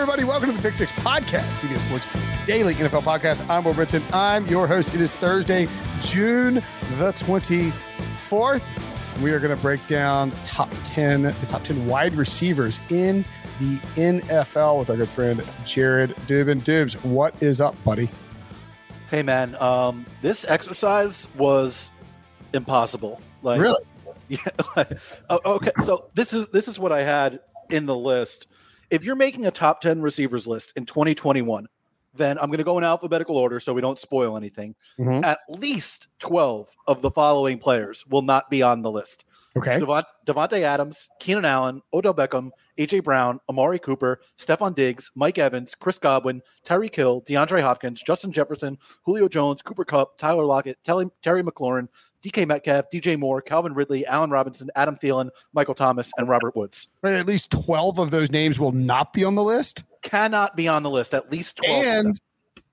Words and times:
everybody? 0.00 0.24
Welcome 0.24 0.48
to 0.48 0.56
the 0.56 0.62
Pick 0.62 0.74
Six 0.74 0.92
Podcast, 0.92 1.60
CBS 1.60 1.86
Sports 1.86 2.06
Daily 2.46 2.72
NFL 2.72 3.02
Podcast. 3.02 3.46
I'm 3.50 3.64
Will 3.64 3.74
Brinson. 3.74 4.02
I'm 4.14 4.46
your 4.46 4.66
host. 4.66 4.94
It 4.94 5.00
is 5.02 5.12
Thursday, 5.12 5.68
June 6.00 6.54
the 6.96 7.12
24th. 7.12 8.62
We 9.20 9.30
are 9.32 9.38
going 9.38 9.54
to 9.54 9.60
break 9.60 9.86
down 9.88 10.30
top 10.46 10.70
10, 10.84 11.24
the 11.24 11.46
top 11.50 11.64
10 11.64 11.86
wide 11.86 12.14
receivers 12.14 12.80
in 12.88 13.26
the 13.58 13.76
NFL 13.96 14.78
with 14.78 14.88
our 14.88 14.96
good 14.96 15.10
friend 15.10 15.46
Jared 15.66 16.16
Dubin. 16.26 16.64
Dubs, 16.64 16.94
what 17.04 17.34
is 17.42 17.60
up, 17.60 17.76
buddy? 17.84 18.08
Hey, 19.10 19.22
man. 19.22 19.54
Um, 19.56 20.06
this 20.22 20.46
exercise 20.48 21.28
was 21.36 21.90
impossible. 22.54 23.20
Like, 23.42 23.60
really? 23.60 23.84
Yeah. 24.28 24.38
Oh, 25.28 25.40
okay. 25.44 25.72
So 25.84 26.08
this 26.14 26.32
is 26.32 26.46
this 26.48 26.68
is 26.68 26.78
what 26.78 26.90
I 26.90 27.02
had 27.02 27.40
in 27.68 27.84
the 27.84 27.96
list. 27.96 28.46
If 28.90 29.04
you're 29.04 29.16
making 29.16 29.46
a 29.46 29.50
top 29.50 29.80
10 29.80 30.00
receivers 30.00 30.46
list 30.46 30.72
in 30.76 30.86
2021, 30.86 31.66
then 32.14 32.38
I'm 32.38 32.48
going 32.48 32.58
to 32.58 32.64
go 32.64 32.78
in 32.78 32.84
alphabetical 32.84 33.36
order 33.36 33.60
so 33.60 33.72
we 33.72 33.80
don't 33.80 33.98
spoil 33.98 34.36
anything. 34.36 34.74
Mm-hmm. 34.98 35.24
At 35.24 35.40
least 35.48 36.08
12 36.18 36.68
of 36.86 37.02
the 37.02 37.10
following 37.10 37.58
players 37.58 38.04
will 38.06 38.22
not 38.22 38.50
be 38.50 38.62
on 38.62 38.82
the 38.82 38.90
list. 38.90 39.24
Okay. 39.56 39.80
Devont- 39.80 40.04
Davante 40.26 40.62
Adams, 40.62 41.08
Keenan 41.18 41.44
Allen, 41.44 41.82
Odell 41.92 42.14
Beckham, 42.14 42.50
AJ 42.78 43.02
Brown, 43.02 43.40
Amari 43.48 43.80
Cooper, 43.80 44.20
Stefon 44.38 44.74
Diggs, 44.74 45.10
Mike 45.16 45.38
Evans, 45.38 45.74
Chris 45.74 45.98
Godwin, 45.98 46.40
Tyreek 46.64 46.94
Hill, 46.94 47.22
DeAndre 47.22 47.60
Hopkins, 47.60 48.00
Justin 48.00 48.30
Jefferson, 48.30 48.78
Julio 49.02 49.28
Jones, 49.28 49.60
Cooper 49.60 49.84
Kupp, 49.84 50.18
Tyler 50.18 50.44
Lockett, 50.44 50.78
Terry, 50.84 51.06
Terry 51.22 51.42
McLaurin, 51.42 51.88
DK 52.22 52.46
Metcalf, 52.46 52.86
DJ 52.92 53.18
Moore, 53.18 53.40
Calvin 53.40 53.74
Ridley, 53.74 54.06
Allen 54.06 54.30
Robinson, 54.30 54.70
Adam 54.76 54.96
Thielen, 54.96 55.30
Michael 55.52 55.74
Thomas, 55.74 56.10
and 56.16 56.28
Robert 56.28 56.54
Woods. 56.56 56.88
Right, 57.02 57.14
at 57.14 57.26
least 57.26 57.50
12 57.50 57.98
of 57.98 58.10
those 58.10 58.30
names 58.30 58.58
will 58.58 58.72
not 58.72 59.12
be 59.12 59.24
on 59.24 59.34
the 59.34 59.42
list? 59.42 59.84
Cannot 60.02 60.56
be 60.56 60.68
on 60.68 60.82
the 60.82 60.90
list. 60.90 61.14
At 61.14 61.30
least 61.30 61.58
12. 61.58 61.84
And 61.86 62.20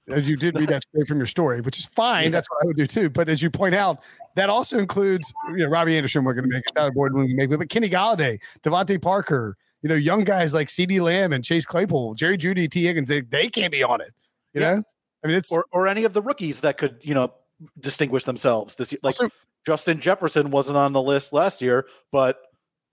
as 0.09 0.29
you 0.29 0.37
did 0.37 0.57
read 0.57 0.69
that 0.69 0.83
straight 0.83 1.07
from 1.07 1.17
your 1.17 1.27
story, 1.27 1.61
which 1.61 1.79
is 1.79 1.87
fine. 1.87 2.25
Yeah. 2.25 2.29
That's 2.31 2.49
what 2.49 2.63
I 2.63 2.65
would 2.65 2.77
do 2.77 2.87
too. 2.87 3.09
But 3.09 3.29
as 3.29 3.41
you 3.41 3.49
point 3.49 3.75
out, 3.75 3.99
that 4.35 4.49
also 4.49 4.77
includes 4.77 5.33
you 5.49 5.57
know 5.57 5.67
Robbie 5.67 5.97
Anderson. 5.97 6.23
We're 6.23 6.33
going 6.33 6.49
to 6.49 6.55
make 6.55 6.63
it. 6.67 6.75
Tyler 6.75 6.91
Boyd. 6.91 7.13
We're 7.13 7.23
going 7.23 7.29
to 7.29 7.35
make 7.35 7.51
it. 7.51 7.57
But 7.57 7.69
Kenny 7.69 7.89
Golladay, 7.89 8.39
DeVante 8.63 9.01
Parker. 9.01 9.57
You 9.83 9.89
know, 9.89 9.95
young 9.95 10.23
guys 10.23 10.55
like 10.55 10.69
CeeDee 10.69 11.01
Lamb 11.01 11.33
and 11.33 11.43
Chase 11.43 11.65
Claypool, 11.65 12.15
Jerry 12.15 12.35
Jeudy, 12.35 12.69
Tee 12.69 12.85
Higgins. 12.85 13.07
They, 13.07 13.21
they 13.21 13.47
can't 13.47 13.71
be 13.71 13.83
on 13.83 14.01
it. 14.01 14.11
You 14.53 14.61
yeah. 14.61 14.75
know, 14.75 14.83
I 15.23 15.27
mean, 15.27 15.37
it's 15.37 15.51
or 15.51 15.65
or 15.71 15.87
any 15.87 16.03
of 16.03 16.13
the 16.13 16.21
rookies 16.21 16.61
that 16.61 16.77
could 16.77 16.97
you 17.01 17.13
know 17.13 17.31
distinguish 17.79 18.23
themselves 18.23 18.75
this 18.75 18.91
year. 18.91 18.99
Like 19.03 19.19
also, 19.21 19.33
Justin 19.67 19.99
Jefferson 19.99 20.49
wasn't 20.49 20.77
on 20.77 20.93
the 20.93 21.01
list 21.01 21.33
last 21.33 21.61
year, 21.61 21.85
but 22.09 22.39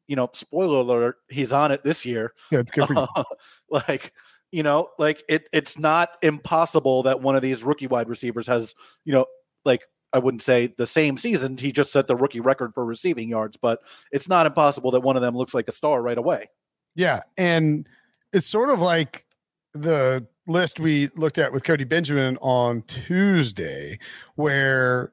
you 0.08 0.16
know, 0.16 0.28
spoiler 0.32 0.78
alert, 0.78 1.18
he's 1.28 1.52
on 1.52 1.70
it 1.70 1.84
this 1.84 2.04
year. 2.04 2.34
Yeah, 2.50 2.62
uh, 2.76 3.06
like 3.70 4.12
you 4.50 4.64
know, 4.64 4.88
like 4.98 5.22
it 5.28 5.48
it's 5.52 5.78
not 5.78 6.10
impossible 6.20 7.04
that 7.04 7.20
one 7.20 7.36
of 7.36 7.42
these 7.42 7.62
rookie 7.62 7.86
wide 7.86 8.08
receivers 8.08 8.48
has, 8.48 8.74
you 9.04 9.12
know, 9.12 9.26
like 9.64 9.82
I 10.12 10.18
wouldn't 10.18 10.42
say 10.42 10.74
the 10.76 10.84
same 10.84 11.16
season. 11.16 11.58
He 11.58 11.70
just 11.70 11.92
set 11.92 12.08
the 12.08 12.16
rookie 12.16 12.40
record 12.40 12.74
for 12.74 12.84
receiving 12.84 13.28
yards, 13.28 13.56
but 13.56 13.78
it's 14.10 14.28
not 14.28 14.44
impossible 14.44 14.90
that 14.90 15.02
one 15.02 15.14
of 15.14 15.22
them 15.22 15.36
looks 15.36 15.54
like 15.54 15.68
a 15.68 15.72
star 15.72 16.02
right 16.02 16.18
away. 16.18 16.50
Yeah. 16.96 17.20
And 17.38 17.88
it's 18.32 18.46
sort 18.46 18.70
of 18.70 18.80
like 18.80 19.26
the 19.74 20.26
list 20.48 20.80
we 20.80 21.08
looked 21.14 21.38
at 21.38 21.52
with 21.52 21.62
Cody 21.62 21.84
Benjamin 21.84 22.36
on 22.40 22.82
Tuesday, 22.82 24.00
where 24.34 25.12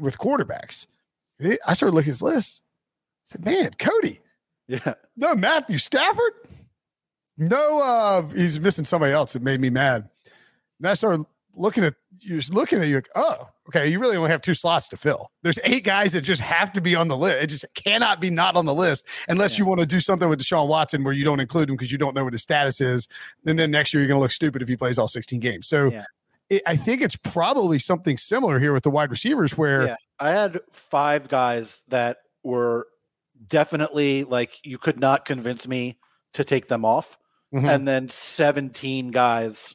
with 0.00 0.18
quarterbacks, 0.18 0.86
I 1.66 1.74
started 1.74 1.94
looking 1.94 2.10
at 2.10 2.14
his 2.14 2.22
list. 2.22 2.62
I 3.26 3.32
said, 3.32 3.44
man, 3.44 3.70
Cody. 3.78 4.20
Yeah. 4.68 4.94
No, 5.16 5.34
Matthew 5.34 5.78
Stafford. 5.78 6.32
No, 7.36 7.80
uh, 7.80 8.22
he's 8.28 8.60
missing 8.60 8.84
somebody 8.84 9.12
else 9.12 9.32
that 9.32 9.42
made 9.42 9.60
me 9.60 9.70
mad. 9.70 10.08
And 10.78 10.88
I 10.88 10.94
started 10.94 11.24
looking 11.54 11.84
at 11.84 11.94
you're 12.20 12.38
just 12.38 12.52
looking 12.52 12.80
at 12.80 12.88
you, 12.88 12.96
like, 12.96 13.08
oh, 13.14 13.48
okay, 13.68 13.88
you 13.88 13.98
really 13.98 14.16
only 14.16 14.30
have 14.30 14.42
two 14.42 14.54
slots 14.54 14.88
to 14.88 14.96
fill. 14.96 15.30
There's 15.42 15.58
eight 15.64 15.84
guys 15.84 16.12
that 16.12 16.20
just 16.20 16.42
have 16.42 16.72
to 16.74 16.80
be 16.80 16.94
on 16.94 17.08
the 17.08 17.16
list. 17.16 17.42
It 17.42 17.46
just 17.46 17.64
cannot 17.74 18.20
be 18.20 18.30
not 18.30 18.56
on 18.56 18.66
the 18.66 18.74
list 18.74 19.04
unless 19.28 19.54
yeah. 19.54 19.62
you 19.62 19.68
want 19.68 19.80
to 19.80 19.86
do 19.86 20.00
something 20.00 20.28
with 20.28 20.40
Deshaun 20.40 20.68
Watson 20.68 21.02
where 21.02 21.14
you 21.14 21.24
don't 21.24 21.40
include 21.40 21.70
him 21.70 21.76
because 21.76 21.90
you 21.90 21.98
don't 21.98 22.14
know 22.14 22.24
what 22.24 22.34
his 22.34 22.42
status 22.42 22.80
is. 22.80 23.08
And 23.46 23.58
then 23.58 23.70
next 23.70 23.94
year 23.94 24.02
you're 24.02 24.08
going 24.08 24.18
to 24.18 24.22
look 24.22 24.32
stupid 24.32 24.60
if 24.60 24.68
he 24.68 24.76
plays 24.76 24.98
all 24.98 25.08
16 25.08 25.40
games. 25.40 25.66
So 25.66 25.90
yeah. 25.90 26.04
It, 26.50 26.62
I 26.66 26.76
think 26.76 27.00
it's 27.00 27.16
probably 27.16 27.78
something 27.78 28.18
similar 28.18 28.58
here 28.58 28.72
with 28.72 28.82
the 28.82 28.90
wide 28.90 29.10
receivers 29.10 29.56
where 29.56 29.86
yeah. 29.86 29.96
I 30.18 30.30
had 30.30 30.60
five 30.72 31.28
guys 31.28 31.84
that 31.88 32.18
were 32.42 32.88
definitely 33.46 34.24
like 34.24 34.58
you 34.62 34.76
could 34.76 35.00
not 35.00 35.24
convince 35.24 35.66
me 35.66 35.98
to 36.34 36.44
take 36.44 36.68
them 36.68 36.84
off 36.84 37.16
mm-hmm. 37.54 37.66
and 37.66 37.88
then 37.88 38.08
17 38.08 39.10
guys 39.10 39.74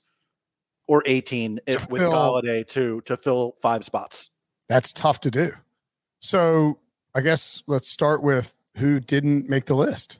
or 0.87 1.01
18 1.05 1.61
if 1.65 1.89
with 1.89 2.03
Golladay 2.03 2.67
too 2.67 3.01
to 3.05 3.17
fill 3.17 3.55
five 3.61 3.83
spots. 3.83 4.29
That's 4.69 4.93
tough 4.93 5.19
to 5.21 5.31
do. 5.31 5.51
So 6.19 6.79
I 7.15 7.21
guess 7.21 7.63
let's 7.67 7.87
start 7.87 8.21
with 8.21 8.53
who 8.77 8.99
didn't 8.99 9.49
make 9.49 9.65
the 9.65 9.75
list. 9.75 10.17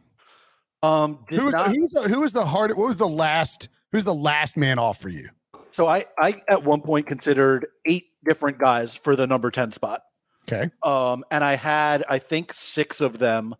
Um, 0.81 1.19
who 1.29 1.45
was, 1.45 1.53
not, 1.53 1.75
who, 1.75 1.81
was 1.81 1.91
the, 1.91 2.01
who 2.03 2.21
was 2.21 2.33
the 2.33 2.45
hard? 2.45 2.71
What 2.77 2.87
was 2.87 2.97
the 2.97 3.07
last? 3.07 3.69
Who's 3.91 4.03
the 4.03 4.13
last 4.13 4.55
man 4.55 4.77
off 4.77 4.99
for 4.99 5.09
you? 5.09 5.29
So 5.75 5.89
I, 5.89 6.05
I 6.17 6.41
at 6.47 6.63
one 6.63 6.79
point 6.79 7.05
considered 7.05 7.67
eight 7.85 8.05
different 8.23 8.59
guys 8.59 8.95
for 8.95 9.17
the 9.17 9.27
number 9.27 9.51
ten 9.51 9.73
spot. 9.73 10.03
Okay. 10.47 10.69
Um, 10.83 11.25
and 11.29 11.43
I 11.43 11.57
had 11.57 12.05
I 12.07 12.17
think 12.17 12.53
six 12.53 13.01
of 13.01 13.19
them 13.19 13.55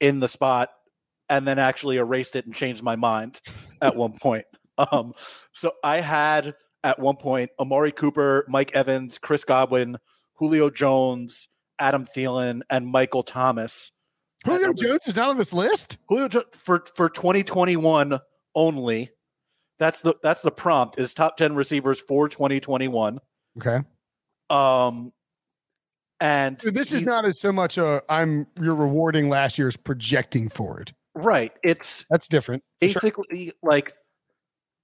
in 0.00 0.20
the 0.20 0.26
spot 0.26 0.70
and 1.28 1.46
then 1.46 1.58
actually 1.58 1.98
erased 1.98 2.34
it 2.34 2.46
and 2.46 2.54
changed 2.54 2.82
my 2.82 2.96
mind 2.96 3.42
at 3.82 3.94
one 3.94 4.14
point. 4.14 4.46
Um, 4.90 5.12
so 5.52 5.72
I 5.84 6.00
had 6.00 6.54
at 6.82 6.98
one 6.98 7.16
point 7.16 7.50
Amari 7.58 7.92
Cooper, 7.92 8.46
Mike 8.48 8.74
Evans, 8.74 9.18
Chris 9.18 9.44
Godwin, 9.44 9.98
Julio 10.36 10.70
Jones, 10.70 11.50
Adam 11.78 12.06
Thielen, 12.06 12.62
and 12.70 12.86
Michael 12.86 13.22
Thomas. 13.22 13.92
Julio 14.46 14.72
Jones 14.72 15.06
is 15.06 15.14
not 15.14 15.28
on 15.28 15.36
this 15.36 15.52
list. 15.52 15.98
Julio 16.08 16.30
for 16.52 16.86
for 16.94 17.10
2021 17.10 18.18
only. 18.54 19.10
That's 19.80 20.02
the 20.02 20.14
that's 20.22 20.42
the 20.42 20.52
prompt 20.52 21.00
is 21.00 21.14
top 21.14 21.38
10 21.38 21.56
receivers 21.56 21.98
for 21.98 22.28
2021. 22.28 23.18
Okay. 23.58 23.78
Um 24.50 25.12
and 26.20 26.60
so 26.60 26.68
this 26.68 26.92
is 26.92 27.02
not 27.02 27.24
as 27.24 27.40
so 27.40 27.50
much 27.50 27.78
a 27.78 28.02
I'm 28.10 28.46
you're 28.60 28.74
rewarding 28.74 29.30
last 29.30 29.58
year's 29.58 29.78
projecting 29.78 30.50
forward. 30.50 30.94
Right. 31.14 31.52
It's 31.64 32.04
that's 32.10 32.28
different. 32.28 32.62
Basically, 32.78 33.46
sure. 33.46 33.54
like 33.62 33.94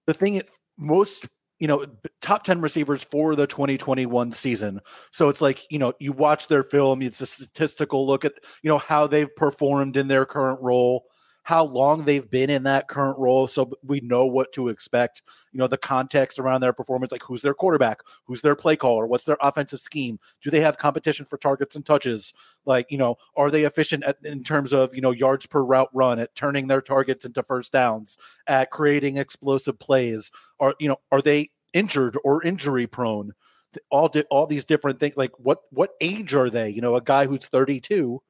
the 0.06 0.14
thing 0.14 0.40
most 0.78 1.28
you 1.58 1.68
know 1.68 1.86
top 2.22 2.44
10 2.44 2.62
receivers 2.62 3.02
for 3.02 3.34
the 3.34 3.46
2021 3.46 4.32
season 4.32 4.78
so 5.10 5.30
it's 5.30 5.40
like 5.40 5.64
you 5.70 5.78
know 5.78 5.94
you 5.98 6.12
watch 6.12 6.48
their 6.48 6.62
film 6.62 7.00
it's 7.00 7.22
a 7.22 7.26
statistical 7.26 8.06
look 8.06 8.26
at 8.26 8.34
you 8.62 8.68
know 8.68 8.76
how 8.76 9.06
they've 9.06 9.34
performed 9.36 9.96
in 9.96 10.06
their 10.06 10.26
current 10.26 10.60
role 10.60 11.06
how 11.46 11.64
long 11.64 12.04
they've 12.04 12.28
been 12.28 12.50
in 12.50 12.64
that 12.64 12.88
current 12.88 13.16
role 13.20 13.46
so 13.46 13.70
we 13.84 14.00
know 14.00 14.26
what 14.26 14.52
to 14.52 14.66
expect 14.68 15.22
you 15.52 15.58
know 15.58 15.68
the 15.68 15.78
context 15.78 16.40
around 16.40 16.60
their 16.60 16.72
performance 16.72 17.12
like 17.12 17.22
who's 17.22 17.40
their 17.40 17.54
quarterback? 17.54 18.00
Who's 18.24 18.42
their 18.42 18.56
play 18.56 18.74
caller? 18.74 19.06
What's 19.06 19.22
their 19.22 19.36
offensive 19.40 19.78
scheme? 19.78 20.18
Do 20.42 20.50
they 20.50 20.60
have 20.60 20.76
competition 20.76 21.24
for 21.24 21.38
targets 21.38 21.76
and 21.76 21.86
touches? 21.86 22.34
Like 22.64 22.90
you 22.90 22.98
know 22.98 23.14
are 23.36 23.52
they 23.52 23.62
efficient 23.62 24.02
at, 24.02 24.16
in 24.24 24.42
terms 24.42 24.72
of 24.72 24.92
you 24.92 25.00
know 25.00 25.12
yards 25.12 25.46
per 25.46 25.62
route 25.62 25.88
run 25.92 26.18
at 26.18 26.34
turning 26.34 26.66
their 26.66 26.82
targets 26.82 27.24
into 27.24 27.44
first 27.44 27.70
downs 27.70 28.18
at 28.48 28.72
creating 28.72 29.16
explosive 29.16 29.78
plays? 29.78 30.32
Are 30.58 30.74
you 30.80 30.88
know 30.88 30.98
are 31.12 31.22
they 31.22 31.50
injured 31.72 32.18
or 32.24 32.42
injury 32.42 32.88
prone? 32.88 33.34
All 33.90 34.08
di- 34.08 34.24
all 34.30 34.48
these 34.48 34.64
different 34.64 34.98
things 34.98 35.16
like 35.16 35.38
what 35.38 35.60
what 35.70 35.90
age 36.00 36.34
are 36.34 36.50
they? 36.50 36.70
You 36.70 36.80
know 36.80 36.96
a 36.96 37.00
guy 37.00 37.26
who's 37.26 37.46
32 37.46 38.20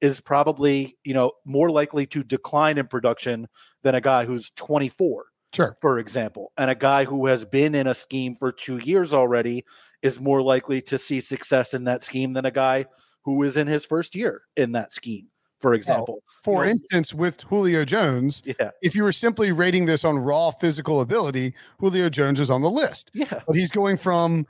is 0.00 0.20
probably 0.20 0.96
you 1.04 1.14
know 1.14 1.32
more 1.44 1.70
likely 1.70 2.06
to 2.06 2.22
decline 2.22 2.78
in 2.78 2.86
production 2.86 3.48
than 3.82 3.94
a 3.94 4.00
guy 4.00 4.24
who's 4.24 4.50
24 4.56 5.26
sure 5.52 5.76
for 5.80 5.98
example 5.98 6.52
and 6.56 6.70
a 6.70 6.74
guy 6.74 7.04
who 7.04 7.26
has 7.26 7.44
been 7.44 7.74
in 7.74 7.86
a 7.86 7.94
scheme 7.94 8.34
for 8.34 8.52
two 8.52 8.78
years 8.78 9.12
already 9.12 9.64
is 10.02 10.20
more 10.20 10.42
likely 10.42 10.80
to 10.80 10.98
see 10.98 11.20
success 11.20 11.74
in 11.74 11.84
that 11.84 12.02
scheme 12.02 12.32
than 12.32 12.44
a 12.44 12.50
guy 12.50 12.84
who 13.22 13.42
is 13.42 13.56
in 13.56 13.66
his 13.66 13.84
first 13.84 14.14
year 14.14 14.42
in 14.56 14.72
that 14.72 14.92
scheme 14.92 15.28
for 15.64 15.72
example. 15.72 16.22
for 16.42 16.64
you 16.64 16.66
know, 16.66 16.70
instance, 16.72 17.14
with 17.14 17.40
Julio 17.40 17.86
Jones, 17.86 18.42
yeah. 18.44 18.70
if 18.82 18.94
you 18.94 19.02
were 19.02 19.12
simply 19.12 19.50
rating 19.50 19.86
this 19.86 20.04
on 20.04 20.18
raw 20.18 20.50
physical 20.50 21.00
ability, 21.00 21.54
Julio 21.78 22.10
Jones 22.10 22.38
is 22.38 22.50
on 22.50 22.60
the 22.60 22.68
list. 22.68 23.10
Yeah. 23.14 23.40
But 23.46 23.56
he's 23.56 23.70
going 23.70 23.96
from 23.96 24.46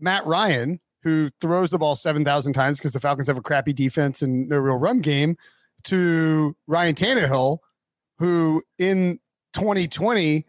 Matt 0.00 0.26
Ryan, 0.26 0.80
who 1.08 1.30
throws 1.40 1.70
the 1.70 1.78
ball 1.78 1.96
7,000 1.96 2.52
times 2.52 2.78
because 2.78 2.92
the 2.92 3.00
Falcons 3.00 3.28
have 3.28 3.38
a 3.38 3.42
crappy 3.42 3.72
defense 3.72 4.20
and 4.22 4.48
no 4.48 4.58
real 4.58 4.76
run 4.76 5.00
game, 5.00 5.36
to 5.84 6.56
Ryan 6.66 6.94
Tannehill, 6.94 7.58
who 8.18 8.62
in 8.78 9.18
2020 9.54 10.44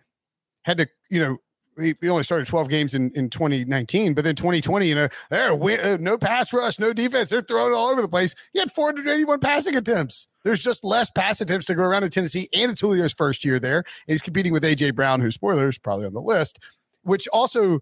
had 0.63 0.77
to, 0.79 0.87
you 1.09 1.19
know, 1.19 1.37
he, 1.79 2.09
only 2.09 2.23
started 2.23 2.45
12 2.45 2.67
games 2.67 2.93
in, 2.93 3.09
in 3.15 3.29
2019, 3.29 4.13
but 4.13 4.25
then 4.25 4.35
2020, 4.35 4.85
you 4.85 4.95
know, 4.95 5.07
there 5.29 5.53
uh, 5.53 5.97
no 5.97 6.17
pass 6.17 6.51
rush, 6.51 6.77
no 6.77 6.91
defense. 6.91 7.29
They're 7.29 7.39
throwing 7.39 7.71
it 7.71 7.75
all 7.75 7.87
over 7.87 8.01
the 8.01 8.09
place. 8.09 8.35
He 8.51 8.59
had 8.59 8.69
481 8.69 9.39
passing 9.39 9.77
attempts. 9.77 10.27
There's 10.43 10.61
just 10.61 10.83
less 10.83 11.09
pass 11.09 11.39
attempts 11.39 11.67
to 11.67 11.75
go 11.75 11.83
around 11.83 12.03
in 12.03 12.09
Tennessee, 12.09 12.49
and 12.53 12.71
it's 12.71 12.81
Julio's 12.81 13.13
first 13.13 13.45
year 13.45 13.61
there. 13.61 13.77
And 13.77 13.85
he's 14.07 14.21
competing 14.21 14.51
with 14.51 14.63
AJ 14.63 14.95
Brown, 14.95 15.21
who 15.21 15.31
spoilers 15.31 15.77
probably 15.77 16.05
on 16.05 16.13
the 16.13 16.21
list. 16.21 16.59
Which 17.03 17.29
also 17.29 17.79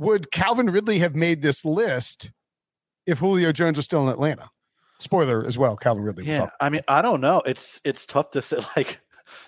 would 0.00 0.30
Calvin 0.32 0.70
Ridley 0.70 0.98
have 1.00 1.14
made 1.14 1.42
this 1.42 1.64
list 1.64 2.32
if 3.06 3.18
Julio 3.18 3.52
Jones 3.52 3.76
was 3.76 3.84
still 3.84 4.02
in 4.02 4.08
Atlanta? 4.08 4.48
Spoiler 4.98 5.46
as 5.46 5.56
well, 5.56 5.76
Calvin 5.76 6.04
Ridley. 6.04 6.24
Yeah, 6.24 6.48
I 6.60 6.70
mean, 6.70 6.82
I 6.88 7.02
don't 7.02 7.20
know. 7.20 7.42
It's 7.46 7.80
it's 7.84 8.06
tough 8.06 8.30
to 8.32 8.42
say. 8.42 8.58
Like, 8.76 9.00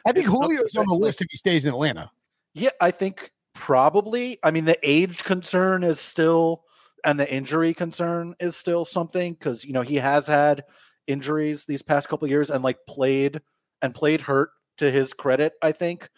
I 0.06 0.12
think 0.12 0.26
Julio's 0.26 0.76
on 0.76 0.86
the 0.86 0.94
list 0.94 1.22
if 1.22 1.28
he 1.30 1.36
stays 1.36 1.64
in 1.64 1.70
Atlanta. 1.70 2.10
Yeah, 2.54 2.70
I 2.80 2.90
think 2.90 3.32
probably. 3.54 4.38
I 4.44 4.50
mean, 4.50 4.66
the 4.66 4.78
age 4.82 5.24
concern 5.24 5.82
is 5.82 5.98
still, 5.98 6.62
and 7.04 7.18
the 7.18 7.32
injury 7.32 7.74
concern 7.74 8.36
is 8.38 8.56
still 8.56 8.84
something 8.84 9.32
because 9.32 9.64
you 9.64 9.72
know 9.72 9.82
he 9.82 9.96
has 9.96 10.26
had 10.26 10.64
injuries 11.06 11.64
these 11.64 11.82
past 11.82 12.08
couple 12.08 12.28
years 12.28 12.50
and 12.50 12.62
like 12.62 12.78
played 12.86 13.40
and 13.80 13.94
played 13.94 14.20
hurt 14.20 14.50
to 14.78 14.90
his 14.90 15.12
credit. 15.12 15.54
I 15.62 15.72
think 15.72 16.08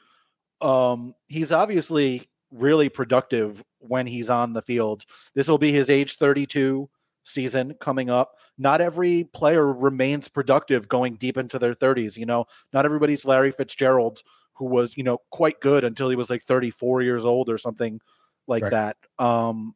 um 0.61 1.15
he's 1.27 1.51
obviously 1.53 2.29
really 2.55 2.89
productive 2.89 3.63
when 3.79 4.07
he's 4.07 4.31
on 4.31 4.53
the 4.53 4.63
field. 4.63 5.05
This 5.35 5.49
will 5.49 5.59
be 5.59 5.73
his 5.73 5.91
age 5.91 6.17
32 6.17 6.89
season 7.25 7.75
coming 7.81 8.11
up. 8.11 8.39
Not 8.59 8.81
every 8.81 9.25
player 9.25 9.73
remains 9.73 10.29
productive 10.29 10.89
going 10.89 11.17
deep 11.17 11.37
into 11.37 11.59
their 11.59 11.75
30s. 11.75 12.17
You 12.17 12.27
know, 12.27 12.47
not 12.73 12.85
everybody's 12.85 13.25
Larry 13.25 13.51
Fitzgerald 13.51 14.23
who 14.55 14.67
was, 14.67 14.97
you 14.97 15.03
know, 15.03 15.19
quite 15.31 15.61
good 15.61 15.85
until 15.85 16.09
he 16.09 16.17
was 16.17 16.31
like 16.31 16.43
34 16.43 17.03
years 17.03 17.25
old 17.25 17.49
or 17.49 17.59
something 17.59 18.01
like 18.47 18.63
right. 18.63 18.71
that. 18.71 18.97
Um, 19.19 19.75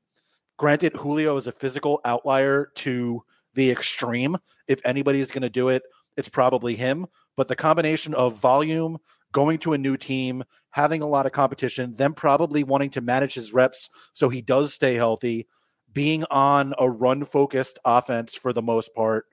granted, 0.57 0.95
Julio 0.97 1.37
is 1.37 1.47
a 1.47 1.53
physical 1.53 2.01
outlier 2.05 2.71
to 2.77 3.25
the 3.55 3.71
extreme. 3.71 4.37
If 4.69 4.81
anybody's 4.85 5.31
going 5.31 5.43
to 5.43 5.51
do 5.51 5.69
it, 5.69 5.83
it's 6.17 6.29
probably 6.29 6.77
him. 6.77 7.07
But 7.37 7.49
the 7.49 7.57
combination 7.57 8.15
of 8.15 8.39
volume, 8.39 8.99
going 9.33 9.59
to 9.59 9.73
a 9.73 9.79
new 9.79 9.97
team, 9.97 10.45
having 10.79 11.03
a 11.03 11.09
lot 11.09 11.27
of 11.27 11.33
competition, 11.33 11.93
then 11.97 12.13
probably 12.13 12.63
wanting 12.63 12.89
to 12.89 13.01
manage 13.01 13.35
his 13.35 13.53
reps 13.53 13.91
so 14.13 14.29
he 14.29 14.41
does 14.41 14.73
stay 14.73 14.95
healthy, 14.95 15.45
being 15.93 16.25
on 16.31 16.73
a 16.79 16.89
run 16.89 17.25
focused 17.25 17.81
offense 17.85 18.37
for 18.37 18.53
the 18.53 18.63
most 18.63 18.95
part. 18.95 19.27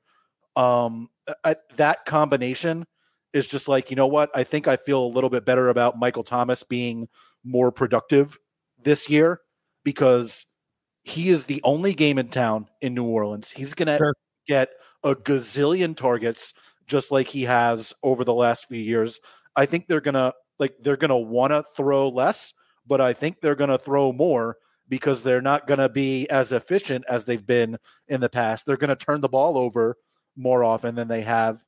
Um, 0.56 1.08
I, 1.44 1.56
that 1.76 2.04
combination 2.08 2.88
is 3.32 3.46
just 3.46 3.68
like, 3.68 3.92
you 3.92 3.96
know 3.96 4.08
what? 4.08 4.32
I 4.34 4.44
think 4.44 4.68
I 4.68 4.76
feel 4.76 5.06
a 5.06 5.14
little 5.14 5.30
bit 5.30 5.46
better 5.46 5.70
about 5.70 6.00
Michael 6.00 6.24
Thomas 6.24 6.64
being 6.64 7.08
more 7.44 7.72
productive 7.72 8.40
this 8.82 9.08
year 9.08 9.42
because 9.84 10.48
he 11.04 11.30
is 11.30 11.46
the 11.46 11.62
only 11.64 11.94
game 11.94 12.18
in 12.18 12.30
town 12.30 12.70
in 12.82 12.96
New 12.96 13.06
Orleans. 13.06 13.52
He's 13.52 13.76
going 13.76 13.88
to 13.88 13.98
sure. 13.98 14.16
get 14.48 14.70
a 15.04 15.14
gazillion 15.14 15.96
targets 15.96 16.56
just 16.88 17.12
like 17.12 17.28
he 17.28 17.44
has 17.44 17.94
over 18.02 18.24
the 18.24 18.34
last 18.34 18.66
few 18.66 18.82
years. 18.82 19.20
I 19.56 19.68
think 19.68 19.86
they're 19.86 20.02
going 20.02 20.16
to 20.16 20.34
like 20.60 20.75
they're 20.80 20.98
going 20.98 21.10
to 21.10 21.18
want 21.18 21.52
to 21.52 21.63
throw 21.75 22.10
less, 22.10 22.54
but 22.88 23.02
I 23.02 23.13
think 23.13 23.42
they're 23.42 23.56
going 23.56 23.69
to 23.69 23.78
throw 23.78 24.12
more 24.12 24.57
because 24.88 25.24
they're 25.24 25.42
not 25.42 25.68
going 25.68 25.80
to 25.80 25.90
be 25.90 26.30
as 26.30 26.52
efficient 26.52 27.06
as 27.10 27.25
they've 27.25 27.46
been 27.46 27.78
in 28.07 28.22
the 28.22 28.30
past. 28.30 28.66
They're 28.66 28.78
going 28.78 28.96
to 28.96 28.96
turn 28.96 29.22
the 29.22 29.30
ball 29.30 29.57
over 29.57 29.98
more 30.36 30.63
often 30.63 30.96
than 30.96 31.07
they 31.07 31.22
have 31.22 31.63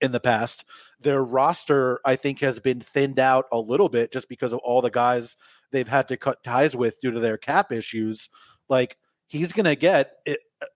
in 0.00 0.12
the 0.12 0.20
past. 0.20 0.64
Their 1.00 1.22
roster, 1.22 2.00
I 2.04 2.16
think, 2.16 2.40
has 2.40 2.58
been 2.58 2.80
thinned 2.80 3.18
out 3.18 3.46
a 3.52 3.58
little 3.58 3.88
bit 3.88 4.12
just 4.12 4.28
because 4.28 4.52
of 4.52 4.58
all 4.60 4.82
the 4.82 4.90
guys 4.90 5.36
they've 5.70 5.88
had 5.88 6.08
to 6.08 6.16
cut 6.16 6.42
ties 6.42 6.74
with 6.76 7.00
due 7.00 7.12
to 7.12 7.20
their 7.20 7.38
cap 7.38 7.72
issues. 7.72 8.28
Like 8.68 8.96
he's 9.26 9.52
going 9.52 9.64
to 9.64 9.76
get, 9.76 10.14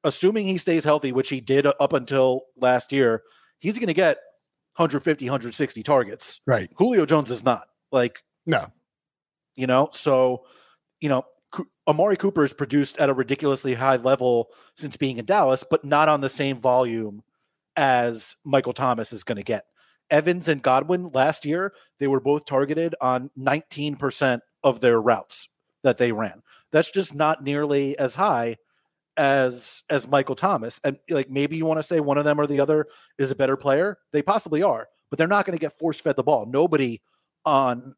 assuming 0.04 0.46
he 0.46 0.58
stays 0.58 0.84
healthy, 0.84 1.12
which 1.12 1.28
he 1.28 1.40
did 1.40 1.66
up 1.66 1.92
until 1.92 2.42
last 2.56 2.92
year, 2.92 3.22
he's 3.58 3.78
going 3.78 3.88
to 3.88 3.94
get 3.94 4.18
150, 4.78 5.24
160 5.26 5.82
targets. 5.82 6.40
Right. 6.46 6.70
Julio 6.76 7.04
Jones 7.04 7.30
is 7.30 7.44
not. 7.44 7.66
Like, 7.90 8.22
no. 8.46 8.66
You 9.56 9.66
know, 9.66 9.88
so, 9.92 10.44
you 11.00 11.08
know, 11.08 11.24
Amari 11.88 12.16
Cooper 12.16 12.44
is 12.44 12.52
produced 12.52 12.98
at 12.98 13.10
a 13.10 13.14
ridiculously 13.14 13.74
high 13.74 13.96
level 13.96 14.50
since 14.76 14.96
being 14.96 15.18
in 15.18 15.24
Dallas, 15.24 15.64
but 15.68 15.84
not 15.84 16.08
on 16.08 16.20
the 16.20 16.28
same 16.28 16.60
volume 16.60 17.22
as 17.76 18.36
Michael 18.44 18.72
Thomas 18.72 19.12
is 19.12 19.24
going 19.24 19.36
to 19.36 19.42
get. 19.42 19.64
Evans 20.10 20.48
and 20.48 20.62
Godwin 20.62 21.10
last 21.12 21.44
year, 21.44 21.72
they 21.98 22.06
were 22.06 22.20
both 22.20 22.46
targeted 22.46 22.94
on 23.00 23.30
19% 23.38 24.40
of 24.62 24.80
their 24.80 25.00
routes 25.00 25.48
that 25.82 25.98
they 25.98 26.12
ran. 26.12 26.42
That's 26.70 26.90
just 26.90 27.14
not 27.14 27.42
nearly 27.42 27.98
as 27.98 28.14
high 28.14 28.56
as 29.18 29.82
as 29.90 30.08
Michael 30.08 30.36
Thomas. 30.36 30.80
And 30.84 30.98
like 31.10 31.28
maybe 31.28 31.56
you 31.56 31.66
want 31.66 31.78
to 31.78 31.86
say 31.86 32.00
one 32.00 32.16
of 32.16 32.24
them 32.24 32.40
or 32.40 32.46
the 32.46 32.60
other 32.60 32.86
is 33.18 33.30
a 33.30 33.36
better 33.36 33.56
player. 33.56 33.98
They 34.12 34.22
possibly 34.22 34.62
are, 34.62 34.88
but 35.10 35.18
they're 35.18 35.26
not 35.26 35.44
going 35.44 35.58
to 35.58 35.60
get 35.60 35.76
force 35.76 36.00
fed 36.00 36.16
the 36.16 36.22
ball. 36.22 36.46
Nobody 36.46 37.02
on 37.44 37.94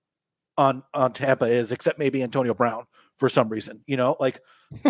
on 0.57 0.83
on 0.95 1.13
Tampa 1.13 1.45
is 1.45 1.71
except 1.71 1.99
maybe 1.99 2.23
Antonio 2.23 2.55
Brown 2.55 2.85
for 3.19 3.29
some 3.29 3.49
reason. 3.49 3.83
You 3.87 3.99
know, 3.99 4.17
like 4.19 4.41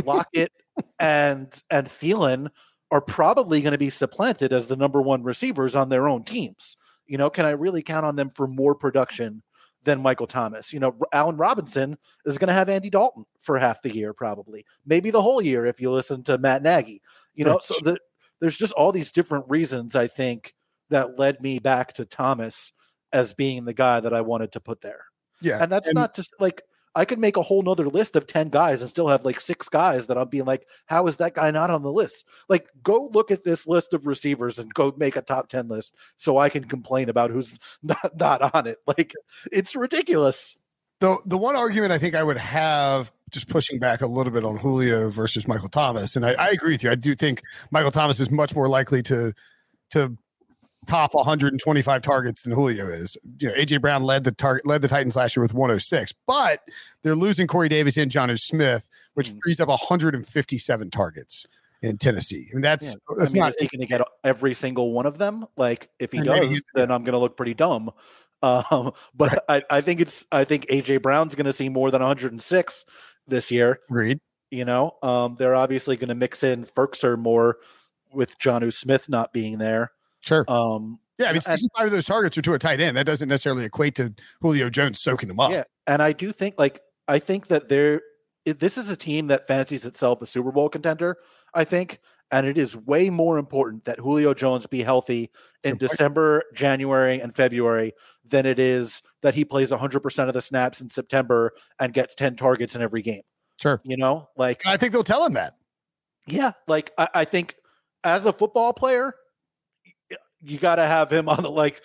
Lockett 0.04 0.52
and 0.98 1.52
and 1.70 1.86
Thielen 1.86 2.48
are 2.92 3.00
probably 3.00 3.60
going 3.60 3.72
to 3.72 3.78
be 3.78 3.90
supplanted 3.90 4.52
as 4.52 4.68
the 4.68 4.76
number 4.76 5.02
one 5.02 5.22
receivers 5.22 5.76
on 5.76 5.88
their 5.88 6.08
own 6.08 6.24
teams. 6.24 6.76
You 7.06 7.18
know, 7.18 7.28
can 7.28 7.44
I 7.44 7.50
really 7.50 7.82
count 7.82 8.06
on 8.06 8.16
them 8.16 8.30
for 8.30 8.46
more 8.46 8.74
production 8.74 9.42
than 9.84 10.02
Michael 10.02 10.26
Thomas? 10.26 10.72
You 10.72 10.80
know, 10.80 10.96
Allen 11.12 11.36
Robinson 11.36 11.96
is 12.26 12.38
going 12.38 12.48
to 12.48 12.54
have 12.54 12.68
Andy 12.68 12.90
Dalton 12.90 13.24
for 13.38 13.58
half 13.58 13.82
the 13.82 13.94
year, 13.94 14.12
probably, 14.12 14.64
maybe 14.86 15.10
the 15.10 15.22
whole 15.22 15.42
year 15.42 15.66
if 15.66 15.80
you 15.80 15.90
listen 15.90 16.22
to 16.24 16.38
Matt 16.38 16.62
Nagy. 16.62 17.02
You 17.34 17.44
know, 17.44 17.58
so 17.62 17.74
the, 17.82 17.98
there's 18.40 18.58
just 18.58 18.72
all 18.72 18.92
these 18.92 19.12
different 19.12 19.46
reasons 19.48 19.94
I 19.94 20.08
think 20.08 20.54
that 20.90 21.18
led 21.18 21.40
me 21.40 21.58
back 21.58 21.92
to 21.94 22.04
Thomas 22.04 22.72
as 23.12 23.32
being 23.32 23.64
the 23.64 23.74
guy 23.74 24.00
that 24.00 24.14
I 24.14 24.20
wanted 24.20 24.52
to 24.52 24.60
put 24.60 24.80
there. 24.80 25.04
Yeah. 25.40 25.62
And 25.62 25.70
that's 25.70 25.88
and, 25.88 25.94
not 25.94 26.14
just 26.14 26.34
like 26.38 26.62
I 26.94 27.04
could 27.04 27.18
make 27.18 27.36
a 27.36 27.42
whole 27.42 27.62
nother 27.62 27.88
list 27.88 28.16
of 28.16 28.26
10 28.26 28.48
guys 28.48 28.80
and 28.80 28.90
still 28.90 29.08
have 29.08 29.24
like 29.24 29.40
six 29.40 29.68
guys 29.68 30.08
that 30.08 30.18
I'm 30.18 30.28
being 30.28 30.44
like, 30.44 30.66
how 30.86 31.06
is 31.06 31.16
that 31.16 31.34
guy 31.34 31.50
not 31.50 31.70
on 31.70 31.82
the 31.82 31.92
list? 31.92 32.26
Like, 32.48 32.68
go 32.82 33.10
look 33.12 33.30
at 33.30 33.44
this 33.44 33.66
list 33.66 33.94
of 33.94 34.06
receivers 34.06 34.58
and 34.58 34.72
go 34.74 34.92
make 34.96 35.16
a 35.16 35.22
top 35.22 35.48
10 35.48 35.68
list 35.68 35.94
so 36.16 36.38
I 36.38 36.48
can 36.48 36.64
complain 36.64 37.08
about 37.08 37.30
who's 37.30 37.58
not, 37.82 38.16
not 38.16 38.54
on 38.54 38.66
it. 38.66 38.78
Like, 38.86 39.14
it's 39.52 39.76
ridiculous. 39.76 40.56
The, 40.98 41.16
the 41.24 41.38
one 41.38 41.56
argument 41.56 41.92
I 41.92 41.98
think 41.98 42.14
I 42.14 42.22
would 42.22 42.36
have 42.36 43.12
just 43.30 43.48
pushing 43.48 43.78
back 43.78 44.00
a 44.00 44.06
little 44.06 44.32
bit 44.32 44.44
on 44.44 44.56
Julio 44.56 45.08
versus 45.08 45.46
Michael 45.46 45.68
Thomas, 45.68 46.16
and 46.16 46.26
I, 46.26 46.32
I 46.32 46.48
agree 46.48 46.72
with 46.72 46.82
you. 46.82 46.90
I 46.90 46.96
do 46.96 47.14
think 47.14 47.42
Michael 47.70 47.92
Thomas 47.92 48.20
is 48.20 48.30
much 48.30 48.54
more 48.54 48.68
likely 48.68 49.02
to 49.04 49.32
to 49.90 50.16
top 50.86 51.14
125 51.14 52.02
targets 52.02 52.42
than 52.42 52.52
Julio 52.52 52.88
is. 52.88 53.16
You 53.38 53.48
know, 53.48 53.54
AJ 53.54 53.80
Brown 53.80 54.02
led 54.02 54.24
the 54.24 54.32
target 54.32 54.66
led 54.66 54.82
the 54.82 54.88
Titans 54.88 55.16
last 55.16 55.36
year 55.36 55.42
with 55.42 55.54
106, 55.54 56.12
but 56.26 56.60
they're 57.02 57.16
losing 57.16 57.46
Corey 57.46 57.68
Davis 57.68 57.96
and 57.96 58.10
Jonnu 58.10 58.38
Smith, 58.38 58.88
which 59.14 59.30
mm. 59.30 59.38
frees 59.42 59.60
up 59.60 59.68
157 59.68 60.90
targets 60.90 61.46
in 61.82 61.98
Tennessee. 61.98 62.48
I 62.50 62.54
mean, 62.54 62.62
that's 62.62 62.88
yeah. 62.88 63.16
that's 63.16 63.30
I 63.30 63.34
mean, 63.34 63.40
not 63.40 63.50
is 63.50 63.56
he 63.60 63.66
going 63.68 63.80
to 63.80 63.86
get 63.86 64.02
every 64.24 64.54
single 64.54 64.92
one 64.92 65.06
of 65.06 65.18
them. 65.18 65.46
Like, 65.56 65.90
if 65.98 66.12
he 66.12 66.20
does, 66.20 66.62
then 66.74 66.90
I'm 66.90 67.02
going 67.02 67.12
to 67.12 67.18
look 67.18 67.36
pretty 67.36 67.54
dumb. 67.54 67.90
Um, 68.42 68.92
but 69.14 69.32
right. 69.50 69.62
I, 69.70 69.76
I 69.76 69.80
think 69.82 70.00
it's 70.00 70.24
I 70.32 70.44
think 70.44 70.64
AJ 70.68 71.02
Brown's 71.02 71.34
going 71.34 71.44
to 71.44 71.52
see 71.52 71.68
more 71.68 71.90
than 71.90 72.00
106 72.00 72.84
this 73.28 73.50
year. 73.50 73.80
Agreed. 73.90 74.18
You 74.50 74.64
know, 74.64 74.96
um, 75.02 75.36
they're 75.38 75.54
obviously 75.54 75.98
going 75.98 76.08
to 76.08 76.14
mix 76.14 76.42
in 76.42 76.64
Firkser 76.64 77.18
more 77.18 77.58
with 78.14 78.38
Jonnu 78.38 78.72
Smith 78.72 79.10
not 79.10 79.34
being 79.34 79.58
there. 79.58 79.92
Sure. 80.24 80.44
Um, 80.48 81.00
yeah, 81.18 81.28
I 81.28 81.32
mean, 81.32 81.42
65 81.42 81.86
of 81.86 81.92
those 81.92 82.06
targets 82.06 82.38
are 82.38 82.42
to 82.42 82.54
a 82.54 82.58
tight 82.58 82.80
end. 82.80 82.96
That 82.96 83.04
doesn't 83.04 83.28
necessarily 83.28 83.64
equate 83.64 83.94
to 83.96 84.14
Julio 84.40 84.70
Jones 84.70 85.02
soaking 85.02 85.28
them 85.28 85.38
up. 85.38 85.50
Yeah, 85.50 85.64
and 85.86 86.00
I 86.02 86.12
do 86.12 86.32
think, 86.32 86.54
like, 86.58 86.80
I 87.08 87.18
think 87.18 87.48
that 87.48 87.68
there, 87.68 88.00
this 88.46 88.78
is 88.78 88.88
a 88.88 88.96
team 88.96 89.26
that 89.26 89.46
fancies 89.46 89.84
itself 89.84 90.22
a 90.22 90.26
Super 90.26 90.50
Bowl 90.50 90.70
contender. 90.70 91.18
I 91.52 91.64
think, 91.64 92.00
and 92.30 92.46
it 92.46 92.56
is 92.56 92.76
way 92.76 93.10
more 93.10 93.38
important 93.38 93.84
that 93.84 93.98
Julio 93.98 94.32
Jones 94.32 94.66
be 94.66 94.82
healthy 94.82 95.30
in 95.64 95.76
December, 95.76 96.44
January, 96.54 97.20
and 97.20 97.34
February 97.34 97.92
than 98.24 98.46
it 98.46 98.58
is 98.58 99.02
that 99.22 99.34
he 99.34 99.44
plays 99.44 99.70
100% 99.70 100.28
of 100.28 100.32
the 100.32 100.40
snaps 100.40 100.80
in 100.80 100.88
September 100.88 101.52
and 101.78 101.92
gets 101.92 102.14
10 102.14 102.36
targets 102.36 102.74
in 102.74 102.82
every 102.82 103.02
game. 103.02 103.22
Sure. 103.60 103.80
You 103.84 103.96
know, 103.96 104.28
like, 104.36 104.62
I 104.64 104.76
think 104.76 104.92
they'll 104.92 105.04
tell 105.04 105.26
him 105.26 105.34
that. 105.34 105.56
Yeah. 106.26 106.52
Like, 106.66 106.92
I, 106.96 107.08
I 107.14 107.24
think 107.24 107.56
as 108.04 108.24
a 108.24 108.32
football 108.32 108.72
player, 108.72 109.14
you 110.42 110.58
got 110.58 110.76
to 110.76 110.86
have 110.86 111.12
him 111.12 111.28
on 111.28 111.42
the 111.42 111.50
like. 111.50 111.82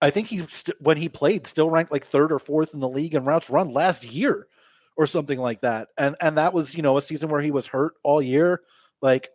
I 0.00 0.10
think 0.10 0.28
he 0.28 0.38
st- 0.48 0.80
when 0.80 0.96
he 0.96 1.08
played 1.08 1.46
still 1.46 1.70
ranked 1.70 1.92
like 1.92 2.04
third 2.04 2.32
or 2.32 2.40
fourth 2.40 2.74
in 2.74 2.80
the 2.80 2.88
league 2.88 3.14
in 3.14 3.24
routes 3.24 3.48
run 3.48 3.68
last 3.68 4.04
year, 4.04 4.48
or 4.96 5.06
something 5.06 5.38
like 5.38 5.60
that. 5.62 5.88
And 5.96 6.16
and 6.20 6.36
that 6.38 6.52
was 6.52 6.74
you 6.74 6.82
know 6.82 6.96
a 6.96 7.02
season 7.02 7.30
where 7.30 7.40
he 7.40 7.50
was 7.50 7.66
hurt 7.66 7.94
all 8.02 8.20
year. 8.20 8.62
Like 9.00 9.30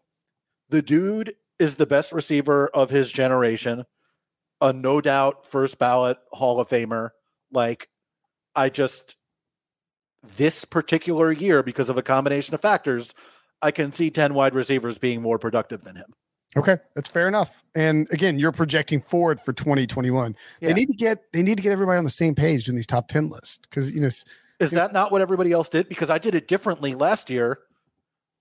the 0.70 0.82
dude 0.82 1.36
is 1.60 1.76
the 1.76 1.86
best 1.86 2.12
receiver 2.12 2.68
of 2.68 2.90
his 2.90 3.12
generation, 3.12 3.86
a 4.62 4.74
no 4.74 5.02
doubt 5.02 5.46
first 5.46 5.80
ballot 5.80 6.18
Hall 6.32 6.60
of 6.60 6.70
Famer. 6.70 7.12
Like 7.52 7.90
I 8.56 8.70
just 8.70 9.16
this 10.36 10.66
particular 10.66 11.32
year, 11.32 11.64
because 11.64 11.90
of 11.90 11.98
a 11.98 12.04
combination 12.04 12.54
of 12.54 12.62
factors, 12.62 13.14
I 13.62 13.72
can 13.72 13.94
see 13.94 14.10
10 14.10 14.34
wide 14.34 14.56
receivers 14.56 14.98
being 14.98 15.22
more 15.22 15.40
productive 15.40 15.84
than 15.84 15.96
him. 15.96 16.14
Okay, 16.58 16.78
that's 16.96 17.10
fair 17.10 17.28
enough. 17.28 17.64
And 17.76 18.08
again, 18.12 18.40
you're 18.40 18.52
projecting 18.52 19.00
forward 19.02 19.40
for 19.40 19.54
2021. 19.54 20.36
Yeah. 20.60 20.68
They 20.68 20.74
need 20.74 20.90
to 20.90 20.96
get 20.96 21.24
they 21.32 21.44
need 21.44 21.58
to 21.58 21.64
get 21.64 21.72
everybody 21.72 21.98
on 21.98 22.04
the 22.04 22.10
same 22.10 22.36
page 22.36 22.68
in 22.68 22.76
these 22.76 22.88
top 22.88 23.08
10 23.08 23.30
lists 23.30 23.60
because 23.60 23.94
you 23.94 24.02
know 24.02 24.10
Is 24.60 24.72
that 24.72 24.94
not 24.94 25.12
what 25.12 25.22
everybody 25.22 25.52
else 25.52 25.70
did? 25.70 25.88
Because 25.88 26.10
I 26.10 26.18
did 26.18 26.34
it 26.34 26.48
differently 26.48 26.96
last 26.96 27.30
year. 27.30 27.60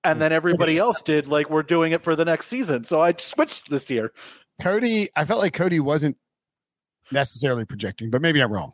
And 0.04 0.16
hmm. 0.16 0.20
then 0.20 0.32
everybody 0.32 0.78
else 0.78 1.02
did 1.02 1.28
like 1.28 1.50
we're 1.50 1.62
doing 1.62 1.92
it 1.92 2.02
for 2.02 2.16
the 2.16 2.25
next 2.25 2.46
season. 2.46 2.85
So 2.85 3.02
I 3.02 3.12
switched 3.18 3.70
this 3.70 3.90
year. 3.90 4.12
Cody. 4.61 5.11
I 5.14 5.25
felt 5.25 5.40
like 5.40 5.52
Cody 5.52 5.80
wasn't 5.80 6.16
necessarily 7.12 7.64
projecting, 7.64 8.11
but 8.11 8.23
maybe 8.23 8.40
I'm 8.40 8.52
wrong. 8.52 8.73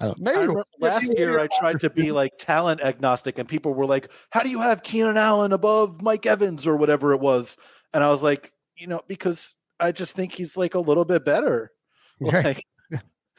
I 0.00 0.06
don't. 0.06 0.18
Maybe 0.18 0.36
I 0.36 0.40
he 0.40 0.46
remember 0.46 0.58
was. 0.58 0.70
last 0.78 1.08
Maybe 1.08 1.18
year 1.18 1.40
I 1.40 1.48
tried 1.58 1.80
to 1.80 1.90
be 1.90 2.12
like 2.12 2.38
talent 2.38 2.80
agnostic, 2.82 3.38
and 3.38 3.48
people 3.48 3.74
were 3.74 3.86
like, 3.86 4.10
"How 4.30 4.42
do 4.42 4.48
you 4.48 4.60
have 4.60 4.82
Keenan 4.82 5.16
Allen 5.16 5.52
above 5.52 6.02
Mike 6.02 6.26
Evans 6.26 6.66
or 6.66 6.76
whatever 6.76 7.12
it 7.12 7.20
was?" 7.20 7.56
And 7.94 8.02
I 8.04 8.08
was 8.10 8.22
like, 8.22 8.52
you 8.76 8.86
know, 8.86 9.00
because 9.08 9.56
I 9.80 9.92
just 9.92 10.14
think 10.14 10.32
he's 10.34 10.56
like 10.56 10.74
a 10.74 10.80
little 10.80 11.04
bit 11.04 11.24
better. 11.24 11.72
Okay. 12.20 12.42
Like, 12.42 12.64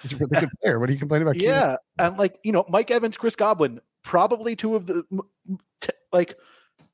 He's 0.02 0.14
a 0.14 0.16
really 0.16 0.40
good 0.40 0.50
player. 0.62 0.80
What 0.80 0.90
are 0.90 0.94
you 0.94 1.00
complaining 1.00 1.28
about? 1.28 1.36
Yeah, 1.36 1.76
and 1.98 2.18
like 2.18 2.40
you 2.44 2.54
know, 2.54 2.64
Mike 2.70 2.90
Evans, 2.90 3.18
Chris 3.18 3.36
Godwin, 3.36 3.82
probably 4.04 4.56
two 4.56 4.76
of 4.78 4.86
the 4.88 5.04
t- 5.82 5.90
like. 6.14 6.38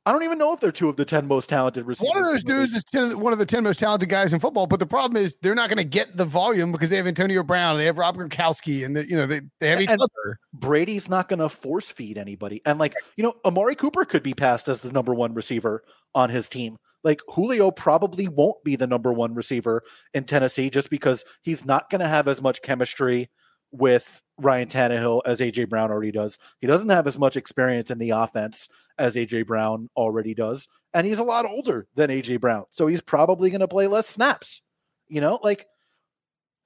I 0.07 0.11
don't 0.11 0.21
even 0.23 0.37
know 0.37 0.53
if 0.53 0.59
they're 0.59 0.71
two 0.71 0.89
of 0.89 0.97
the 0.97 1.05
ten 1.05 1.27
most 1.27 1.47
talented 1.49 1.85
receivers. 1.85 2.09
One 2.13 2.17
of 2.19 2.25
those 2.25 2.41
in 2.41 2.47
the 2.47 2.53
league. 2.53 2.61
dudes 2.61 2.73
is 2.75 2.83
10, 2.83 3.19
one 3.19 3.33
of 3.33 3.39
the 3.39 3.45
10 3.45 3.63
most 3.63 3.79
talented 3.79 4.07
guys 4.07 4.33
in 4.33 4.39
football, 4.39 4.67
but 4.67 4.79
the 4.79 4.85
problem 4.85 5.17
is 5.17 5.35
they're 5.41 5.55
not 5.55 5.67
going 5.67 5.77
to 5.77 5.83
get 5.83 6.15
the 6.15 6.25
volume 6.25 6.71
because 6.71 6.91
they 6.91 6.97
have 6.97 7.07
Antonio 7.07 7.41
Brown, 7.41 7.77
they 7.77 7.85
have 7.85 7.97
Rob 7.97 8.15
Gronkowski, 8.17 8.85
and 8.85 8.95
the, 8.95 9.07
you 9.09 9.15
know 9.17 9.25
they, 9.25 9.41
they 9.59 9.69
have 9.69 9.81
each 9.81 9.89
And- 9.89 9.99
other. 10.01 10.39
Brady's 10.53 11.09
not 11.09 11.27
going 11.27 11.39
to 11.39 11.49
force 11.49 11.89
feed 11.91 12.17
anybody. 12.19 12.61
And 12.67 12.77
like, 12.79 12.93
you 13.17 13.23
know, 13.23 13.33
Amari 13.45 13.73
Cooper 13.75 14.05
could 14.05 14.21
be 14.21 14.33
passed 14.35 14.67
as 14.67 14.81
the 14.81 14.91
number 14.91 15.13
one 15.13 15.33
receiver 15.33 15.83
on 16.13 16.29
his 16.29 16.49
team. 16.49 16.77
Like 17.05 17.21
Julio 17.29 17.71
probably 17.71 18.27
won't 18.27 18.61
be 18.63 18.75
the 18.75 18.87
number 18.87 19.13
one 19.13 19.35
receiver 19.35 19.83
in 20.13 20.25
Tennessee 20.25 20.69
just 20.69 20.89
because 20.89 21.23
he's 21.43 21.63
not 21.63 21.89
going 21.89 22.01
to 22.01 22.07
have 22.07 22.27
as 22.27 22.41
much 22.41 22.63
chemistry 22.63 23.29
with 23.71 24.23
Ryan 24.37 24.67
Tannehill 24.67 25.21
as 25.25 25.39
AJ 25.39 25.69
Brown 25.69 25.91
already 25.91 26.11
does. 26.11 26.37
He 26.59 26.67
doesn't 26.67 26.89
have 26.89 27.07
as 27.07 27.19
much 27.19 27.37
experience 27.37 27.91
in 27.91 27.99
the 27.99 28.09
offense 28.09 28.67
as 28.97 29.15
AJ 29.15 29.45
Brown 29.45 29.89
already 29.95 30.33
does. 30.33 30.67
And 30.93 31.05
he's 31.05 31.19
a 31.19 31.23
lot 31.23 31.45
older 31.45 31.87
than 31.95 32.09
AJ 32.09 32.41
Brown. 32.41 32.65
So 32.71 32.87
he's 32.87 33.01
probably 33.01 33.49
going 33.49 33.61
to 33.61 33.67
play 33.67 33.87
less 33.87 34.07
snaps. 34.07 34.61
You 35.07 35.21
know, 35.21 35.39
like 35.43 35.67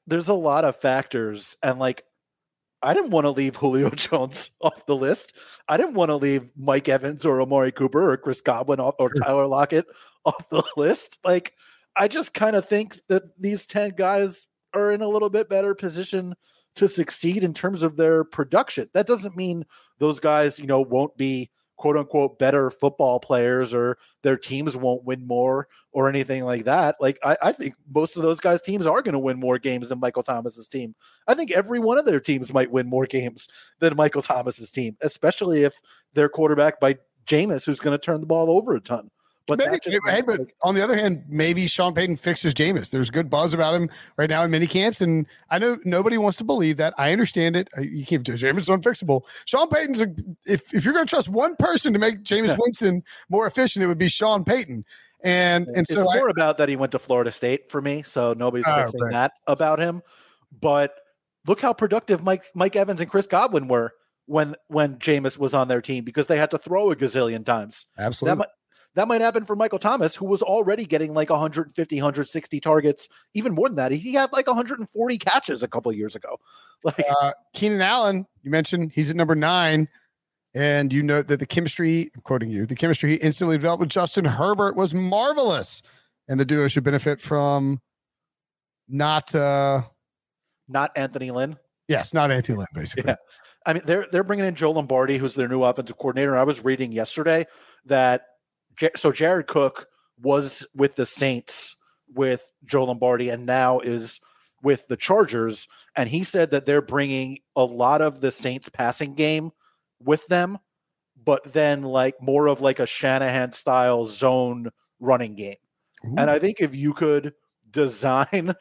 there's 0.07 0.29
a 0.29 0.33
lot 0.33 0.63
of 0.63 0.77
factors. 0.77 1.57
And 1.61 1.79
like, 1.79 2.03
I 2.81 2.93
didn't 2.93 3.11
want 3.11 3.25
to 3.25 3.31
leave 3.31 3.57
Julio 3.57 3.89
Jones 3.95 4.51
off 4.61 4.85
the 4.85 4.95
list. 4.95 5.33
I 5.67 5.75
didn't 5.75 5.95
want 5.95 6.09
to 6.09 6.15
leave 6.15 6.51
Mike 6.55 6.87
Evans 6.87 7.25
or 7.25 7.41
Amari 7.41 7.73
Cooper 7.73 8.11
or 8.11 8.17
Chris 8.17 8.39
Godwin 8.39 8.79
off, 8.79 8.95
or 8.99 9.09
Tyler 9.09 9.47
Lockett 9.47 9.85
off 10.25 10.49
the 10.49 10.63
list. 10.77 11.19
Like, 11.23 11.53
I 11.95 12.07
just 12.07 12.33
kind 12.33 12.55
of 12.55 12.67
think 12.67 12.99
that 13.07 13.23
these 13.39 13.65
10 13.65 13.91
guys 13.97 14.47
are 14.73 14.91
in 14.91 15.01
a 15.01 15.07
little 15.07 15.29
bit 15.29 15.49
better 15.49 15.73
position 15.73 16.35
to 16.75 16.87
succeed 16.87 17.43
in 17.43 17.53
terms 17.53 17.83
of 17.83 17.97
their 17.97 18.23
production. 18.23 18.89
That 18.93 19.07
doesn't 19.07 19.35
mean 19.35 19.65
those 19.97 20.19
guys, 20.19 20.59
you 20.59 20.67
know, 20.67 20.81
won't 20.81 21.17
be 21.17 21.49
quote 21.77 21.97
unquote 21.97 22.37
better 22.37 22.69
football 22.69 23.19
players 23.19 23.73
or 23.73 23.97
their 24.21 24.37
teams 24.37 24.75
won't 24.75 25.03
win 25.05 25.25
more 25.25 25.67
or 25.93 26.09
anything 26.09 26.43
like 26.43 26.65
that. 26.65 26.95
Like, 26.99 27.17
I, 27.23 27.37
I 27.41 27.51
think 27.53 27.73
most 27.93 28.17
of 28.17 28.23
those 28.23 28.39
guys' 28.39 28.61
teams 28.61 28.85
are 28.85 29.01
going 29.01 29.13
to 29.13 29.19
win 29.19 29.39
more 29.39 29.57
games 29.57 29.89
than 29.89 29.99
Michael 29.99 30.23
Thomas's 30.23 30.67
team. 30.67 30.93
I 31.27 31.33
think 31.33 31.51
every 31.51 31.79
one 31.79 31.97
of 31.97 32.05
their 32.05 32.19
teams 32.19 32.53
might 32.53 32.71
win 32.71 32.87
more 32.87 33.05
games 33.05 33.47
than 33.79 33.95
Michael 33.95 34.21
Thomas's 34.21 34.71
team, 34.71 34.97
especially 35.01 35.63
if 35.63 35.79
they're 36.13 36.29
quarterbacked 36.29 36.81
by 36.81 36.97
Jameis, 37.25 37.65
who's 37.65 37.79
going 37.79 37.97
to 37.97 38.03
turn 38.03 38.19
the 38.19 38.27
ball 38.27 38.51
over 38.51 38.75
a 38.75 38.81
ton. 38.81 39.09
But 39.49 39.59
Maybe, 39.59 39.71
that 39.83 40.01
hey, 40.05 40.21
but 40.21 40.41
on 40.63 40.75
the 40.75 40.83
other 40.83 40.95
hand, 40.95 41.23
maybe 41.27 41.67
Sean 41.67 41.93
Payton 41.93 42.15
fixes 42.17 42.53
Jameis. 42.53 42.91
There's 42.91 43.09
good 43.09 43.29
buzz 43.29 43.53
about 43.53 43.73
him 43.75 43.89
right 44.15 44.29
now 44.29 44.43
in 44.43 44.51
many 44.51 44.67
camps, 44.67 45.01
and 45.01 45.25
I 45.49 45.59
know 45.59 45.77
nobody 45.83 46.17
wants 46.17 46.37
to 46.37 46.43
believe 46.43 46.77
that. 46.77 46.93
I 46.97 47.11
understand 47.11 47.55
it. 47.55 47.67
Uh, 47.77 47.81
you 47.81 48.05
can't 48.05 48.23
do 48.23 48.33
Jameis 48.33 48.59
is 48.59 48.67
unfixable. 48.69 49.23
Sean 49.45 49.67
Payton's 49.67 49.99
a, 49.99 50.07
if 50.45 50.73
if 50.73 50.85
you're 50.85 50.93
going 50.93 51.05
to 51.05 51.09
trust 51.09 51.27
one 51.29 51.55
person 51.57 51.91
to 51.93 51.99
make 51.99 52.23
Jameis 52.23 52.49
Yeah. 52.49 52.57
Winston 52.59 53.03
more 53.29 53.47
efficient, 53.47 53.83
it 53.83 53.87
would 53.87 53.97
be 53.97 54.07
Sean 54.07 54.43
Payton. 54.45 54.85
And 55.21 55.67
and 55.67 55.79
it's 55.79 55.93
so 55.93 56.09
I, 56.09 56.15
more 56.15 56.29
about 56.29 56.57
that 56.59 56.69
he 56.69 56.77
went 56.77 56.93
to 56.93 56.99
Florida 56.99 57.31
State 57.31 57.69
for 57.69 57.81
me, 57.81 58.03
so 58.03 58.33
nobody's 58.37 58.65
Oh, 58.67 58.77
fixing 58.77 59.01
right. 59.01 59.11
that 59.11 59.31
about 59.47 59.79
him. 59.79 60.01
But 60.61 60.93
look 61.47 61.59
how 61.59 61.73
productive 61.73 62.23
Mike 62.23 62.43
Mike 62.53 62.75
Evans 62.75 63.01
and 63.01 63.09
Chris 63.09 63.27
Godwin 63.27 63.67
were 63.67 63.93
when 64.27 64.55
when 64.67 64.95
Jameis 64.97 65.37
was 65.37 65.53
on 65.53 65.67
their 65.67 65.81
team 65.81 66.03
because 66.05 66.27
they 66.27 66.37
had 66.37 66.51
to 66.51 66.57
throw 66.57 66.91
a 66.91 66.95
gazillion 66.95 67.43
times. 67.45 67.87
That 67.97 68.05
absolutely. 68.05 68.37
might 68.39 68.47
that 68.95 69.07
might 69.07 69.21
happen 69.21 69.45
for 69.45 69.55
Michael 69.55 69.79
Thomas, 69.79 70.15
who 70.15 70.25
was 70.25 70.41
already 70.41 70.85
getting 70.85 71.13
like 71.13 71.29
150, 71.29 71.95
160 71.95 72.59
targets, 72.59 73.07
even 73.33 73.53
more 73.53 73.69
than 73.69 73.75
that. 73.75 73.91
He 73.91 74.13
had 74.13 74.31
like 74.33 74.47
140 74.47 75.17
catches 75.17 75.63
a 75.63 75.67
couple 75.67 75.91
of 75.91 75.97
years 75.97 76.15
ago. 76.15 76.37
Like 76.83 77.03
Uh, 77.21 77.33
Keenan 77.53 77.81
Allen, 77.81 78.25
you 78.41 78.49
mentioned 78.51 78.93
he's 78.95 79.09
at 79.09 79.17
number 79.17 79.35
nine, 79.35 79.89
and 80.53 80.93
you 80.93 81.03
note 81.03 81.27
that 81.27 81.41
the 81.41 81.45
chemistry, 81.45 82.09
I'm 82.15 82.21
quoting 82.21 82.49
you, 82.49 82.65
the 82.65 82.73
chemistry 82.73 83.11
he 83.11 83.15
instantly 83.17 83.57
developed 83.57 83.81
with 83.81 83.89
Justin 83.89 84.23
Herbert 84.23 84.77
was 84.77 84.93
marvelous, 84.95 85.81
and 86.29 86.39
the 86.39 86.45
duo 86.45 86.69
should 86.69 86.85
benefit 86.85 87.19
from 87.19 87.81
not, 88.87 89.35
uh 89.35 89.81
not 90.69 90.91
Anthony 90.95 91.31
Lynn. 91.31 91.57
yes, 91.89 92.13
not 92.13 92.31
Anthony 92.31 92.59
Lynn, 92.59 92.67
basically. 92.73 93.09
Yeah. 93.09 93.15
I 93.65 93.73
mean, 93.73 93.83
they're 93.85 94.07
they're 94.13 94.23
bringing 94.23 94.45
in 94.45 94.55
Joe 94.55 94.71
Lombardi, 94.71 95.17
who's 95.17 95.35
their 95.35 95.49
new 95.49 95.63
offensive 95.63 95.97
coordinator. 95.97 96.37
I 96.37 96.43
was 96.43 96.63
reading 96.63 96.93
yesterday 96.93 97.45
that 97.85 98.21
so 98.95 99.11
Jared 99.11 99.47
Cook 99.47 99.87
was 100.21 100.65
with 100.75 100.95
the 100.95 101.05
Saints 101.05 101.75
with 102.13 102.51
Joe 102.65 102.85
Lombardi, 102.85 103.29
and 103.29 103.45
now 103.45 103.79
is 103.79 104.19
with 104.63 104.87
the 104.87 104.97
Chargers. 104.97 105.67
And 105.95 106.09
he 106.09 106.23
said 106.23 106.51
that 106.51 106.65
they're 106.65 106.81
bringing 106.81 107.39
a 107.55 107.63
lot 107.63 108.01
of 108.01 108.21
the 108.21 108.31
Saints 108.31 108.69
passing 108.69 109.13
game 109.13 109.51
with 110.01 110.25
them, 110.27 110.57
but 111.23 111.43
then 111.53 111.83
like 111.83 112.21
more 112.21 112.47
of 112.47 112.61
like 112.61 112.79
a 112.79 112.85
Shanahan 112.85 113.51
style 113.51 114.05
zone 114.05 114.71
running 114.99 115.35
game. 115.35 115.57
And 116.17 116.29
I 116.29 116.39
think 116.39 116.61
if 116.61 116.75
you 116.75 116.93
could 116.93 117.33
design 117.71 118.55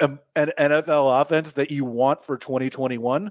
a- 0.00 0.18
an 0.36 0.52
NFL 0.58 1.20
offense 1.20 1.52
that 1.54 1.70
you 1.70 1.84
want 1.84 2.24
for 2.24 2.36
2021, 2.36 3.30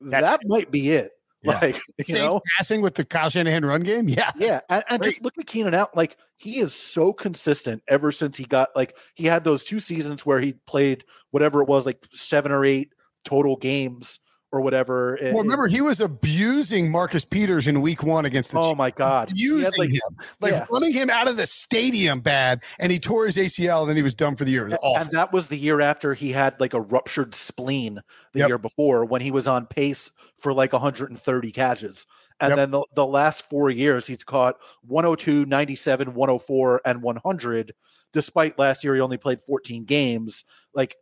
That's 0.00 0.26
that 0.26 0.40
might 0.46 0.70
be 0.70 0.90
it. 0.90 1.12
Yeah. 1.44 1.58
Like, 1.60 1.82
you 2.06 2.14
know, 2.14 2.40
passing 2.56 2.82
with 2.82 2.94
the 2.94 3.04
Kyle 3.04 3.28
Shanahan 3.28 3.64
run 3.64 3.82
game, 3.82 4.08
yeah, 4.08 4.30
yeah. 4.36 4.60
And, 4.68 4.84
and 4.88 5.02
just 5.02 5.22
look 5.22 5.34
at 5.36 5.46
Keenan 5.48 5.74
out. 5.74 5.96
Like, 5.96 6.16
he 6.36 6.60
is 6.60 6.72
so 6.72 7.12
consistent 7.12 7.82
ever 7.88 8.12
since 8.12 8.36
he 8.36 8.44
got, 8.44 8.68
like, 8.76 8.96
he 9.14 9.26
had 9.26 9.42
those 9.42 9.64
two 9.64 9.80
seasons 9.80 10.24
where 10.24 10.38
he 10.38 10.52
played 10.66 11.02
whatever 11.32 11.60
it 11.60 11.68
was, 11.68 11.84
like 11.84 12.06
seven 12.12 12.52
or 12.52 12.64
eight 12.64 12.92
total 13.24 13.56
games 13.56 14.20
or 14.52 14.60
whatever. 14.60 15.18
Well, 15.20 15.28
And- 15.30 15.38
remember 15.38 15.66
he 15.66 15.80
was 15.80 15.98
abusing 15.98 16.90
Marcus 16.90 17.24
Peters 17.24 17.66
in 17.66 17.80
Week 17.80 18.02
One 18.02 18.26
against 18.26 18.52
the 18.52 18.58
oh 18.58 18.68
Chiefs. 18.70 18.78
my 18.78 18.90
God. 18.90 19.30
He 19.34 19.42
Using 19.42 19.72
like, 19.78 19.90
him, 19.90 20.00
like 20.40 20.52
yeah. 20.52 20.66
running 20.70 20.92
him 20.92 21.08
out 21.10 21.26
of 21.26 21.36
the 21.38 21.46
stadium 21.46 22.20
bad, 22.20 22.62
and 22.78 22.92
he 22.92 22.98
tore 22.98 23.24
his 23.26 23.36
ACL, 23.38 23.80
and 23.80 23.88
then 23.88 23.96
he 23.96 24.02
was 24.02 24.14
done 24.14 24.36
for 24.36 24.44
the 24.44 24.50
year. 24.52 24.68
It 24.68 24.78
awful. 24.82 24.96
And 25.02 25.10
that 25.12 25.32
was 25.32 25.48
the 25.48 25.56
year 25.56 25.80
after 25.80 26.12
he 26.14 26.32
had 26.32 26.60
like 26.60 26.74
a 26.74 26.80
ruptured 26.80 27.34
spleen 27.34 28.00
the 28.34 28.40
Yep. 28.40 28.48
year 28.48 28.58
before 28.58 29.04
when 29.06 29.22
he 29.22 29.30
was 29.30 29.46
on 29.46 29.66
pace 29.66 30.12
for 30.38 30.52
like 30.52 30.72
130 30.74 31.50
catches. 31.52 32.06
And 32.40 32.50
Yep. 32.50 32.56
then 32.56 32.70
the, 32.72 32.84
the 32.94 33.06
last 33.06 33.48
four 33.48 33.70
years, 33.70 34.06
he's 34.06 34.24
caught 34.24 34.56
102, 34.82 35.46
97, 35.46 36.12
104, 36.14 36.80
and 36.84 37.00
100, 37.02 37.72
despite 38.12 38.58
last 38.58 38.84
year 38.84 38.94
he 38.94 39.00
only 39.00 39.16
played 39.16 39.40
14 39.40 39.84
games. 39.84 40.44
Like 40.74 40.92
it 40.92 40.96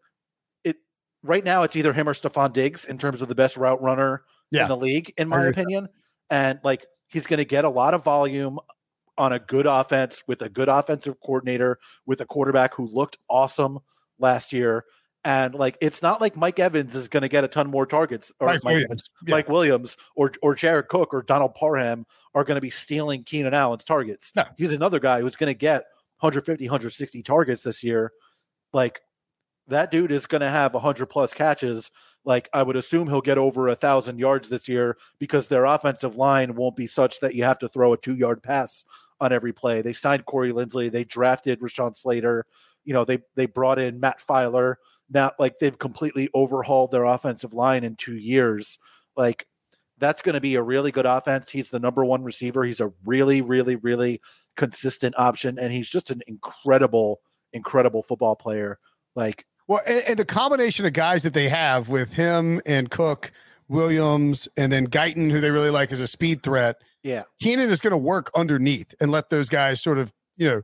right 1.23 1.45
now, 1.45 1.63
it's 1.63 1.77
either 1.77 1.93
him 1.93 2.09
or 2.09 2.15
Stefon 2.15 2.53
Diggs 2.53 2.85
in 2.85 2.99
terms 2.99 3.23
of 3.23 3.29
the 3.29 3.35
best 3.35 3.57
route 3.57 3.83
runner 3.83 4.23
Yeah. 4.51 4.63
in 4.63 4.69
the 4.69 4.77
league, 4.77 5.13
in 5.19 5.29
my 5.29 5.45
opinion. 5.47 5.89
And 6.31 6.61
like 6.63 6.87
he's 7.09 7.27
going 7.27 7.39
to 7.39 7.45
get 7.45 7.65
a 7.65 7.69
lot 7.69 7.95
of 7.95 8.05
volume 8.05 8.59
on 9.19 9.33
a 9.33 9.39
good 9.39 9.67
offense 9.67 10.23
with 10.27 10.41
a 10.43 10.49
good 10.49 10.69
offensive 10.69 11.21
coordinator, 11.21 11.79
with 12.07 12.21
a 12.21 12.27
quarterback 12.27 12.75
who 12.75 12.87
looked 12.89 13.19
awesome 13.29 13.79
last 14.19 14.53
year. 14.53 14.85
And 15.23 15.55
like 15.55 15.77
it's 15.83 16.01
not 16.01 16.23
like 16.23 16.35
Mike 16.37 16.59
Evans 16.59 16.95
is 16.95 17.09
going 17.09 17.21
to 17.23 17.29
get 17.29 17.45
a 17.45 17.49
ton 17.49 17.69
more 17.69 17.85
targets 17.85 18.33
or 18.41 18.47
Mike 18.47 18.65
Mike, 18.65 18.73
Williams. 18.75 19.11
Yeah. 19.27 19.35
Mike 19.35 19.49
Williams 19.51 19.97
or 20.17 20.33
or 20.41 20.55
Jared 20.55 20.89
Cook 20.89 21.13
or 21.13 21.21
Donald 21.23 21.55
Parham 21.55 22.07
are 22.35 22.43
going 22.43 22.55
to 22.55 22.61
be 22.63 22.71
stealing 22.71 23.25
Keenan 23.25 23.53
Allen's 23.53 23.85
targets. 23.85 24.33
No. 24.35 24.45
He's 24.57 24.73
another 24.73 24.99
guy 24.99 25.21
who's 25.21 25.37
going 25.37 25.51
to 25.53 25.59
get 25.59 25.85
150, 26.21 26.65
160 26.65 27.23
targets 27.23 27.63
this 27.63 27.85
year. 27.85 28.13
Like 28.73 29.03
that 29.71 29.91
dude 29.91 30.13
is 30.13 30.27
going 30.27 30.41
to 30.41 30.51
have 30.51 30.75
100 30.75 31.07
plus 31.07 31.33
catches. 31.33 31.91
Like 32.25 32.49
I 32.53 32.63
would 32.63 32.77
assume 32.77 33.09
he'll 33.09 33.21
get 33.21 33.39
over 33.39 33.69
a 33.69 33.75
thousand 33.75 34.19
yards 34.19 34.49
this 34.49 34.69
year 34.69 34.99
because 35.19 35.49
their 35.49 35.65
offensive 35.65 36.17
line 36.17 36.55
won't 36.55 36.77
be 36.77 36.87
such 36.87 37.21
that 37.21 37.35
you 37.35 37.45
have 37.45 37.59
to 37.61 37.69
throw 37.69 37.93
a 37.93 37.99
two 37.99 38.15
yard 38.15 38.43
pass 38.43 38.85
on 39.21 39.33
every 39.33 39.53
play. 39.53 39.83
They 39.83 39.93
signed 39.93 40.27
Corey 40.27 40.53
Linsley. 40.53 40.91
They 40.91 41.05
drafted 41.05 41.61
Rashawn 41.61 41.97
Slater. 41.97 42.47
You 42.85 42.95
know, 42.95 43.05
they 43.05 43.19
they 43.37 43.47
brought 43.47 43.79
in 43.79 44.01
Matt 44.01 44.21
Feiler. 44.27 44.77
Now, 45.09 45.33
like 45.39 45.59
they've 45.59 45.79
completely 45.79 46.29
overhauled 46.35 46.91
their 46.91 47.05
offensive 47.05 47.55
line 47.55 47.85
in 47.85 47.97
two 47.97 48.17
years. 48.17 48.79
Like 49.17 49.47
that's 50.01 50.23
going 50.23 50.35
to 50.35 50.41
be 50.41 50.55
a 50.57 50.63
really 50.63 50.91
good 50.91 51.07
offense. 51.07 51.51
He's 51.51 51.71
the 51.71 51.79
number 51.79 52.05
one 52.05 52.25
receiver. 52.25 52.65
He's 52.65 52.81
a 52.81 52.93
really, 53.05 53.43
really, 53.43 53.77
really 53.77 54.21
consistent 54.57 55.15
option, 55.19 55.59
and 55.59 55.73
he's 55.73 55.89
just 55.89 56.11
an 56.11 56.23
incredible, 56.27 57.21
incredible 57.53 58.03
football 58.03 58.35
player. 58.35 58.79
Like, 59.15 59.45
well, 59.71 59.81
and, 59.87 60.03
and 60.09 60.19
the 60.19 60.25
combination 60.25 60.85
of 60.85 60.93
guys 60.95 61.23
that 61.23 61.33
they 61.33 61.49
have 61.49 61.89
with 61.89 62.13
him 62.13 62.61
and 62.67 62.91
Cook, 62.91 63.31
Williams, 63.69 64.49
and 64.57 64.73
then 64.73 64.89
Guyton, 64.89 65.31
who 65.31 65.41
they 65.41 65.53
really 65.53 65.71
like 65.71 65.93
as 65.93 66.01
a 66.01 66.09
speed 66.09 66.43
threat. 66.43 66.83
Yeah, 67.05 67.23
Keenan 67.39 67.71
is 67.71 67.81
going 67.81 67.93
to 67.93 67.97
work 67.97 68.33
underneath 68.35 68.93
and 69.01 69.13
let 69.13 69.31
those 69.31 69.49
guys 69.49 69.81
sort 69.81 69.99
of, 69.99 70.13
you 70.37 70.49
know, 70.51 70.63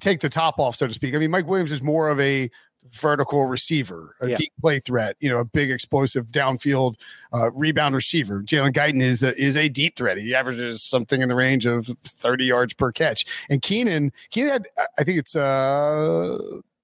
take 0.00 0.18
the 0.18 0.28
top 0.28 0.58
off, 0.58 0.74
so 0.74 0.88
to 0.88 0.92
speak. 0.92 1.14
I 1.14 1.18
mean, 1.18 1.30
Mike 1.30 1.46
Williams 1.46 1.70
is 1.70 1.82
more 1.82 2.08
of 2.08 2.18
a 2.18 2.50
vertical 2.90 3.46
receiver, 3.46 4.16
a 4.20 4.30
yeah. 4.30 4.34
deep 4.34 4.52
play 4.60 4.80
threat, 4.80 5.16
you 5.20 5.28
know, 5.28 5.38
a 5.38 5.44
big 5.44 5.70
explosive 5.70 6.26
downfield 6.26 6.96
uh, 7.32 7.52
rebound 7.52 7.94
receiver. 7.94 8.42
Jalen 8.42 8.72
Guyton 8.72 9.00
is 9.00 9.22
a, 9.22 9.40
is 9.40 9.56
a 9.56 9.68
deep 9.68 9.96
threat. 9.96 10.18
He 10.18 10.34
averages 10.34 10.82
something 10.82 11.20
in 11.20 11.28
the 11.28 11.36
range 11.36 11.64
of 11.64 11.86
30 12.04 12.44
yards 12.44 12.74
per 12.74 12.90
catch. 12.90 13.24
And 13.48 13.62
Keenan, 13.62 14.12
Keenan 14.30 14.50
had, 14.50 14.66
I 14.98 15.04
think 15.04 15.18
it's 15.18 15.36
uh, 15.36 16.38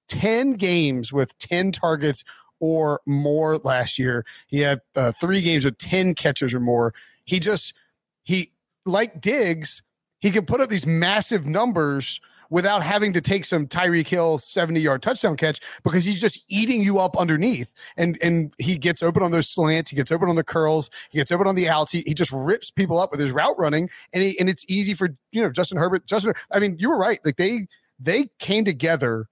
10 0.09 0.55
games 0.55 1.13
with 1.13 1.37
10 1.39 1.73
targets 1.73 2.25
or 2.61 3.01
more 3.07 3.59
last 3.59 3.99
year. 3.99 4.25
He 4.47 4.61
had 4.61 4.81
uh, 4.97 5.13
three 5.13 5.41
games 5.41 5.65
with 5.65 5.79
10 5.79 6.15
catches 6.15 6.55
or 6.55 6.61
more. 6.61 6.95
He 7.25 7.41
just, 7.41 7.75
he, 8.23 8.53
like 8.87 9.21
Diggs, 9.21 9.83
he 10.21 10.31
can 10.31 10.47
put 10.47 10.61
up 10.61 10.71
these 10.71 10.87
massive 10.87 11.47
numbers– 11.47 12.21
without 12.51 12.85
having 12.85 13.13
to 13.13 13.21
take 13.21 13.45
some 13.45 13.67
Tyreek 13.67 14.07
Hill 14.07 14.39
70 14.39 14.81
yard 14.81 15.03
touchdown 15.03 15.37
catch 15.37 15.61
because 15.83 16.05
he's 16.05 16.21
just 16.21 16.45
eating 16.49 16.83
you 16.83 16.99
up 16.99 17.17
underneath. 17.17 17.73
And 17.97 18.19
and 18.23 18.55
he 18.59 18.77
gets 18.77 19.03
open 19.03 19.23
on 19.23 19.33
those 19.33 19.49
slants, 19.49 19.91
he 19.91 19.97
gets 19.97 20.13
open 20.13 20.29
on 20.29 20.37
the 20.37 20.45
curls, 20.45 20.89
he 21.11 21.19
gets 21.19 21.33
open 21.33 21.47
on 21.47 21.57
the 21.57 21.69
outs. 21.69 21.91
He, 21.91 22.03
he 22.07 22.15
just 22.15 22.33
rips 22.33 22.71
people 22.71 22.99
up 22.99 23.11
with 23.11 23.21
his 23.21 23.33
route 23.33 23.59
running. 23.59 23.91
And 24.13 24.23
he, 24.23 24.39
and 24.39 24.49
it's 24.49 24.65
easy 24.69 24.95
for 24.95 25.17
you 25.33 25.43
know 25.43 25.51
Justin 25.51 25.79
Herbert. 25.79 26.07
Justin, 26.07 26.35
I 26.53 26.61
mean, 26.61 26.77
you 26.79 26.91
were 26.91 26.99
right. 26.99 27.19
Like 27.25 27.37
they 27.37 27.67
they 27.99 28.29
came 28.39 28.65
together 28.65 29.27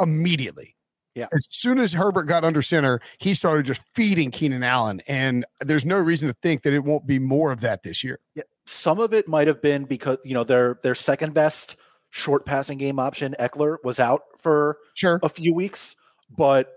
immediately. 0.00 0.76
Yeah. 1.14 1.26
As 1.32 1.46
soon 1.50 1.78
as 1.78 1.92
Herbert 1.92 2.24
got 2.24 2.44
under 2.44 2.62
center, 2.62 3.00
he 3.18 3.34
started 3.34 3.66
just 3.66 3.82
feeding 3.94 4.30
Keenan 4.30 4.62
Allen. 4.62 5.00
And 5.08 5.44
there's 5.60 5.84
no 5.84 5.98
reason 5.98 6.28
to 6.28 6.34
think 6.42 6.62
that 6.62 6.72
it 6.72 6.84
won't 6.84 7.06
be 7.06 7.18
more 7.18 7.50
of 7.50 7.60
that 7.62 7.82
this 7.82 8.04
year. 8.04 8.20
Yeah. 8.34 8.44
Some 8.66 9.00
of 9.00 9.12
it 9.12 9.26
might 9.26 9.48
have 9.48 9.60
been 9.60 9.84
because, 9.84 10.18
you 10.24 10.34
know, 10.34 10.44
their 10.44 10.78
their 10.82 10.94
second 10.94 11.34
best 11.34 11.76
short 12.10 12.46
passing 12.46 12.78
game 12.78 12.98
option. 12.98 13.34
Ekeler, 13.40 13.78
was 13.82 13.98
out 13.98 14.22
for 14.38 14.78
sure 14.94 15.18
a 15.22 15.28
few 15.28 15.54
weeks, 15.54 15.96
but 16.30 16.72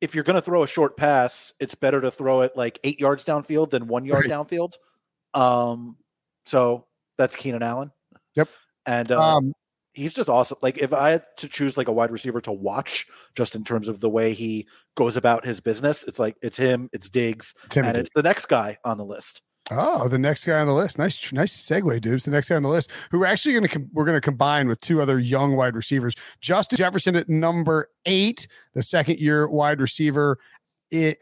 if 0.00 0.14
you're 0.14 0.24
going 0.24 0.36
to 0.36 0.42
throw 0.42 0.62
a 0.62 0.66
short 0.66 0.96
pass, 0.96 1.52
it's 1.60 1.74
better 1.74 2.00
to 2.00 2.10
throw 2.10 2.42
it 2.42 2.52
like 2.56 2.78
eight 2.84 3.00
yards 3.00 3.24
downfield 3.24 3.70
than 3.70 3.86
one 3.86 4.04
yard 4.04 4.26
right. 4.26 4.30
downfield. 4.30 4.72
Um, 5.34 5.96
so 6.46 6.86
that's 7.18 7.36
Keenan 7.36 7.62
Allen. 7.62 7.90
Yep, 8.34 8.48
and 8.86 9.12
uh, 9.12 9.20
um, 9.20 9.52
he's 10.00 10.14
just 10.14 10.28
awesome. 10.28 10.58
Like 10.62 10.78
if 10.78 10.92
I 10.92 11.10
had 11.10 11.24
to 11.38 11.48
choose 11.48 11.76
like 11.76 11.88
a 11.88 11.92
wide 11.92 12.10
receiver 12.10 12.40
to 12.42 12.52
watch, 12.52 13.06
just 13.34 13.54
in 13.54 13.64
terms 13.64 13.88
of 13.88 14.00
the 14.00 14.10
way 14.10 14.32
he 14.32 14.66
goes 14.96 15.16
about 15.16 15.44
his 15.44 15.60
business, 15.60 16.04
it's 16.04 16.18
like 16.18 16.36
it's 16.42 16.56
him, 16.56 16.88
it's 16.92 17.10
Diggs, 17.10 17.54
and 17.76 17.96
it's 17.96 18.10
the 18.14 18.22
next 18.22 18.46
guy 18.46 18.78
on 18.84 18.98
the 18.98 19.04
list. 19.04 19.42
Oh, 19.70 20.08
the 20.08 20.18
next 20.18 20.46
guy 20.46 20.58
on 20.58 20.66
the 20.66 20.72
list. 20.72 20.98
Nice, 20.98 21.32
nice 21.32 21.56
segue, 21.56 22.00
dudes. 22.00 22.24
The 22.24 22.30
next 22.30 22.48
guy 22.48 22.56
on 22.56 22.62
the 22.62 22.68
list, 22.68 22.90
who 23.10 23.20
we're 23.20 23.26
actually 23.26 23.52
going 23.52 23.62
to 23.62 23.68
com- 23.68 23.90
we're 23.92 24.06
going 24.06 24.16
to 24.16 24.20
combine 24.20 24.68
with 24.68 24.80
two 24.80 25.00
other 25.00 25.18
young 25.18 25.54
wide 25.54 25.76
receivers. 25.76 26.14
Justin 26.40 26.76
Jefferson 26.76 27.14
at 27.14 27.28
number 27.28 27.88
eight, 28.06 28.48
the 28.74 28.82
second 28.82 29.18
year 29.18 29.48
wide 29.48 29.80
receiver 29.80 30.38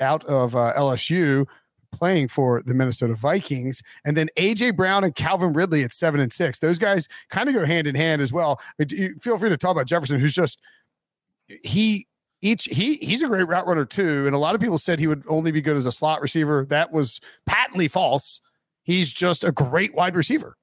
out 0.01 0.25
of 0.25 0.57
uh, 0.57 0.73
LSU, 0.77 1.47
playing 1.93 2.29
for 2.29 2.63
the 2.63 2.75
Minnesota 2.75 3.15
Vikings, 3.15 3.83
and 4.05 4.17
then 4.17 4.29
AJ 4.37 4.77
Brown 4.77 5.05
and 5.05 5.15
Calvin 5.15 5.53
Ridley 5.53 5.83
at 5.85 5.93
seven 5.93 6.21
and 6.21 6.33
six. 6.33 6.59
Those 6.59 6.79
guys 6.79 7.09
kind 7.31 7.49
of 7.49 7.55
go 7.55 7.65
hand 7.65 7.87
in 7.87 7.95
hand 7.95 8.23
as 8.23 8.33
well. 8.33 8.61
Feel 9.21 9.39
free 9.39 9.49
to 9.49 9.57
talk 9.57 9.73
about 9.73 9.87
Jefferson, 9.87 10.21
who's 10.21 10.35
just 10.35 10.61
he 11.63 12.07
each 12.41 12.65
he 12.65 12.97
he's 12.97 13.23
a 13.23 13.29
great 13.29 13.49
route 13.49 13.67
runner 13.67 13.85
too. 13.85 14.27
And 14.27 14.35
a 14.35 14.39
lot 14.39 14.55
of 14.55 14.61
people 14.61 14.79
said 14.79 14.99
he 14.99 15.07
would 15.07 15.25
only 15.29 15.51
be 15.51 15.61
good 15.61 15.77
as 15.77 15.87
a 15.87 15.93
slot 15.93 16.21
receiver. 16.21 16.67
That 16.69 16.93
was 16.93 17.21
patently 17.47 17.89
false. 17.89 18.41
He's 18.83 19.13
just 19.13 19.45
a 19.45 19.53
great 19.53 19.95
wide 19.95 20.17
receiver. 20.17 20.57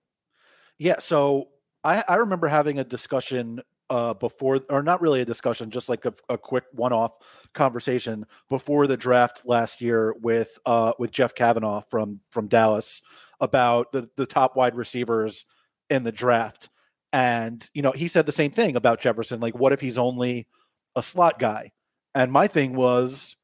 Yeah 0.78 1.00
so 1.00 1.50
i 1.84 2.04
i 2.10 2.16
remember 2.16 2.48
having 2.48 2.80
a 2.80 2.84
discussion 2.84 3.62
uh 3.90 4.14
before 4.16 4.60
or 4.70 4.82
not 4.82 5.02
really 5.02 5.22
a 5.22 5.26
discussion 5.26 5.70
just 5.70 5.90
like 5.90 6.06
a, 6.06 6.14
a 6.30 6.38
quick 6.38 6.64
one-off 6.74 7.12
conversation 7.54 8.26
before 8.50 8.88
the 8.88 8.98
draft 8.98 9.46
last 9.46 9.80
year 9.80 10.16
with 10.22 10.58
uh 10.66 10.92
with 10.98 11.12
jeff 11.12 11.36
kavanaugh 11.36 11.82
from 11.82 12.20
from 12.32 12.48
dallas 12.48 13.02
about 13.42 13.92
the 13.92 14.10
the 14.18 14.26
top 14.26 14.56
wide 14.56 14.76
receivers 14.76 15.46
in 15.90 16.04
the 16.04 16.12
draft 16.12 16.70
and 17.14 17.70
you 17.74 17.82
know 17.84 17.92
he 17.92 18.08
said 18.08 18.26
the 18.26 18.32
same 18.32 18.52
thing 18.52 18.76
about 18.76 19.00
jefferson 19.00 19.40
like 19.40 19.58
what 19.58 19.72
if 19.72 19.82
he's 19.82 20.00
only 20.00 20.48
a 20.96 21.04
slot 21.04 21.40
guy. 21.40 21.72
And 22.14 22.32
my 22.32 22.48
thing 22.48 22.74
was, 22.76 23.36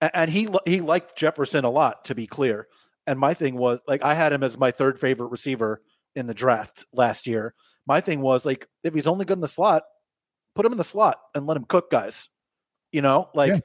and 0.00 0.30
he 0.30 0.48
he 0.64 0.80
liked 0.80 1.16
Jefferson 1.16 1.64
a 1.64 1.70
lot, 1.70 2.04
to 2.06 2.14
be 2.14 2.26
clear. 2.26 2.68
And 3.06 3.18
my 3.18 3.34
thing 3.34 3.56
was 3.56 3.80
like 3.88 4.04
I 4.04 4.14
had 4.14 4.32
him 4.32 4.42
as 4.42 4.58
my 4.58 4.70
third 4.70 4.98
favorite 4.98 5.30
receiver 5.30 5.82
in 6.14 6.26
the 6.26 6.34
draft 6.34 6.86
last 6.92 7.26
year. 7.26 7.54
My 7.86 8.00
thing 8.00 8.20
was 8.20 8.44
like 8.44 8.66
if 8.82 8.94
he's 8.94 9.06
only 9.06 9.24
good 9.24 9.38
in 9.38 9.42
the 9.42 9.48
slot, 9.48 9.84
put 10.54 10.66
him 10.66 10.72
in 10.72 10.78
the 10.78 10.84
slot 10.84 11.18
and 11.34 11.46
let 11.46 11.56
him 11.56 11.64
cook 11.64 11.90
guys. 11.90 12.28
You 12.92 13.02
know, 13.02 13.30
like 13.34 13.50
yeah. 13.50 13.60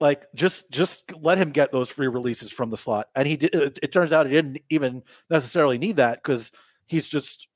like 0.00 0.26
just 0.34 0.70
just 0.70 1.12
let 1.20 1.38
him 1.38 1.50
get 1.50 1.72
those 1.72 1.90
free 1.90 2.08
releases 2.08 2.50
from 2.50 2.70
the 2.70 2.76
slot. 2.76 3.08
And 3.14 3.26
he 3.26 3.36
did. 3.36 3.54
It, 3.54 3.78
it 3.82 3.92
turns 3.92 4.12
out 4.12 4.26
he 4.26 4.32
didn't 4.32 4.58
even 4.70 5.02
necessarily 5.30 5.78
need 5.78 5.96
that 5.96 6.22
because 6.22 6.50
he's 6.86 7.08
just 7.08 7.48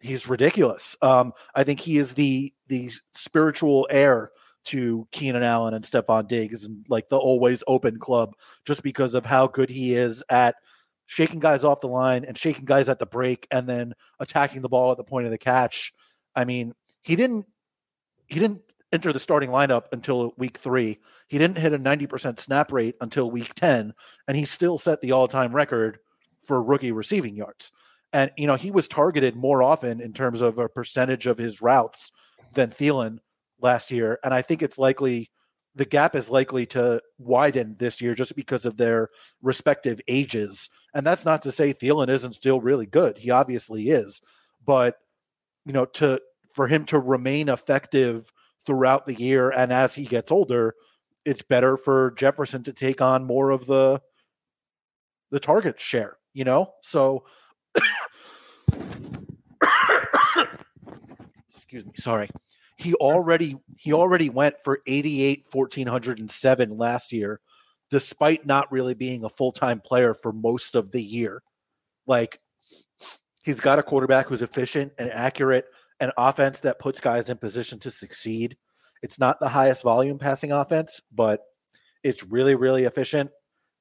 he's 0.00 0.28
ridiculous. 0.28 0.96
Um, 1.02 1.32
I 1.54 1.64
think 1.64 1.80
he 1.80 1.98
is 1.98 2.14
the 2.14 2.52
the 2.68 2.90
spiritual 3.14 3.86
heir 3.90 4.30
to 4.62 5.06
Keenan 5.12 5.42
Allen 5.42 5.74
and 5.74 5.84
Stefon 5.84 6.28
Diggs 6.28 6.64
and 6.64 6.84
like 6.88 7.08
the 7.08 7.16
always 7.16 7.64
open 7.66 7.98
club 7.98 8.34
just 8.64 8.82
because 8.82 9.14
of 9.14 9.24
how 9.24 9.46
good 9.46 9.70
he 9.70 9.94
is 9.94 10.22
at 10.28 10.56
shaking 11.10 11.40
guys 11.40 11.64
off 11.64 11.80
the 11.80 11.88
line 11.88 12.24
and 12.24 12.38
shaking 12.38 12.64
guys 12.64 12.88
at 12.88 13.00
the 13.00 13.06
break 13.06 13.44
and 13.50 13.68
then 13.68 13.92
attacking 14.20 14.62
the 14.62 14.68
ball 14.68 14.92
at 14.92 14.96
the 14.96 15.02
point 15.02 15.24
of 15.24 15.32
the 15.32 15.38
catch. 15.38 15.92
I 16.36 16.44
mean, 16.44 16.72
he 17.02 17.16
didn't 17.16 17.46
he 18.28 18.38
didn't 18.38 18.62
enter 18.92 19.12
the 19.12 19.18
starting 19.18 19.50
lineup 19.50 19.86
until 19.90 20.32
week 20.38 20.58
3. 20.58 20.96
He 21.26 21.38
didn't 21.38 21.58
hit 21.58 21.72
a 21.72 21.78
90% 21.80 22.38
snap 22.38 22.70
rate 22.70 22.94
until 23.00 23.28
week 23.28 23.54
10 23.54 23.92
and 24.28 24.36
he 24.36 24.44
still 24.44 24.78
set 24.78 25.00
the 25.00 25.10
all-time 25.10 25.52
record 25.52 25.98
for 26.44 26.62
rookie 26.62 26.92
receiving 26.92 27.34
yards. 27.34 27.72
And 28.12 28.30
you 28.36 28.46
know, 28.46 28.54
he 28.54 28.70
was 28.70 28.86
targeted 28.86 29.34
more 29.34 29.64
often 29.64 30.00
in 30.00 30.12
terms 30.12 30.40
of 30.40 30.58
a 30.58 30.68
percentage 30.68 31.26
of 31.26 31.38
his 31.38 31.60
routes 31.60 32.12
than 32.54 32.70
Thielen 32.70 33.18
last 33.60 33.90
year, 33.90 34.20
and 34.22 34.32
I 34.32 34.42
think 34.42 34.62
it's 34.62 34.78
likely 34.78 35.30
the 35.80 35.86
gap 35.86 36.14
is 36.14 36.28
likely 36.28 36.66
to 36.66 37.00
widen 37.16 37.74
this 37.78 38.02
year 38.02 38.14
just 38.14 38.36
because 38.36 38.66
of 38.66 38.76
their 38.76 39.08
respective 39.40 39.98
ages. 40.08 40.68
And 40.92 41.06
that's 41.06 41.24
not 41.24 41.40
to 41.44 41.52
say 41.52 41.72
Thielen 41.72 42.10
isn't 42.10 42.34
still 42.34 42.60
really 42.60 42.84
good. 42.84 43.16
He 43.16 43.30
obviously 43.30 43.88
is, 43.88 44.20
but 44.62 44.98
you 45.64 45.72
know, 45.72 45.86
to 45.86 46.20
for 46.52 46.68
him 46.68 46.84
to 46.84 46.98
remain 46.98 47.48
effective 47.48 48.30
throughout 48.66 49.06
the 49.06 49.14
year 49.14 49.48
and 49.48 49.72
as 49.72 49.94
he 49.94 50.04
gets 50.04 50.30
older, 50.30 50.74
it's 51.24 51.40
better 51.40 51.78
for 51.78 52.10
Jefferson 52.10 52.62
to 52.64 52.74
take 52.74 53.00
on 53.00 53.24
more 53.24 53.48
of 53.48 53.64
the 53.64 54.02
the 55.30 55.40
target 55.40 55.80
share, 55.80 56.18
you 56.34 56.44
know? 56.44 56.74
So 56.82 57.24
excuse 61.54 61.86
me, 61.86 61.92
sorry 61.94 62.28
he 62.80 62.94
already 62.94 63.56
he 63.78 63.92
already 63.92 64.30
went 64.30 64.56
for 64.64 64.80
88 64.86 65.44
1407 65.52 66.76
last 66.76 67.12
year 67.12 67.40
despite 67.90 68.46
not 68.46 68.70
really 68.72 68.94
being 68.94 69.24
a 69.24 69.28
full-time 69.28 69.80
player 69.80 70.14
for 70.14 70.32
most 70.32 70.76
of 70.76 70.92
the 70.92 71.02
year. 71.02 71.42
Like 72.06 72.40
he's 73.42 73.60
got 73.60 73.80
a 73.80 73.82
quarterback 73.82 74.28
who's 74.28 74.42
efficient 74.42 74.92
and 74.96 75.10
accurate 75.10 75.66
an 75.98 76.12
offense 76.16 76.60
that 76.60 76.78
puts 76.78 77.00
guys 77.00 77.28
in 77.28 77.36
position 77.36 77.78
to 77.80 77.90
succeed. 77.90 78.56
It's 79.02 79.18
not 79.18 79.40
the 79.40 79.48
highest 79.48 79.82
volume 79.82 80.18
passing 80.18 80.52
offense 80.52 81.00
but 81.12 81.40
it's 82.02 82.24
really 82.24 82.54
really 82.54 82.84
efficient. 82.84 83.30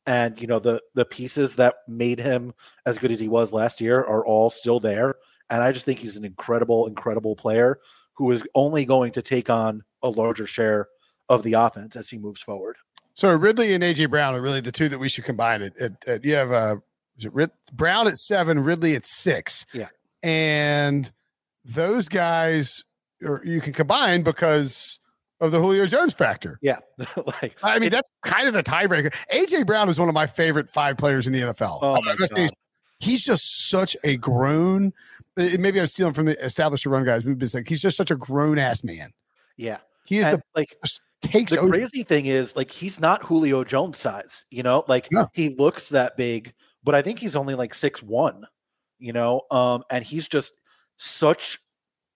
And 0.05 0.39
you 0.41 0.47
know 0.47 0.59
the 0.59 0.81
the 0.95 1.05
pieces 1.05 1.55
that 1.55 1.75
made 1.88 2.19
him 2.19 2.53
as 2.85 2.97
good 2.97 3.12
as 3.12 3.19
he 3.19 3.29
was 3.29 3.53
last 3.53 3.79
year 3.79 3.99
are 3.99 4.25
all 4.25 4.49
still 4.49 4.81
there. 4.81 5.15
And 5.51 5.63
i 5.63 5.71
just 5.71 5.85
think 5.85 5.99
he's 5.99 6.17
an 6.17 6.25
incredible 6.25 6.88
incredible 6.88 7.35
player 7.35 7.79
who 8.19 8.29
is 8.32 8.43
only 8.53 8.84
going 8.84 9.13
to 9.13 9.21
take 9.21 9.49
on 9.49 9.82
a 10.03 10.10
larger 10.10 10.45
share 10.45 10.89
of 11.29 11.41
the 11.41 11.53
offense 11.53 11.95
as 11.95 12.10
he 12.10 12.17
moves 12.17 12.41
forward. 12.41 12.75
So 13.13 13.34
Ridley 13.34 13.73
and 13.73 13.82
AJ 13.82 14.10
Brown 14.10 14.36
are 14.36 14.41
really 14.41 14.60
the 14.60 14.73
two 14.73 14.89
that 14.89 14.99
we 14.99 15.08
should 15.08 15.23
combine. 15.23 15.62
It, 15.62 15.73
it, 15.77 15.93
it 16.05 16.25
you 16.25 16.36
have 16.36 16.51
uh, 16.51 16.75
is 17.17 17.25
it 17.25 17.34
Rid- 17.34 17.51
Brown 17.71 18.08
at 18.08 18.17
seven, 18.17 18.60
Ridley 18.60 18.93
at 18.95 19.05
six. 19.05 19.65
Yeah, 19.71 19.88
and 20.21 21.10
those 21.63 22.10
guys, 22.10 22.84
or 23.23 23.41
you 23.45 23.62
can 23.62 23.71
combine 23.71 24.21
because 24.21 24.99
of 25.39 25.53
the 25.53 25.62
Julio 25.62 25.86
Jones 25.86 26.13
factor. 26.13 26.60
Yeah, 26.62 26.79
like 27.41 27.55
I 27.63 27.79
mean, 27.79 27.89
that's 27.89 28.10
kind 28.25 28.49
of 28.49 28.53
the 28.53 28.63
tiebreaker. 28.63 29.13
AJ 29.34 29.65
Brown 29.65 29.88
is 29.88 29.97
one 29.97 30.10
of 30.10 30.13
my 30.13 30.27
favorite 30.27 30.69
five 30.69 30.97
players 30.97 31.25
in 31.25 31.32
the 31.32 31.39
NFL. 31.39 31.79
Oh 31.82 32.01
my 32.01 32.17
god, 32.17 32.49
he's 32.99 33.23
just 33.23 33.69
such 33.69 33.95
a 34.03 34.17
grown. 34.17 34.91
Maybe 35.60 35.80
I'm 35.80 35.88
stealing 35.88 36.13
from 36.13 36.25
the 36.25 36.43
established 36.43 36.86
run 36.86 37.06
guys. 37.06 37.23
We've 37.25 37.38
been 37.38 37.49
saying 37.49 37.65
he's 37.67 37.82
just 37.82 37.97
such 37.97 38.12
a 38.12 38.15
grown 38.15 38.60
ass 38.60 38.84
man. 38.84 39.12
yeah. 39.58 39.78
He 40.06 40.17
is 40.19 40.25
And, 40.25 40.38
the 40.39 40.43
like 40.56 40.75
takes 41.21 41.52
the 41.52 41.60
over. 41.60 41.69
crazy 41.69 42.02
thing 42.04 42.25
is 42.25 42.56
like 42.56 42.71
he's 42.71 42.99
not 42.99 43.23
Julio 43.23 43.63
Jones 43.63 43.99
size, 43.99 44.43
you 44.49 44.63
know, 44.63 44.84
like 44.88 45.08
he 45.34 45.49
looks 45.49 45.89
that 45.89 46.17
big, 46.17 46.52
but 46.84 46.95
I 46.95 47.04
think 47.04 47.19
he's 47.19 47.36
only 47.36 47.54
like 47.54 47.75
six 47.75 48.02
one, 48.02 48.45
you 48.97 49.13
know, 49.13 49.41
um, 49.52 49.84
and 49.91 50.04
he's 50.04 50.28
just 50.28 50.54
such 50.97 51.60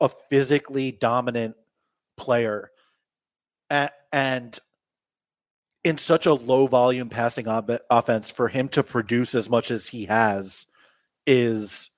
a 0.02 0.10
physically 0.30 0.92
dominant 0.92 1.56
player, 2.18 2.72
A- 3.70 3.92
and 4.12 4.58
in 5.84 5.98
such 6.00 6.26
a 6.26 6.34
low 6.34 6.66
volume 6.66 7.10
passing 7.10 7.48
ob- 7.48 7.78
offense 7.92 8.32
for 8.32 8.48
him 8.48 8.70
to 8.70 8.82
produce 8.82 9.36
as 9.36 9.50
much 9.52 9.70
as 9.70 9.88
he 9.88 10.06
has 10.06 10.66
is 11.28 11.92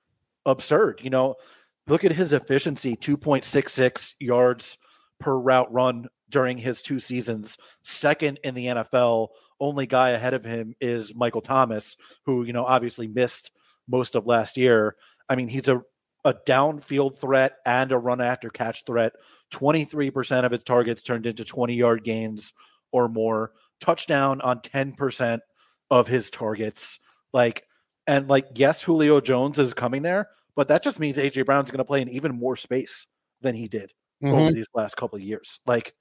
absurd. 0.46 1.00
You 1.02 1.10
know, 1.10 1.34
look 1.86 2.04
at 2.04 2.12
his 2.12 2.32
efficiency 2.32 2.96
2.66 2.96 4.14
yards 4.18 4.78
per 5.20 5.38
route 5.38 5.72
run 5.72 6.08
during 6.30 6.58
his 6.58 6.82
two 6.82 6.98
seasons, 6.98 7.58
second 7.82 8.40
in 8.42 8.54
the 8.54 8.66
NFL. 8.66 9.28
Only 9.60 9.86
guy 9.86 10.10
ahead 10.10 10.34
of 10.34 10.44
him 10.44 10.74
is 10.80 11.14
Michael 11.14 11.40
Thomas, 11.40 11.96
who, 12.24 12.44
you 12.44 12.52
know, 12.52 12.64
obviously 12.64 13.06
missed 13.06 13.50
most 13.88 14.14
of 14.14 14.26
last 14.26 14.56
year. 14.56 14.96
I 15.28 15.36
mean, 15.36 15.48
he's 15.48 15.68
a, 15.68 15.82
a 16.24 16.34
downfield 16.34 17.18
threat 17.18 17.56
and 17.64 17.92
a 17.92 17.98
run 17.98 18.20
after 18.20 18.50
catch 18.50 18.84
threat. 18.84 19.12
23% 19.52 20.44
of 20.44 20.52
his 20.52 20.64
targets 20.64 21.02
turned 21.02 21.26
into 21.26 21.44
20 21.44 21.74
yard 21.74 22.04
gains 22.04 22.52
or 22.92 23.08
more, 23.08 23.52
touchdown 23.80 24.40
on 24.40 24.60
10% 24.60 25.40
of 25.90 26.08
his 26.08 26.30
targets. 26.30 26.98
Like, 27.32 27.65
and 28.06 28.28
like, 28.28 28.46
yes, 28.54 28.82
Julio 28.82 29.20
Jones 29.20 29.58
is 29.58 29.74
coming 29.74 30.02
there, 30.02 30.28
but 30.54 30.68
that 30.68 30.82
just 30.82 31.00
means 31.00 31.16
AJ 31.16 31.44
Brown's 31.46 31.70
going 31.70 31.78
to 31.78 31.84
play 31.84 32.00
in 32.02 32.08
even 32.08 32.34
more 32.34 32.56
space 32.56 33.06
than 33.40 33.54
he 33.54 33.68
did 33.68 33.92
Mhm. 34.22 34.32
over 34.32 34.52
these 34.52 34.68
last 34.74 34.96
couple 34.96 35.16
of 35.16 35.22
years. 35.22 35.60
Like 35.66 35.94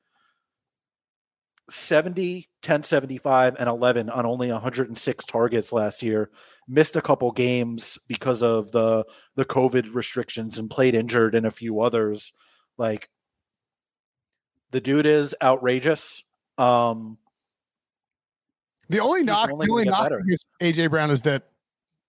70, 1.69 2.47
10, 2.61 2.83
75, 2.83 3.55
and 3.57 3.67
11 3.67 4.09
on 4.09 4.25
only 4.25 4.51
106 4.51 5.25
targets 5.25 5.71
last 5.73 6.03
year. 6.03 6.29
Missed 6.67 6.95
a 6.95 7.01
couple 7.01 7.31
games 7.31 7.97
because 8.07 8.43
of 8.43 8.71
the 8.71 9.03
the 9.35 9.45
COVID 9.45 9.93
restrictions 9.95 10.57
and 10.59 10.69
played 10.69 10.93
injured 10.95 11.33
in 11.35 11.45
a 11.45 11.51
few 11.51 11.81
others. 11.81 12.33
Like 12.77 13.09
the 14.71 14.79
dude 14.81 15.05
is 15.07 15.33
outrageous. 15.41 16.23
Um 16.57 17.17
The 18.89 18.99
only 18.99 19.23
knock, 19.23 19.49
only 19.51 19.65
the 19.65 19.71
only 19.71 19.85
knock 19.85 20.11
against 20.11 20.47
AJ 20.61 20.87
Brown 20.91 21.09
is 21.09 21.23
that 21.23 21.49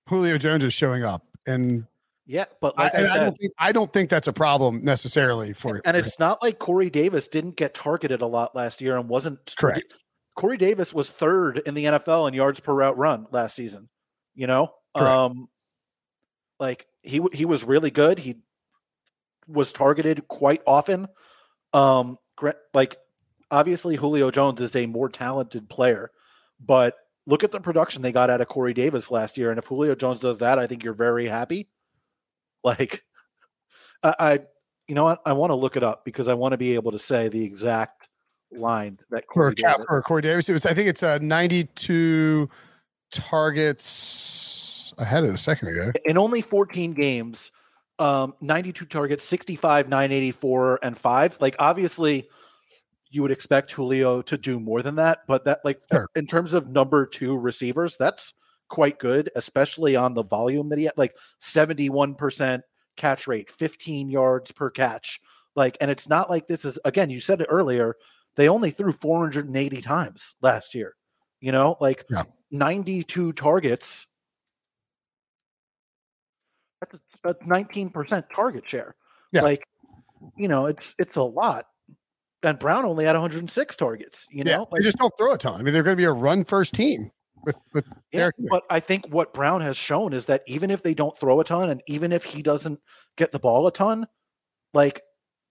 Julio 0.09 0.38
Jones 0.38 0.64
is 0.64 0.73
showing 0.73 1.03
up, 1.03 1.27
and, 1.47 1.87
yeah, 2.27 2.45
but 2.61 2.75
I, 2.77 2.85
like 2.85 2.95
I, 2.95 2.99
I 2.99 3.07
said, 3.07 3.21
don't 3.21 3.38
think 3.38 3.53
I 3.59 3.73
don't 3.73 3.92
think 3.92 4.11
that's 4.11 4.29
a 4.29 4.33
problem 4.33 4.85
necessarily 4.85 5.53
for. 5.53 5.81
and 5.85 5.95
for 5.95 5.97
it's 5.97 6.19
not 6.19 6.42
like 6.42 6.59
Corey 6.59 6.90
Davis 6.90 7.29
didn't 7.29 7.57
get 7.57 7.75
targeted 7.75 8.21
a 8.21 8.27
lot 8.27 8.55
last 8.55 8.81
year 8.81 8.97
and 8.97 9.09
wasn't 9.09 9.55
Correct. 9.57 9.95
Corey 10.35 10.59
Davis 10.59 10.92
was 10.92 11.09
third 11.09 11.59
in 11.66 11.75
the 11.75 11.85
NFL 11.85 12.29
in 12.29 12.35
yards 12.35 12.61
per 12.61 12.75
route 12.75 12.99
run 12.99 13.27
last 13.31 13.57
season. 13.57 13.88
You 14.35 14.47
know, 14.47 14.75
Correct. 14.95 15.11
um, 15.11 15.49
like 16.61 16.87
he 17.03 17.21
he 17.33 17.45
was 17.45 17.64
really 17.64 17.90
good. 17.90 18.19
He 18.19 18.37
was 19.49 19.73
targeted 19.73 20.29
quite 20.29 20.62
often. 20.66 21.09
Um, 21.73 22.19
like 22.75 22.97
obviously 23.51 23.97
Julio 23.97 24.31
Jones 24.31 24.61
is 24.61 24.77
a 24.77 24.87
more 24.87 25.09
talented 25.09 25.69
player, 25.69 26.11
but 26.61 26.95
look 27.27 27.45
at 27.45 27.53
the 27.53 27.61
production 27.61 28.03
they 28.03 28.12
got 28.12 28.31
out 28.31 28.41
of 28.41 28.49
Corey 28.49 28.75
Davis 28.75 29.11
last 29.11 29.37
year. 29.37 29.51
And 29.51 29.59
if 29.59 29.67
Julio 29.67 29.95
Jones 29.95 30.21
does 30.21 30.39
that, 30.39 30.59
I 30.59 30.67
think 30.67 30.85
you're 30.85 30.95
very 30.95 31.27
happy. 31.27 31.69
Like, 32.65 33.05
I, 34.03 34.15
I 34.19 34.33
you 34.89 34.97
know 34.97 35.05
what? 35.05 35.21
I 35.25 35.35
want 35.35 35.51
to 35.51 35.55
look 35.55 35.77
it 35.77 35.85
up 35.85 36.05
because 36.05 36.27
I 36.27 36.35
want 36.35 36.51
to 36.51 36.59
be 36.59 36.75
able 36.75 36.91
to 36.91 36.99
say 36.99 37.29
the 37.29 37.45
exact 37.45 38.09
line 38.51 38.99
that 39.11 39.29
Corey 39.29 39.55
Cap, 39.55 39.77
Davis. 39.77 39.87
for 39.89 40.03
Corey 40.03 40.23
Davis. 40.23 40.49
It 40.49 40.53
was 40.53 40.67
I 40.67 40.75
think 40.75 40.89
it's 40.89 41.05
uh, 41.05 41.19
92 41.23 42.49
targets. 43.12 44.95
I 44.99 45.05
had 45.05 45.23
it 45.23 45.31
a 45.31 45.39
second 45.39 45.69
ago. 45.69 45.93
in 46.05 46.19
only 46.19 46.43
14 46.43 46.93
games, 46.93 47.53
um, 48.01 48.35
92 48.41 48.85
targets, 48.87 49.25
65, 49.25 49.89
984, 49.89 50.81
and 50.83 50.99
five. 50.99 51.37
Like, 51.41 51.57
obviously, 51.59 52.29
you 53.11 53.23
would 53.23 53.31
expect 53.31 53.71
Julio 53.73 54.23
to 54.23 54.37
do 54.37 54.59
more 54.61 54.83
than 54.83 54.97
that, 54.97 55.21
but 55.27 55.45
that, 55.45 55.61
like, 55.64 55.81
Sure. 55.90 56.09
in 56.16 56.27
terms 56.27 56.53
of 56.55 56.69
number 56.69 57.07
two 57.07 57.37
receivers, 57.38 57.97
that's 57.97 58.35
quite 58.69 58.99
good, 58.99 59.31
especially 59.37 59.95
on 59.97 60.14
the 60.14 60.25
volume 60.25 60.69
that 60.71 60.79
he 60.79 60.85
had. 60.85 60.95
Like, 60.97 61.16
71% 61.40 62.62
catch 62.97 63.27
rate, 63.27 63.51
15 63.51 64.11
yards 64.11 64.51
per 64.53 64.71
catch. 64.71 65.21
Like, 65.55 65.77
and 65.81 65.90
it's 65.90 66.09
not 66.09 66.29
like 66.31 66.47
this 66.47 66.64
is, 66.64 66.79
again, 66.85 67.11
you 67.11 67.21
said 67.21 67.40
it 67.40 67.47
earlier, 67.51 67.97
they 68.35 68.49
only 68.49 68.71
threw 68.71 68.92
480 68.92 69.81
times 69.81 70.35
last 70.42 70.75
year. 70.75 70.95
You 71.40 71.53
know, 71.53 71.77
like 71.81 72.05
Yeah. 72.11 72.25
92 72.51 73.33
targets 73.35 74.07
that's 76.81 76.99
a, 77.25 77.31
a 77.31 77.35
19% 77.37 78.25
target 78.35 78.69
share. 78.69 78.95
Yeah. 79.33 79.42
Like, 79.42 79.64
you 80.37 80.49
know, 80.49 80.66
it's 80.66 80.95
it's 80.99 81.16
a 81.16 81.23
lot. 81.23 81.66
And 82.47 82.59
Brown 82.61 82.85
only 82.85 83.05
had 83.05 83.13
106 83.13 83.77
targets, 83.77 84.27
you 84.31 84.45
yeah, 84.47 84.59
know? 84.59 84.69
they 84.73 84.81
just 84.81 84.99
don't 84.99 85.13
throw 85.19 85.33
a 85.33 85.39
ton. 85.39 85.61
I 85.61 85.65
mean, 85.65 85.75
they're 85.75 85.83
going 85.83 85.97
to 85.97 86.01
be 86.01 86.05
a 86.05 86.13
run 86.13 86.45
first 86.45 86.75
team 86.75 87.11
with 87.45 87.57
with 87.75 87.85
yeah, 88.13 88.31
but 88.51 88.63
I 88.71 88.81
think 88.81 89.07
what 89.09 89.35
Brown 89.35 89.61
has 89.63 89.77
shown 89.77 90.13
is 90.13 90.27
that 90.27 90.43
even 90.47 90.71
if 90.71 90.83
they 90.83 90.95
don't 90.95 91.19
throw 91.19 91.41
a 91.41 91.45
ton 91.45 91.71
and 91.71 91.83
even 91.89 92.13
if 92.13 92.25
he 92.25 92.43
doesn't 92.43 92.81
get 93.17 93.33
the 93.33 93.39
ball 93.39 93.67
a 93.67 93.73
ton, 93.73 94.07
like 94.75 95.01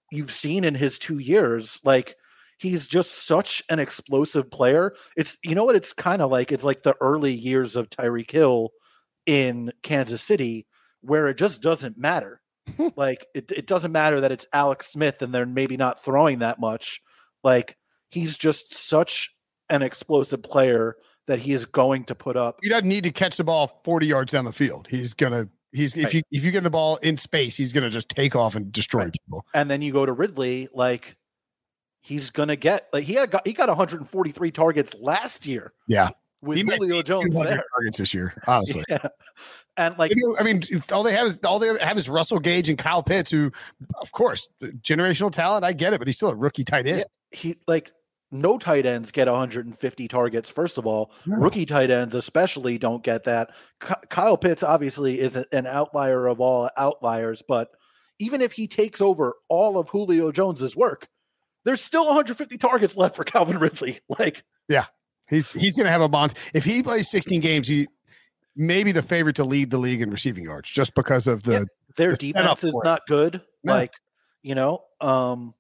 you've 0.10 0.32
seen 0.32 0.64
in 0.64 0.74
his 0.76 0.98
2 1.00 1.20
years, 1.20 1.80
like 1.84 2.16
he's 2.60 2.88
just 2.88 3.26
such 3.26 3.62
an 3.70 3.80
explosive 3.80 4.50
player. 4.50 4.94
It's 5.18 5.38
you 5.44 5.56
know 5.56 5.66
what 5.66 5.76
it's 5.76 5.94
kind 5.94 6.22
of 6.22 6.32
like 6.32 6.52
it's 6.52 6.64
like 6.64 6.84
the 6.84 6.96
early 7.02 7.34
years 7.34 7.76
of 7.76 7.90
Tyreek 7.90 8.32
Hill 8.32 8.72
in 9.26 9.72
Kansas 9.84 10.22
City 10.22 10.68
where 11.02 11.28
it 11.28 11.38
just 11.38 11.62
doesn't 11.62 11.98
matter. 11.98 12.42
Like 12.96 13.26
it, 13.34 13.52
it 13.52 13.68
doesn't 13.68 13.92
matter 13.92 14.22
that 14.22 14.32
it's 14.32 14.46
Alex 14.54 14.88
Smith 14.88 15.22
and 15.22 15.34
they're 15.34 15.46
maybe 15.46 15.78
not 15.78 16.04
throwing 16.04 16.40
that 16.40 16.60
much. 16.60 17.02
Like 17.44 17.78
he's 18.10 18.38
just 18.38 18.76
such 18.76 19.32
an 19.70 19.82
explosive 19.82 20.42
player 20.44 20.96
that 21.28 21.40
he 21.40 21.54
is 21.54 21.66
going 21.66 22.04
to 22.06 22.16
put 22.16 22.38
up. 22.38 22.60
he 22.62 22.70
doesn't 22.70 22.88
need 22.88 23.04
to 23.04 23.12
catch 23.12 23.38
the 23.38 23.44
ball 23.44 23.82
40 23.84 24.06
yards 24.08 24.32
down 24.32 24.46
the 24.46 24.54
field. 24.54 24.88
He's 24.90 25.14
gonna 25.14 25.48
he's 25.72 25.96
if 25.98 26.14
you 26.14 26.22
if 26.32 26.44
you 26.44 26.52
get 26.52 26.64
the 26.64 26.70
ball 26.70 26.98
in 26.98 27.18
space, 27.18 27.58
he's 27.58 27.74
gonna 27.74 27.90
just 27.90 28.10
take 28.10 28.36
off 28.36 28.56
and 28.56 28.72
destroy 28.72 29.04
Right. 29.06 29.14
people. 29.14 29.46
And 29.54 29.70
then 29.70 29.82
you 29.82 29.92
go 29.92 30.06
to 30.06 30.12
Ridley, 30.14 30.68
like 30.74 31.16
he's 32.02 32.30
gonna 32.30 32.56
get 32.56 32.88
like 32.94 33.04
he 33.06 33.14
had 33.16 33.32
got 33.32 33.46
he 33.48 33.54
got 33.54 33.70
143 33.70 34.52
targets 34.52 34.94
last 35.00 35.46
year 35.48 35.74
Yeah. 35.88 36.10
With 36.46 36.58
Julio 36.60 37.02
Jones 37.02 37.34
there. 37.34 37.64
targets 37.74 37.98
this 37.98 38.14
year, 38.14 38.34
honestly. 38.48 38.84
Yeah. 38.90 39.08
And 39.78 39.98
like 39.98 40.14
I 40.40 40.44
mean, 40.44 40.62
all 40.94 41.04
they 41.04 41.14
have 41.14 41.28
is 41.28 41.40
all 41.46 41.60
they 41.60 41.78
have 41.84 41.98
is 41.98 42.08
Russell 42.08 42.40
Gage 42.40 42.70
and 42.70 42.78
Kyle 42.78 43.04
Pitts, 43.04 43.30
who, 43.32 43.52
of 44.02 44.12
course, 44.14 44.48
the 44.62 44.70
generational 44.70 45.32
talent. 45.32 45.66
I 45.66 45.74
get 45.74 45.92
it, 45.94 46.00
but 46.00 46.08
he's 46.08 46.16
still 46.16 46.30
a 46.30 46.36
rookie 46.36 46.64
tight 46.64 46.88
end. 46.88 47.04
he 47.32 47.58
like 47.68 47.92
no 48.32 48.58
tight 48.58 48.86
ends 48.86 49.12
get 49.12 49.28
150 49.28 50.08
targets 50.08 50.50
first 50.50 50.78
of 50.80 50.86
all 50.88 51.12
No. 51.28 51.38
rookie 51.38 51.66
tight 51.66 51.90
ends 51.92 52.16
especially 52.16 52.78
don't 52.80 53.04
get 53.04 53.24
that 53.26 53.52
kyle 54.10 54.36
pitts 54.36 54.64
obviously 54.64 55.20
is 55.20 55.36
an 55.36 55.68
outlier 55.68 56.26
of 56.28 56.42
all 56.42 56.70
outliers 56.76 57.44
but 57.48 57.70
even 58.20 58.42
if 58.42 58.52
he 58.52 58.68
takes 58.68 59.00
over 59.00 59.36
all 59.48 59.78
of 59.78 59.90
julio 59.90 60.32
jones's 60.32 60.76
work 60.76 61.08
there's 61.66 61.82
still 61.82 62.06
150 62.06 62.58
targets 62.58 62.98
left 62.98 63.16
for 63.16 63.24
calvin 63.24 63.60
ridley 63.60 64.00
like 64.20 64.44
He's 65.30 65.52
he's 65.52 65.76
going 65.76 65.86
to 65.86 65.92
have 65.92 66.02
a 66.02 66.10
bond. 66.10 66.34
If 66.54 66.64
he 66.64 66.84
plays 66.84 67.10
16 67.10 67.42
games, 67.42 67.68
he 67.68 67.88
may 68.56 68.84
be 68.84 68.92
the 68.92 69.02
favorite 69.02 69.36
to 69.38 69.44
lead 69.44 69.70
the 69.72 69.78
league 69.78 70.02
in 70.02 70.10
receiving 70.12 70.44
yards, 70.46 70.70
just 70.70 70.94
because 70.96 71.28
of 71.28 71.44
the 71.44 71.52
Yeah. 71.54 71.64
their 71.98 72.12
The 72.12 72.32
defense 72.34 72.64
is 72.64 72.78
not 72.84 73.02
good 73.08 73.42
No. 73.64 73.74
like 73.74 73.94
you 74.44 74.54
know 74.56 74.84
um 75.02 75.54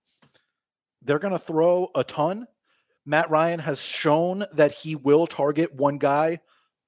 they're 1.01 1.19
going 1.19 1.33
to 1.33 1.39
throw 1.39 1.89
a 1.95 2.03
ton 2.03 2.47
matt 3.05 3.29
ryan 3.29 3.59
has 3.59 3.81
shown 3.81 4.45
that 4.53 4.71
he 4.73 4.95
will 4.95 5.27
target 5.27 5.73
one 5.73 5.97
guy 5.97 6.39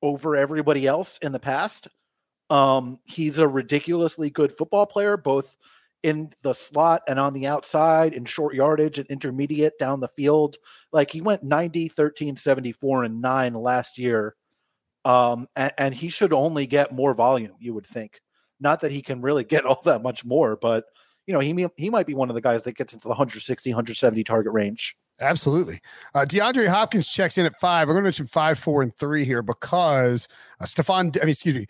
over 0.01 0.35
everybody 0.35 0.85
else 0.85 1.17
in 1.21 1.31
the 1.31 1.39
past 1.39 1.87
um 2.49 2.99
he's 3.05 3.37
a 3.39 3.47
ridiculously 3.47 4.29
good 4.29 4.55
football 4.55 4.85
player 4.85 5.17
both 5.17 5.57
in 6.07 6.31
the 6.43 6.53
slot 6.53 7.01
and 7.07 7.19
on 7.19 7.33
the 7.33 7.47
outside 7.47 8.13
in 8.13 8.25
short 8.25 8.53
yardage 8.53 8.99
and 8.99 9.07
intermediate 9.07 9.77
down 9.79 9.99
the 9.99 10.07
field 10.09 10.57
like 10.91 11.11
he 11.11 11.21
went 11.21 11.43
90 11.43 11.89
13 11.89 12.37
74 12.37 13.03
and 13.03 13.21
9 13.21 13.53
last 13.53 13.97
year 13.97 14.35
um 15.05 15.47
and, 15.55 15.73
and 15.77 15.95
he 15.95 16.09
should 16.09 16.33
only 16.33 16.65
get 16.67 16.93
more 16.93 17.13
volume 17.13 17.55
you 17.59 17.73
would 17.73 17.85
think 17.85 18.21
not 18.59 18.81
that 18.81 18.91
he 18.91 19.01
can 19.01 19.21
really 19.21 19.43
get 19.43 19.65
all 19.65 19.81
that 19.85 20.03
much 20.03 20.25
more, 20.25 20.55
but 20.55 20.85
you 21.25 21.33
know, 21.33 21.39
he 21.39 21.67
he 21.75 21.89
might 21.89 22.07
be 22.07 22.13
one 22.13 22.29
of 22.29 22.35
the 22.35 22.41
guys 22.41 22.63
that 22.63 22.77
gets 22.77 22.93
into 22.93 23.03
the 23.03 23.09
160, 23.09 23.69
170 23.71 24.23
target 24.23 24.53
range. 24.53 24.95
Absolutely. 25.19 25.81
Uh, 26.13 26.25
DeAndre 26.25 26.67
Hopkins 26.67 27.07
checks 27.07 27.39
in 27.39 27.45
at 27.45 27.59
five. 27.59 27.87
We're 27.87 27.95
going 27.95 28.03
to 28.03 28.07
mention 28.07 28.27
five, 28.27 28.59
four, 28.59 28.83
and 28.83 28.95
three 28.95 29.25
here 29.25 29.41
because 29.41 30.27
uh, 30.59 30.65
Stefon, 30.65 31.17
I 31.17 31.21
mean, 31.21 31.29
excuse 31.29 31.55
me, 31.55 31.65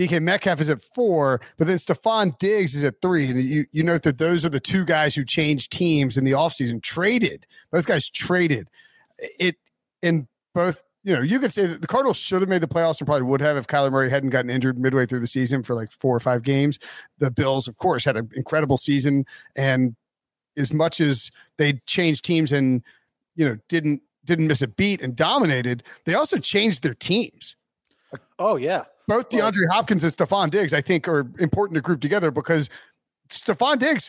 DK 0.00 0.22
Metcalf 0.22 0.62
is 0.62 0.70
at 0.70 0.80
four, 0.80 1.42
but 1.58 1.66
then 1.66 1.76
Stefon 1.76 2.38
Diggs 2.38 2.74
is 2.74 2.84
at 2.84 3.02
three. 3.02 3.28
And 3.28 3.38
you, 3.38 3.66
you 3.70 3.82
note 3.82 4.02
that 4.04 4.16
those 4.16 4.46
are 4.46 4.48
the 4.48 4.58
two 4.58 4.86
guys 4.86 5.14
who 5.14 5.24
changed 5.26 5.70
teams 5.70 6.16
in 6.16 6.24
the 6.24 6.30
offseason, 6.30 6.82
traded. 6.82 7.46
Both 7.70 7.84
guys 7.84 8.08
traded. 8.08 8.70
It 9.18 9.56
in 10.00 10.26
both, 10.54 10.82
you 11.04 11.14
know, 11.14 11.20
you 11.20 11.38
could 11.38 11.52
say 11.52 11.66
that 11.66 11.82
the 11.82 11.86
Cardinals 11.86 12.16
should 12.16 12.40
have 12.40 12.48
made 12.48 12.62
the 12.62 12.66
playoffs 12.66 12.98
and 12.98 13.06
probably 13.06 13.24
would 13.24 13.42
have 13.42 13.58
if 13.58 13.66
Kyler 13.66 13.92
Murray 13.92 14.08
hadn't 14.08 14.30
gotten 14.30 14.48
injured 14.48 14.78
midway 14.78 15.04
through 15.04 15.20
the 15.20 15.26
season 15.26 15.62
for 15.62 15.74
like 15.74 15.92
four 15.92 16.16
or 16.16 16.20
five 16.20 16.42
games. 16.42 16.78
The 17.18 17.30
Bills, 17.30 17.68
of 17.68 17.76
course, 17.76 18.06
had 18.06 18.16
an 18.16 18.30
incredible 18.34 18.78
season. 18.78 19.26
And 19.54 19.96
as 20.56 20.72
much 20.72 21.02
as 21.02 21.30
they 21.58 21.74
changed 21.84 22.24
teams 22.24 22.52
and, 22.52 22.82
you 23.36 23.46
know, 23.46 23.58
didn't 23.68 24.00
didn't 24.24 24.46
miss 24.46 24.62
a 24.62 24.68
beat 24.68 25.02
and 25.02 25.14
dominated, 25.14 25.82
they 26.06 26.14
also 26.14 26.38
changed 26.38 26.82
their 26.82 26.94
teams. 26.94 27.56
Oh 28.38 28.56
yeah 28.56 28.84
both 29.10 29.28
DeAndre 29.28 29.68
Hopkins 29.68 30.04
and 30.04 30.12
Stefon 30.12 30.50
Diggs, 30.50 30.72
I 30.72 30.80
think, 30.80 31.08
are 31.08 31.28
important 31.40 31.74
to 31.74 31.80
group 31.80 32.00
together 32.00 32.30
because 32.30 32.70
Stefon 33.28 33.80
Diggs 33.80 34.08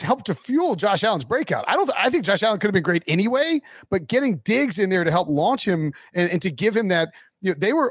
helped 0.00 0.26
to 0.26 0.34
fuel 0.34 0.74
Josh 0.74 1.02
Allen's 1.02 1.24
breakout. 1.24 1.64
I 1.66 1.76
don't. 1.76 1.90
I 1.96 2.10
think 2.10 2.26
Josh 2.26 2.42
Allen 2.42 2.58
could 2.58 2.68
have 2.68 2.74
been 2.74 2.82
great 2.82 3.02
anyway, 3.06 3.62
but 3.88 4.06
getting 4.06 4.36
Diggs 4.44 4.78
in 4.78 4.90
there 4.90 5.02
to 5.02 5.10
help 5.10 5.30
launch 5.30 5.66
him 5.66 5.94
and, 6.12 6.30
and 6.30 6.42
to 6.42 6.50
give 6.50 6.76
him 6.76 6.88
that. 6.88 7.08
You 7.40 7.52
know, 7.52 7.56
they 7.58 7.72
were. 7.72 7.90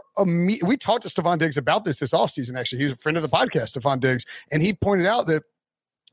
we 0.64 0.78
talked 0.78 1.02
to 1.04 1.10
Stefon 1.10 1.40
Diggs 1.40 1.58
about 1.58 1.86
this 1.86 1.98
this 1.98 2.12
offseason, 2.12 2.56
Actually, 2.56 2.78
he 2.78 2.84
was 2.84 2.94
a 2.94 2.98
friend 2.98 3.18
of 3.18 3.24
the 3.24 3.30
podcast, 3.30 3.76
Stefon 3.76 4.00
Diggs, 4.00 4.24
and 4.52 4.62
he 4.62 4.74
pointed 4.74 5.08
out 5.08 5.26
that 5.26 5.42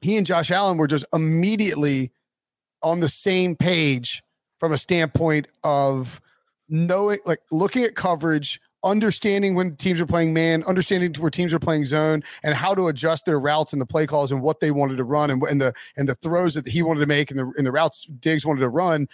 he 0.00 0.16
and 0.16 0.26
Josh 0.26 0.50
Allen 0.50 0.78
were 0.78 0.86
just 0.86 1.04
immediately 1.12 2.12
on 2.82 3.00
the 3.00 3.10
same 3.10 3.56
page 3.56 4.22
from 4.58 4.72
a 4.72 4.78
standpoint 4.78 5.48
of 5.64 6.18
knowing, 6.70 7.18
like 7.26 7.40
looking 7.50 7.84
at 7.84 7.94
coverage, 7.94 8.58
understanding 8.82 9.54
when 9.54 9.76
teams 9.76 10.00
are 10.00 10.06
playing 10.06 10.32
man, 10.32 10.62
understanding 10.64 11.12
where 11.20 11.30
teams 11.30 11.52
are 11.52 11.58
playing 11.58 11.84
zone, 11.84 12.22
and 12.42 12.54
how 12.54 12.74
to 12.74 12.88
adjust 12.88 13.26
their 13.26 13.38
routes 13.38 13.72
and 13.72 13.80
the 13.80 13.86
play 13.86 14.06
calls 14.06 14.32
and 14.32 14.42
what 14.42 14.60
they 14.60 14.70
wanted 14.70 14.96
to 14.96 15.04
run 15.04 15.30
and, 15.30 15.42
and 15.44 15.60
the 15.60 15.72
and 15.96 16.08
the 16.08 16.14
throws 16.16 16.54
that 16.54 16.66
he 16.66 16.82
wanted 16.82 17.00
to 17.00 17.06
make 17.06 17.30
and 17.30 17.38
the 17.38 17.52
and 17.56 17.66
the 17.66 17.72
routes 17.72 18.06
Diggs 18.20 18.44
wanted 18.44 18.60
to 18.60 18.68
run. 18.68 19.08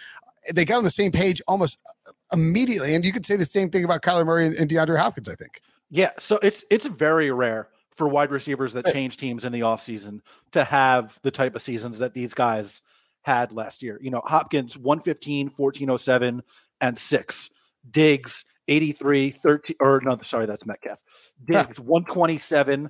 They 0.53 0.63
got 0.63 0.77
on 0.77 0.83
the 0.83 0.89
same 0.89 1.11
page 1.11 1.41
almost 1.47 1.79
uh, 2.07 2.11
immediately, 2.31 2.95
and 2.95 3.03
you 3.03 3.11
could 3.11 3.25
say 3.25 3.35
the 3.35 3.45
same 3.45 3.69
thing 3.69 3.83
about 3.83 4.01
Kyler 4.01 4.25
Murray 4.25 4.47
and, 4.47 4.55
and 4.55 4.69
DeAndre 4.69 4.97
Hopkins. 4.97 5.29
I 5.29 5.35
think. 5.35 5.61
Yeah, 5.89 6.11
so 6.17 6.39
it's 6.41 6.65
it's 6.69 6.85
very 6.85 7.31
rare 7.31 7.69
for 7.97 8.07
wide 8.07 8.31
receivers 8.31 8.73
that 8.73 8.85
change 8.93 9.17
teams 9.17 9.43
in 9.43 9.51
the 9.51 9.61
offseason 9.61 10.21
to 10.51 10.63
have 10.63 11.19
the 11.23 11.31
type 11.31 11.55
of 11.55 11.61
seasons 11.61 11.99
that 11.99 12.13
these 12.13 12.33
guys 12.33 12.81
had 13.23 13.51
last 13.51 13.81
year. 13.81 13.99
You 14.01 14.11
know, 14.11 14.21
Hopkins 14.23 14.77
115, 14.77 15.47
1407 15.47 16.43
and 16.79 16.97
6. 16.97 17.49
Diggs 17.89 18.45
83, 18.67 19.29
13, 19.29 19.75
or 19.79 20.01
no, 20.03 20.17
sorry, 20.23 20.45
that's 20.45 20.65
Metcalf. 20.65 20.99
Diggs, 21.45 21.79
127, 21.79 22.89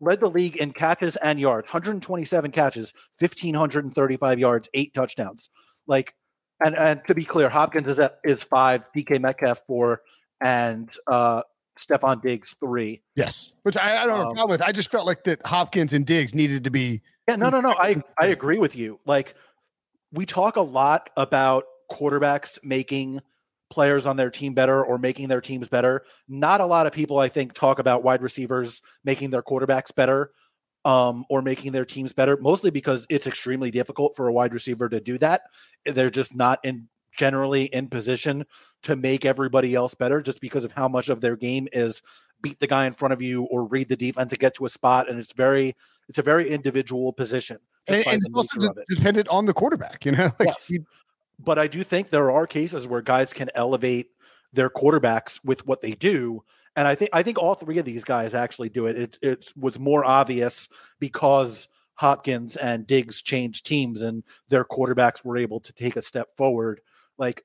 led 0.00 0.20
the 0.20 0.30
league 0.30 0.56
in 0.56 0.72
catches 0.72 1.16
and 1.16 1.38
yards, 1.38 1.66
127 1.66 2.50
catches, 2.50 2.94
1,535 3.18 4.38
yards, 4.38 4.68
eight 4.74 4.94
touchdowns. 4.94 5.50
Like, 5.86 6.14
and 6.64 6.76
and 6.76 7.00
to 7.06 7.14
be 7.14 7.24
clear, 7.24 7.48
Hopkins 7.48 7.88
is 7.88 7.98
at, 7.98 8.18
is 8.24 8.42
five, 8.42 8.88
DK 8.94 9.20
Metcalf 9.20 9.62
four, 9.66 10.02
and 10.40 10.94
uh 11.06 11.42
Stefon 11.78 12.22
Diggs 12.22 12.54
three. 12.60 13.02
Yes, 13.16 13.54
which 13.62 13.76
I, 13.76 14.02
I 14.02 14.06
don't 14.06 14.10
have 14.10 14.18
a 14.18 14.28
um, 14.28 14.34
problem 14.34 14.50
with. 14.50 14.62
I 14.62 14.72
just 14.72 14.90
felt 14.90 15.06
like 15.06 15.24
that 15.24 15.44
Hopkins 15.46 15.92
and 15.92 16.04
Diggs 16.04 16.34
needed 16.34 16.64
to 16.64 16.70
be. 16.70 17.00
Yeah, 17.28 17.36
no, 17.36 17.48
no, 17.48 17.60
no. 17.60 17.74
I 17.78 18.02
I 18.20 18.26
agree 18.26 18.58
with 18.58 18.76
you. 18.76 19.00
Like, 19.06 19.34
we 20.12 20.26
talk 20.26 20.56
a 20.56 20.62
lot 20.62 21.10
about 21.16 21.64
quarterbacks 21.90 22.58
making 22.62 23.22
players 23.70 24.06
on 24.06 24.16
their 24.16 24.30
team 24.30 24.52
better 24.52 24.84
or 24.84 24.98
making 24.98 25.28
their 25.28 25.40
teams 25.40 25.68
better. 25.68 26.02
Not 26.28 26.60
a 26.60 26.66
lot 26.66 26.86
of 26.86 26.92
people, 26.92 27.18
I 27.18 27.28
think, 27.28 27.54
talk 27.54 27.78
about 27.78 28.02
wide 28.02 28.22
receivers 28.22 28.82
making 29.04 29.30
their 29.30 29.42
quarterbacks 29.42 29.94
better 29.94 30.32
um, 30.84 31.24
or 31.30 31.40
making 31.40 31.72
their 31.72 31.84
teams 31.84 32.12
better, 32.12 32.36
mostly 32.36 32.70
because 32.70 33.06
it's 33.08 33.26
extremely 33.26 33.70
difficult 33.70 34.16
for 34.16 34.28
a 34.28 34.32
wide 34.32 34.52
receiver 34.52 34.88
to 34.88 35.00
do 35.00 35.18
that. 35.18 35.42
They're 35.86 36.10
just 36.10 36.34
not 36.34 36.58
in 36.64 36.88
generally 37.16 37.64
in 37.66 37.88
position 37.88 38.44
to 38.82 38.96
make 38.96 39.24
everybody 39.24 39.74
else 39.74 39.94
better 39.94 40.20
just 40.20 40.40
because 40.40 40.64
of 40.64 40.72
how 40.72 40.88
much 40.88 41.08
of 41.08 41.20
their 41.20 41.36
game 41.36 41.68
is 41.72 42.02
beat 42.42 42.58
the 42.60 42.66
guy 42.66 42.86
in 42.86 42.92
front 42.92 43.12
of 43.12 43.20
you 43.20 43.42
or 43.44 43.66
read 43.66 43.88
the 43.88 43.96
defense 43.96 44.30
to 44.30 44.36
get 44.36 44.54
to 44.54 44.64
a 44.64 44.68
spot 44.68 45.08
and 45.08 45.18
it's 45.18 45.32
very 45.32 45.74
it's 46.08 46.18
a 46.18 46.22
very 46.22 46.48
individual 46.48 47.12
position 47.12 47.58
and, 47.88 48.06
and 48.06 48.16
it's 48.16 48.28
also 48.32 48.72
dependent 48.88 49.28
on 49.28 49.44
the 49.44 49.52
quarterback 49.52 50.04
you 50.04 50.12
know 50.12 50.30
like 50.38 50.48
yes 50.48 50.70
but 51.42 51.58
I 51.58 51.66
do 51.66 51.82
think 51.82 52.10
there 52.10 52.30
are 52.30 52.46
cases 52.46 52.86
where 52.86 53.02
guys 53.02 53.32
can 53.32 53.50
elevate 53.54 54.10
their 54.52 54.70
quarterbacks 54.70 55.42
with 55.44 55.66
what 55.66 55.80
they 55.80 55.92
do. 55.92 56.44
And 56.76 56.86
I 56.86 56.94
think 56.94 57.10
I 57.12 57.22
think 57.22 57.38
all 57.38 57.54
three 57.54 57.78
of 57.78 57.84
these 57.84 58.04
guys 58.04 58.34
actually 58.34 58.68
do 58.68 58.86
it. 58.86 58.96
It 58.96 59.18
it 59.22 59.52
was 59.56 59.78
more 59.78 60.04
obvious 60.04 60.68
because 60.98 61.68
Hopkins 61.94 62.56
and 62.56 62.86
Diggs 62.86 63.20
changed 63.22 63.66
teams 63.66 64.02
and 64.02 64.22
their 64.48 64.64
quarterbacks 64.64 65.24
were 65.24 65.36
able 65.36 65.60
to 65.60 65.72
take 65.72 65.96
a 65.96 66.02
step 66.02 66.28
forward. 66.36 66.80
Like 67.18 67.44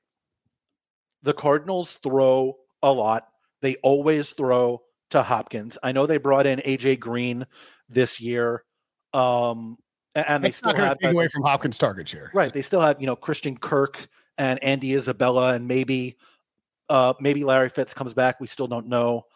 the 1.22 1.34
Cardinals 1.34 1.94
throw 2.02 2.56
a 2.82 2.92
lot. 2.92 3.28
They 3.60 3.76
always 3.76 4.30
throw 4.30 4.82
to 5.10 5.22
Hopkins. 5.22 5.76
I 5.82 5.92
know 5.92 6.06
they 6.06 6.18
brought 6.18 6.46
in 6.46 6.60
AJ 6.60 7.00
Green 7.00 7.46
this 7.88 8.20
year. 8.20 8.64
Um, 9.12 9.78
and 10.16 10.42
they 10.42 10.50
still 10.50 10.74
have 10.74 10.98
take 10.98 11.12
away 11.12 11.28
from 11.28 11.42
Hopkins' 11.42 11.78
target 11.78 12.08
share. 12.08 12.30
Right. 12.32 12.52
They 12.52 12.62
still 12.62 12.80
have 12.80 13.00
you 13.00 13.06
know 13.06 13.16
Christian 13.16 13.56
Kirk 13.56 14.08
and 14.38 14.62
Andy 14.62 14.94
Isabella 14.94 15.54
and 15.54 15.68
maybe 15.68 16.16
uh 16.88 17.14
maybe 17.20 17.44
Larry 17.44 17.68
Fitz 17.68 17.94
comes 17.94 18.14
back. 18.14 18.40
We 18.40 18.46
still 18.46 18.66
don't 18.66 18.88
know, 18.88 19.26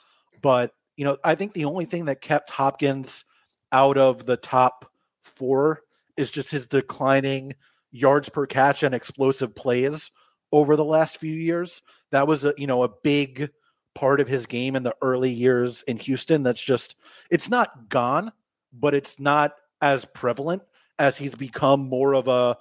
but 0.41 0.73
you 0.97 1.05
know 1.05 1.19
I 1.23 1.35
think 1.35 1.53
the 1.53 1.67
only 1.67 1.85
thing 1.85 2.07
that 2.07 2.21
kept 2.21 2.51
Hopkins 2.51 3.25
out 3.73 3.99
of 3.99 4.27
the 4.27 4.37
top 4.37 4.91
four 5.23 5.83
is 6.17 6.31
just 6.31 6.51
his 6.51 6.67
declining 6.67 7.55
yards 7.93 8.29
per 8.29 8.47
catch 8.47 8.83
and 8.83 8.95
explosive 8.95 9.55
plays 9.55 10.11
over 10.53 10.77
the 10.77 10.85
last 10.85 11.19
few 11.19 11.35
years. 11.35 11.83
That 12.11 12.27
was 12.27 12.45
a 12.45 12.55
you 12.57 12.67
know 12.67 12.83
a 12.83 12.91
big 13.03 13.51
part 13.95 14.21
of 14.21 14.29
his 14.29 14.47
game 14.47 14.77
in 14.77 14.83
the 14.83 14.97
early 15.03 15.31
years 15.31 15.83
in 15.83 15.99
Houston. 15.99 16.43
That's 16.43 16.63
just 16.63 16.97
it's 17.31 17.51
not 17.51 17.89
gone, 17.89 18.33
but 18.73 18.95
it's 18.95 19.21
not 19.21 19.53
as 19.83 20.05
prevalent 20.05 20.63
as 21.01 21.17
he's 21.17 21.35
become 21.35 21.81
more 21.81 22.15
of 22.15 22.29
a 22.29 22.57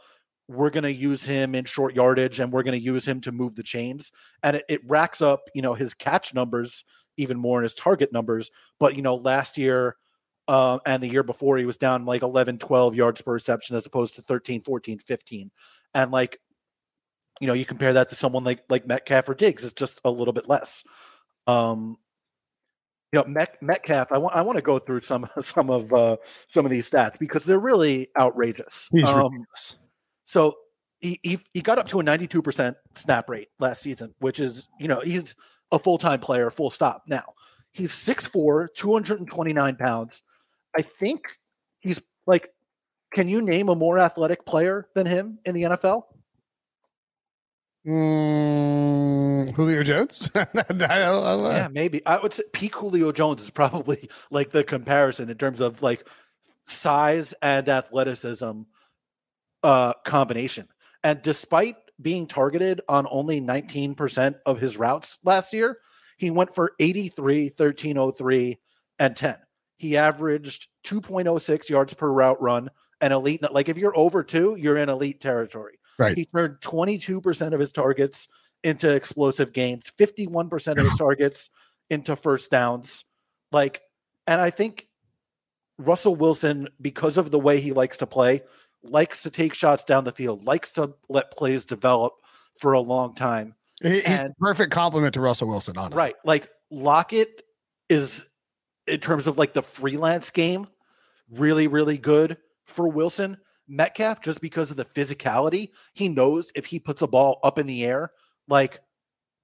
we're 0.47 0.71
going 0.71 0.83
to 0.83 0.91
use 0.91 1.23
him 1.23 1.53
in 1.53 1.65
short 1.65 1.93
yardage 1.93 2.39
and 2.39 2.51
we're 2.51 2.63
going 2.63 2.77
to 2.77 2.83
use 2.83 3.07
him 3.07 3.21
to 3.21 3.31
move 3.31 3.53
the 3.53 3.61
chains 3.61 4.11
and 4.41 4.55
it, 4.55 4.65
it, 4.67 4.89
racks 4.89 5.21
up 5.21 5.41
you 5.53 5.61
know 5.61 5.75
his 5.75 5.93
catch 5.93 6.33
numbers 6.33 6.85
even 7.17 7.37
more 7.37 7.59
in 7.59 7.63
his 7.63 7.75
target 7.75 8.11
numbers 8.11 8.49
but 8.79 8.95
you 8.95 9.03
know 9.03 9.15
last 9.15 9.57
year 9.57 9.97
uh, 10.47 10.79
and 10.87 11.03
the 11.03 11.09
year 11.09 11.21
before 11.21 11.57
he 11.57 11.65
was 11.65 11.77
down 11.77 12.05
like 12.05 12.23
11 12.23 12.57
12 12.57 12.95
yards 12.95 13.21
per 13.21 13.33
reception 13.33 13.75
as 13.75 13.85
opposed 13.85 14.15
to 14.15 14.21
13 14.23 14.61
14 14.61 14.97
15 14.97 15.51
and 15.93 16.11
like 16.11 16.39
you 17.41 17.45
know 17.45 17.53
you 17.53 17.65
compare 17.65 17.93
that 17.93 18.09
to 18.09 18.15
someone 18.15 18.43
like 18.45 18.63
like 18.69 18.87
metcalf 18.87 19.27
or 19.29 19.35
diggs 19.35 19.63
it's 19.63 19.73
just 19.73 19.99
a 20.05 20.09
little 20.09 20.33
bit 20.33 20.47
less 20.47 20.83
um 21.45 21.97
you 23.11 23.19
know 23.19 23.25
Met, 23.25 23.61
Metcalf. 23.61 24.11
I 24.11 24.17
want 24.17 24.35
I 24.35 24.41
want 24.41 24.57
to 24.57 24.61
go 24.61 24.79
through 24.79 25.01
some 25.01 25.27
some 25.41 25.69
of 25.69 25.93
uh, 25.93 26.17
some 26.47 26.65
of 26.65 26.71
these 26.71 26.89
stats 26.89 27.17
because 27.19 27.45
they're 27.45 27.59
really 27.59 28.09
outrageous. 28.17 28.89
He's 28.91 29.09
um, 29.09 29.23
ridiculous. 29.23 29.77
So 30.25 30.55
he, 30.99 31.19
he 31.23 31.39
he 31.53 31.61
got 31.61 31.79
up 31.79 31.87
to 31.89 31.99
a 31.99 32.03
92% 32.03 32.75
snap 32.95 33.29
rate 33.29 33.49
last 33.59 33.81
season, 33.81 34.13
which 34.19 34.39
is 34.39 34.67
you 34.79 34.87
know 34.87 34.99
he's 34.99 35.35
a 35.71 35.79
full 35.79 35.97
time 35.97 36.19
player, 36.19 36.49
full 36.49 36.69
stop. 36.69 37.03
Now 37.07 37.33
he's 37.71 37.91
6'4", 37.91 38.67
229 38.75 39.75
pounds. 39.75 40.23
I 40.77 40.81
think 40.81 41.21
he's 41.79 42.01
like, 42.27 42.49
can 43.13 43.27
you 43.27 43.41
name 43.41 43.69
a 43.69 43.75
more 43.75 43.97
athletic 43.97 44.45
player 44.45 44.87
than 44.95 45.05
him 45.05 45.39
in 45.45 45.55
the 45.55 45.63
NFL? 45.63 46.03
Mm, 47.87 49.51
Julio 49.51 49.83
Jones? 49.83 50.29
I 50.35 50.47
don't, 50.53 50.81
I 50.81 50.97
don't 50.99 51.43
yeah, 51.45 51.67
maybe. 51.71 52.05
I 52.05 52.17
would 52.17 52.33
say 52.33 52.43
peak 52.51 52.75
Julio 52.75 53.11
Jones 53.11 53.41
is 53.41 53.49
probably 53.49 54.09
like 54.31 54.51
the 54.51 54.63
comparison 54.63 55.29
in 55.29 55.37
terms 55.37 55.61
of 55.61 55.81
like 55.81 56.07
size 56.65 57.33
and 57.41 57.67
athleticism 57.69 58.61
uh 59.63 59.93
combination. 60.05 60.67
And 61.03 61.21
despite 61.21 61.75
being 62.01 62.27
targeted 62.27 62.81
on 62.87 63.07
only 63.09 63.41
19% 63.41 64.35
of 64.45 64.59
his 64.59 64.77
routes 64.77 65.17
last 65.23 65.53
year, 65.53 65.77
he 66.17 66.31
went 66.31 66.53
for 66.53 66.73
83, 66.79 67.45
1303, 67.45 68.57
and 68.99 69.15
10. 69.15 69.35
He 69.77 69.97
averaged 69.97 70.67
2.06 70.85 71.69
yards 71.69 71.93
per 71.93 72.11
route 72.11 72.41
run 72.41 72.69
and 72.99 73.13
elite. 73.13 73.41
Like 73.51 73.69
if 73.69 73.77
you're 73.77 73.97
over 73.97 74.23
two, 74.23 74.57
you're 74.59 74.77
in 74.77 74.89
elite 74.89 75.21
territory. 75.21 75.78
Right. 75.99 76.17
He 76.17 76.25
turned 76.25 76.55
22% 76.61 77.53
of 77.53 77.59
his 77.59 77.71
targets 77.71 78.27
into 78.63 78.93
explosive 78.93 79.53
gains, 79.53 79.91
51% 79.97 80.79
of 80.79 80.85
his 80.85 80.97
targets 80.97 81.49
into 81.89 82.15
first 82.15 82.49
downs. 82.49 83.05
Like, 83.51 83.81
and 84.25 84.39
I 84.39 84.49
think 84.49 84.87
Russell 85.77 86.15
Wilson, 86.15 86.69
because 86.81 87.17
of 87.17 87.31
the 87.31 87.39
way 87.39 87.59
he 87.59 87.73
likes 87.73 87.97
to 87.97 88.07
play, 88.07 88.41
likes 88.83 89.23
to 89.23 89.29
take 89.29 89.53
shots 89.53 89.83
down 89.83 90.03
the 90.03 90.11
field, 90.11 90.45
likes 90.45 90.71
to 90.73 90.93
let 91.09 91.31
plays 91.31 91.65
develop 91.65 92.13
for 92.59 92.73
a 92.73 92.79
long 92.79 93.13
time. 93.13 93.55
He's 93.81 94.05
and, 94.05 94.35
perfect 94.37 94.71
compliment 94.71 95.13
to 95.13 95.21
Russell 95.21 95.47
Wilson, 95.47 95.77
honestly. 95.77 95.97
Right. 95.97 96.15
Like 96.25 96.49
Lockett 96.71 97.43
is 97.89 98.25
in 98.87 98.99
terms 98.99 99.27
of 99.27 99.37
like 99.37 99.53
the 99.53 99.63
freelance 99.63 100.31
game, 100.31 100.67
really, 101.31 101.67
really 101.67 101.97
good 101.97 102.37
for 102.65 102.87
Wilson. 102.87 103.37
Metcalf, 103.69 104.21
just 104.21 104.41
because 104.41 104.71
of 104.71 104.77
the 104.77 104.85
physicality, 104.85 105.69
he 105.93 106.09
knows 106.09 106.51
if 106.55 106.65
he 106.65 106.79
puts 106.79 107.03
a 107.03 107.07
ball 107.07 107.39
up 107.43 107.59
in 107.59 107.67
the 107.67 107.85
air, 107.85 108.11
like 108.47 108.79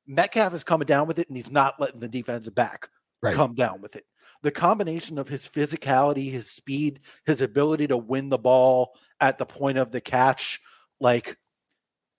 Metcalf 0.07 0.53
is 0.53 0.63
coming 0.63 0.87
down 0.87 1.07
with 1.07 1.19
it 1.19 1.27
and 1.27 1.37
he's 1.37 1.51
not 1.51 1.79
letting 1.79 1.99
the 1.99 2.09
defensive 2.09 2.55
back 2.55 2.89
right. 3.21 3.35
come 3.35 3.53
down 3.53 3.81
with 3.81 3.95
it. 3.95 4.05
The 4.41 4.51
combination 4.51 5.17
of 5.17 5.27
his 5.27 5.47
physicality, 5.47 6.31
his 6.31 6.49
speed, 6.49 7.01
his 7.25 7.41
ability 7.41 7.87
to 7.87 7.97
win 7.97 8.29
the 8.29 8.37
ball 8.37 8.97
at 9.19 9.37
the 9.37 9.45
point 9.45 9.77
of 9.77 9.91
the 9.91 10.01
catch, 10.01 10.59
like 10.99 11.37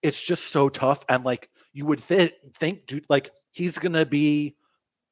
it's 0.03 0.23
just 0.23 0.45
so 0.45 0.69
tough. 0.69 1.05
And 1.09 1.25
like 1.25 1.51
you 1.73 1.87
would 1.87 2.03
th- 2.03 2.35
think, 2.57 2.87
dude, 2.87 3.07
like 3.09 3.31
he's 3.53 3.79
gonna 3.79 4.07
be 4.07 4.57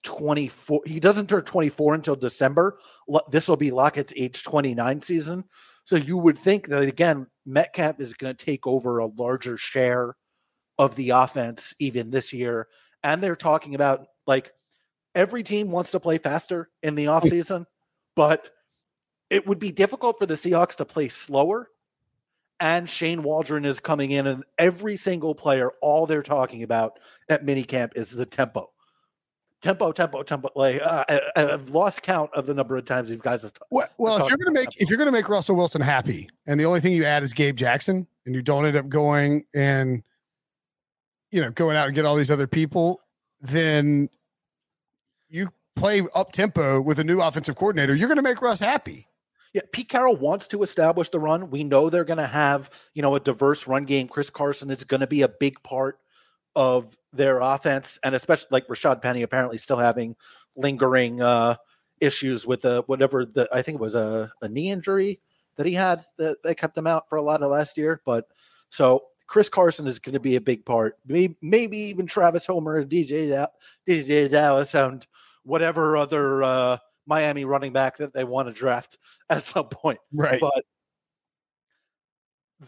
24. 0.05 0.83
He 0.87 1.01
doesn't 1.01 1.29
turn 1.29 1.43
24 1.43 1.95
until 1.95 2.17
December. 2.17 2.79
This 3.31 3.49
will 3.49 3.57
be 3.57 3.71
Lockett's 3.71 4.13
age 4.17 4.43
29 4.43 5.03
season. 5.03 5.45
So 5.85 5.97
you 5.97 6.17
would 6.17 6.39
think 6.39 6.69
that 6.69 6.83
again, 6.83 7.27
Metcalf 7.47 8.01
is 8.01 8.15
going 8.15 8.35
to 8.35 8.45
take 8.45 8.67
over 8.67 8.99
a 8.99 9.07
larger 9.07 9.57
share 9.57 10.17
of 10.79 10.97
the 10.97 11.11
offense 11.11 11.75
even 11.79 12.11
this 12.11 12.33
year. 12.33 12.69
And 13.03 13.23
they're 13.23 13.37
talking 13.37 13.75
about 13.75 14.07
like 14.27 14.53
every 15.15 15.43
team 15.43 15.71
wants 15.71 15.91
to 15.93 16.01
play 16.01 16.19
faster 16.19 16.71
in 16.83 16.95
the 16.95 17.05
hmm. 17.05 17.11
offseason, 17.11 17.67
but 18.17 18.49
it 19.31 19.47
would 19.47 19.59
be 19.59 19.73
difficult 19.73 20.19
for 20.19 20.27
the 20.27 20.35
Seahawks 20.35 20.77
to 20.77 20.85
play 20.85 21.09
slower. 21.09 21.69
And 22.61 22.89
Shane 22.89 23.25
Waldron 23.25 23.65
is 23.65 23.81
coming 23.81 24.13
in, 24.13 24.29
and 24.29 24.45
every 24.59 24.97
single 24.97 25.35
player, 25.35 25.73
all 25.83 26.07
they're 26.07 26.23
talking 26.23 26.63
about 26.63 27.01
at 27.29 27.45
minicamp 27.45 27.91
is 27.97 28.11
the 28.11 28.25
tempo 28.25 28.71
tempo, 29.65 29.93
tempo, 29.93 30.23
tempo. 30.23 30.51
Like 30.55 30.81
uh, 30.83 31.05
I, 31.09 31.41
have 31.41 31.71
lost 31.71 32.03
count 32.03 32.31
of 32.35 32.45
the 32.45 32.53
number 32.53 32.77
of 32.77 32.85
times 32.85 33.09
these 33.09 33.19
guys 33.19 33.43
have. 33.43 33.55
T- 33.55 33.61
well, 33.71 33.89
well 33.97 34.23
if 34.23 34.29
you're 34.29 34.37
gonna 34.37 34.53
make 34.53 34.69
tempo. 34.69 34.83
if 34.83 34.91
you're 34.91 34.99
gonna 34.99 35.11
make 35.11 35.29
Russell 35.29 35.57
Wilson 35.57 35.81
happy, 35.81 36.29
and 36.47 36.61
the 36.61 36.67
only 36.67 36.81
thing 36.81 36.93
you 36.93 37.05
add 37.05 37.23
is 37.23 37.33
Gabe 37.33 37.57
Jackson, 37.57 38.07
and 38.27 38.35
you 38.35 38.43
don't 38.43 38.67
end 38.67 38.77
up 38.77 38.89
going 38.89 39.47
and 39.55 40.03
you 41.33 41.41
know 41.41 41.51
going 41.51 41.77
out 41.77 41.87
and 41.87 41.95
get 41.95 42.05
all 42.05 42.15
these 42.15 42.31
other 42.31 42.47
people, 42.47 43.01
then 43.41 44.09
you 45.31 45.49
play 45.77 46.03
up 46.15 46.33
tempo 46.33 46.81
with 46.81 46.99
a 46.99 47.05
new 47.05 47.21
offensive 47.23 47.57
coordinator. 47.57 47.95
You're 47.95 48.09
gonna 48.09 48.23
make 48.23 48.43
Russ 48.43 48.61
happy. 48.61 49.09
Yeah, 49.55 49.63
Pete 49.73 49.89
Carroll 49.89 50.17
wants 50.17 50.47
to 50.49 50.63
establish 50.63 51.09
the 51.09 51.21
run. 51.21 51.49
We 51.49 51.63
know 51.63 51.89
they're 51.89 52.03
going 52.03 52.19
to 52.19 52.27
have, 52.27 52.71
you 52.93 53.03
know, 53.03 53.15
a 53.15 53.21
diverse 53.21 53.69
run 53.69 53.85
game. 53.85 54.09
Chris 54.09 54.29
Carson 54.29 54.69
is 54.69 54.83
going 54.83 55.01
to 55.01 55.07
be 55.07 55.23
a 55.23 55.29
big 55.29 55.63
part 55.63 56.01
of 56.57 56.97
their 57.13 57.41
offense, 57.41 57.99
and 58.05 58.15
especially 58.15 58.49
like 58.51 58.67
Rashaad 58.69 59.03
Penny 59.03 59.23
apparently 59.23 59.59
still 59.59 59.79
having 59.79 60.17
lingering 60.57 61.21
uh, 61.21 61.57
issues 62.01 62.47
with 62.47 62.65
uh, 62.65 62.83
whatever 62.87 63.25
the 63.25 63.49
I 63.53 63.63
think 63.63 63.77
it 63.77 63.81
was 63.81 63.95
a, 63.95 64.33
a 64.43 64.49
knee 64.49 64.71
injury 64.71 65.21
that 65.57 65.67
he 65.67 65.75
had 65.75 66.05
that, 66.19 66.43
that 66.43 66.57
kept 66.57 66.77
him 66.77 66.87
out 66.87 67.09
for 67.09 67.17
a 67.17 67.23
lot 67.23 67.43
of 67.43 67.51
last 67.51 67.79
year. 67.79 68.01
But 68.05 68.27
so 68.69 69.05
Chris 69.27 69.49
Carson 69.49 69.87
is 69.87 69.99
going 69.99 70.15
to 70.15 70.21
be 70.21 70.37
a 70.37 70.41
big 70.41 70.65
part. 70.65 70.99
Maybe, 71.07 71.37
maybe 71.41 71.79
even 71.79 72.07
Travis 72.07 72.47
Homer 72.47 72.77
and 72.77 72.91
DJ 72.91 73.47
DeeJay 73.89 74.31
Dallas 74.31 74.75
and 74.75 75.07
whatever 75.45 75.97
other 75.97 76.43
uh, 76.43 76.79
Miami 77.07 77.45
running 77.45 77.73
back 77.73 77.99
that 77.99 78.13
they 78.13 78.25
want 78.25 78.49
to 78.49 78.55
draft 78.55 78.99
at 79.31 79.45
some 79.45 79.69
point. 79.69 80.01
Right. 80.13 80.41
But 80.41 80.65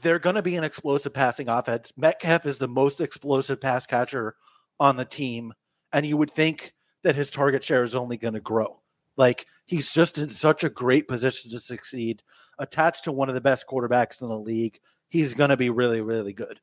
they're 0.03 0.19
going 0.19 0.37
to 0.37 0.43
be 0.43 0.57
an 0.57 0.65
explosive 0.65 1.15
passing 1.15 1.49
offense. 1.49 1.93
Metcalf 1.97 2.47
is 2.47 2.59
the 2.59 2.69
most 2.69 3.01
explosive 3.01 3.61
pass 3.61 3.87
catcher 3.87 4.37
on 4.81 4.97
the 4.97 5.05
team, 5.05 5.53
and 5.93 6.05
you 6.07 6.17
would 6.17 6.31
think 6.31 6.75
that 7.03 7.17
his 7.17 7.31
target 7.31 7.63
share 7.63 7.85
is 7.85 7.95
only 7.95 8.17
going 8.17 8.35
to 8.35 8.41
grow. 8.41 8.81
Like 9.17 9.47
he's 9.65 9.93
just 9.93 10.19
in 10.19 10.29
such 10.29 10.65
a 10.65 10.69
great 10.69 11.09
position 11.09 11.51
to 11.53 11.61
succeed, 11.61 12.23
attached 12.59 13.05
to 13.05 13.13
one 13.13 13.29
of 13.29 13.35
the 13.35 13.41
best 13.41 13.67
quarterbacks 13.67 14.21
in 14.21 14.29
the 14.29 14.39
league. 14.39 14.79
He's 15.09 15.35
going 15.35 15.51
to 15.51 15.57
be 15.57 15.71
really, 15.71 16.01
really 16.01 16.33
good. 16.33 16.61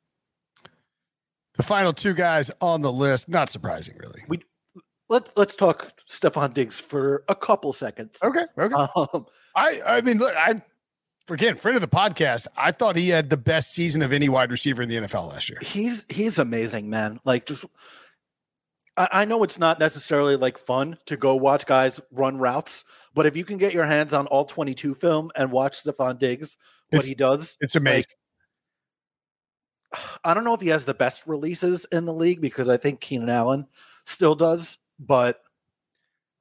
The 1.55 1.63
final 1.63 1.93
two 1.93 2.13
guys 2.13 2.51
on 2.61 2.81
the 2.81 2.91
list, 2.91 3.29
not 3.29 3.49
surprising, 3.49 3.95
really. 3.99 4.23
We 4.27 4.39
let 5.09 5.35
let's 5.37 5.55
talk 5.55 5.91
Stefon 6.09 6.53
Diggs 6.53 6.79
for 6.79 7.23
a 7.29 7.35
couple 7.35 7.73
seconds. 7.73 8.17
Okay. 8.23 8.45
Okay. 8.57 8.75
Um, 8.75 9.25
I 9.55 9.81
I 9.85 10.01
mean, 10.01 10.17
look, 10.17 10.33
I 10.35 10.61
again, 11.29 11.55
friend 11.55 11.75
of 11.75 11.81
the 11.81 11.87
podcast, 11.87 12.47
I 12.57 12.71
thought 12.71 12.95
he 12.95 13.09
had 13.09 13.29
the 13.29 13.37
best 13.37 13.73
season 13.73 14.01
of 14.01 14.13
any 14.13 14.29
wide 14.29 14.51
receiver 14.51 14.81
in 14.81 14.89
the 14.89 14.95
NFL 14.95 15.29
last 15.29 15.49
year. 15.49 15.59
He's 15.61 16.05
he's 16.09 16.39
amazing, 16.39 16.89
man. 16.89 17.19
Like 17.23 17.45
just 17.45 17.65
I, 18.97 19.07
I 19.11 19.25
know 19.25 19.43
it's 19.43 19.59
not 19.59 19.79
necessarily 19.79 20.35
like 20.35 20.57
fun 20.57 20.97
to 21.05 21.17
go 21.17 21.35
watch 21.35 21.65
guys 21.65 21.99
run 22.11 22.37
routes, 22.37 22.83
but 23.13 23.25
if 23.25 23.35
you 23.35 23.45
can 23.45 23.57
get 23.57 23.73
your 23.73 23.85
hands 23.85 24.13
on 24.13 24.27
all 24.27 24.45
22 24.45 24.95
film 24.95 25.31
and 25.35 25.51
watch 25.51 25.83
Stefon 25.83 26.19
Diggs, 26.19 26.57
what 26.89 26.99
it's, 26.99 27.09
he 27.09 27.15
does, 27.15 27.57
it's 27.61 27.75
amazing. 27.75 28.05
Like, 29.91 29.99
I 30.23 30.33
don't 30.33 30.43
know 30.43 30.55
if 30.55 30.61
he 30.61 30.69
has 30.69 30.85
the 30.85 30.93
best 30.93 31.27
releases 31.27 31.85
in 31.91 32.05
the 32.05 32.13
league 32.13 32.41
because 32.41 32.67
I 32.67 32.77
think 32.77 32.99
Keenan 32.99 33.29
Allen 33.29 33.67
still 34.05 34.35
does, 34.35 34.77
but 34.99 35.41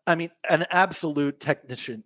I 0.06 0.14
mean, 0.14 0.30
an 0.48 0.64
absolute 0.70 1.38
technician 1.38 2.04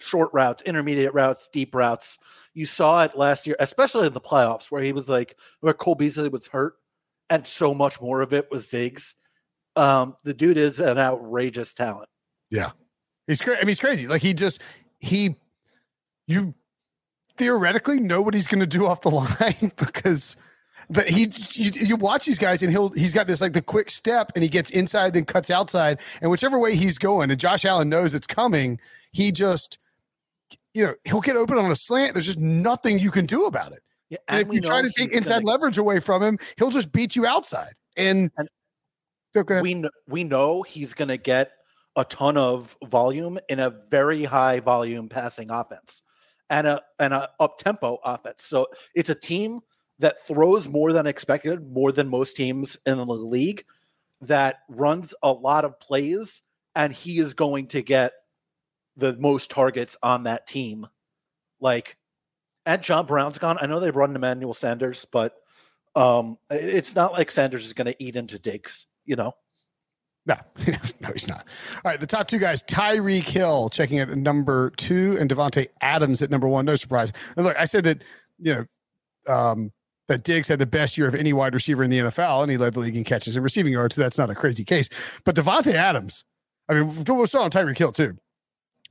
short 0.00 0.30
routes, 0.32 0.62
intermediate 0.64 1.14
routes, 1.14 1.48
deep 1.52 1.74
routes. 1.74 2.18
You 2.54 2.66
saw 2.66 3.04
it 3.04 3.16
last 3.16 3.46
year, 3.46 3.56
especially 3.60 4.06
in 4.06 4.12
the 4.12 4.20
playoffs, 4.20 4.70
where 4.70 4.82
he 4.82 4.92
was 4.92 5.08
like, 5.08 5.36
where 5.60 5.74
Cole 5.74 5.94
Beasley 5.94 6.28
was 6.28 6.48
hurt, 6.48 6.74
and 7.28 7.46
so 7.46 7.74
much 7.74 8.00
more 8.00 8.22
of 8.22 8.32
it 8.32 8.50
was 8.50 8.68
Diggs. 8.68 9.14
Um, 9.76 10.16
the 10.24 10.34
dude 10.34 10.56
is 10.56 10.80
an 10.80 10.98
outrageous 10.98 11.74
talent. 11.74 12.08
Yeah, 12.50 12.70
he's 13.26 13.40
crazy. 13.40 13.58
I 13.58 13.62
mean, 13.62 13.68
he's 13.68 13.80
crazy. 13.80 14.06
Like 14.06 14.22
he 14.22 14.34
just 14.34 14.60
he, 14.98 15.36
you 16.26 16.54
theoretically 17.36 18.00
know 18.00 18.20
what 18.20 18.34
he's 18.34 18.46
going 18.46 18.60
to 18.60 18.66
do 18.66 18.86
off 18.86 19.00
the 19.00 19.10
line 19.40 19.72
because. 19.76 20.36
But 20.88 21.08
he, 21.08 21.32
you, 21.52 21.70
you, 21.70 21.96
watch 21.96 22.24
these 22.24 22.38
guys, 22.38 22.62
and 22.62 22.72
he'll 22.72 22.88
he's 22.88 23.12
got 23.12 23.28
this 23.28 23.40
like 23.40 23.52
the 23.52 23.62
quick 23.62 23.90
step, 23.90 24.32
and 24.34 24.42
he 24.42 24.48
gets 24.48 24.70
inside, 24.70 25.14
then 25.14 25.24
cuts 25.24 25.48
outside, 25.48 26.00
and 26.20 26.32
whichever 26.32 26.58
way 26.58 26.74
he's 26.74 26.98
going, 26.98 27.30
and 27.30 27.38
Josh 27.38 27.64
Allen 27.64 27.88
knows 27.88 28.12
it's 28.12 28.26
coming, 28.26 28.80
he 29.12 29.30
just 29.30 29.78
you 30.74 30.84
know, 30.84 30.94
he'll 31.04 31.20
get 31.20 31.36
open 31.36 31.58
on 31.58 31.70
a 31.70 31.76
slant. 31.76 32.14
There's 32.14 32.26
just 32.26 32.38
nothing 32.38 32.98
you 32.98 33.10
can 33.10 33.26
do 33.26 33.46
about 33.46 33.72
it. 33.72 33.80
Yeah, 34.08 34.18
and, 34.28 34.40
and 34.40 34.48
if 34.48 34.54
you 34.54 34.60
try 34.60 34.82
to 34.82 34.90
take 34.90 35.12
inside 35.12 35.42
gonna... 35.42 35.46
leverage 35.46 35.78
away 35.78 36.00
from 36.00 36.22
him, 36.22 36.38
he'll 36.58 36.70
just 36.70 36.92
beat 36.92 37.16
you 37.16 37.26
outside. 37.26 37.72
And, 37.96 38.30
and 38.36 38.48
okay. 39.36 39.60
we 39.60 39.84
we 40.08 40.24
know 40.24 40.62
he's 40.62 40.94
going 40.94 41.08
to 41.08 41.16
get 41.16 41.52
a 41.96 42.04
ton 42.04 42.36
of 42.36 42.76
volume 42.86 43.38
in 43.48 43.58
a 43.58 43.70
very 43.90 44.24
high 44.24 44.60
volume 44.60 45.08
passing 45.08 45.50
offense 45.50 46.02
and 46.48 46.66
a 46.66 46.82
and 46.98 47.14
a 47.14 47.28
up 47.38 47.58
tempo 47.58 47.98
offense. 48.04 48.44
So 48.44 48.66
it's 48.94 49.10
a 49.10 49.14
team 49.14 49.60
that 49.98 50.24
throws 50.26 50.68
more 50.68 50.92
than 50.92 51.06
expected, 51.06 51.70
more 51.72 51.92
than 51.92 52.08
most 52.08 52.36
teams 52.36 52.78
in 52.86 52.96
the 52.96 53.04
league, 53.04 53.64
that 54.22 54.60
runs 54.68 55.14
a 55.22 55.32
lot 55.32 55.64
of 55.64 55.78
plays, 55.78 56.42
and 56.74 56.92
he 56.92 57.18
is 57.18 57.34
going 57.34 57.68
to 57.68 57.82
get 57.82 58.12
the 59.00 59.16
most 59.16 59.50
targets 59.50 59.96
on 60.02 60.24
that 60.24 60.46
team. 60.46 60.86
Like, 61.60 61.96
and 62.66 62.82
John 62.82 63.06
Brown's 63.06 63.38
gone. 63.38 63.58
I 63.60 63.66
know 63.66 63.80
they 63.80 63.90
run 63.90 64.14
Emmanuel 64.14 64.54
Sanders, 64.54 65.06
but 65.10 65.34
um, 65.94 66.38
it's 66.50 66.94
not 66.94 67.12
like 67.12 67.30
Sanders 67.30 67.64
is 67.64 67.72
going 67.72 67.86
to 67.86 68.02
eat 68.02 68.16
into 68.16 68.38
Diggs, 68.38 68.86
you 69.04 69.16
know? 69.16 69.32
No, 70.26 70.36
no, 71.00 71.10
he's 71.12 71.26
not. 71.26 71.46
All 71.84 71.90
right, 71.90 71.98
the 71.98 72.06
top 72.06 72.28
two 72.28 72.38
guys: 72.38 72.62
Tyreek 72.62 73.26
Hill 73.26 73.70
checking 73.70 73.98
at 73.98 74.10
number 74.10 74.70
two, 74.76 75.16
and 75.18 75.30
Davante 75.30 75.68
Adams 75.80 76.20
at 76.20 76.30
number 76.30 76.46
one. 76.46 76.66
No 76.66 76.76
surprise. 76.76 77.10
And 77.36 77.46
look, 77.46 77.58
I 77.58 77.64
said 77.64 77.84
that 77.84 78.04
you 78.38 78.54
know 79.26 79.34
um, 79.34 79.72
that 80.08 80.22
Diggs 80.22 80.46
had 80.46 80.58
the 80.58 80.66
best 80.66 80.98
year 80.98 81.08
of 81.08 81.14
any 81.14 81.32
wide 81.32 81.54
receiver 81.54 81.82
in 81.82 81.90
the 81.90 81.98
NFL, 81.98 82.42
and 82.42 82.50
he 82.50 82.58
led 82.58 82.74
the 82.74 82.80
league 82.80 82.96
in 82.96 83.02
catches 83.02 83.34
and 83.34 83.42
receiving 83.42 83.72
yards. 83.72 83.96
So 83.96 84.02
that's 84.02 84.18
not 84.18 84.28
a 84.28 84.34
crazy 84.34 84.62
case. 84.62 84.90
But 85.24 85.36
Davante 85.36 85.72
Adams, 85.72 86.24
I 86.68 86.74
mean, 86.74 86.86
we 86.86 87.26
saw 87.26 87.42
on 87.42 87.50
Tyreek 87.50 87.78
Hill 87.78 87.92
too 87.92 88.18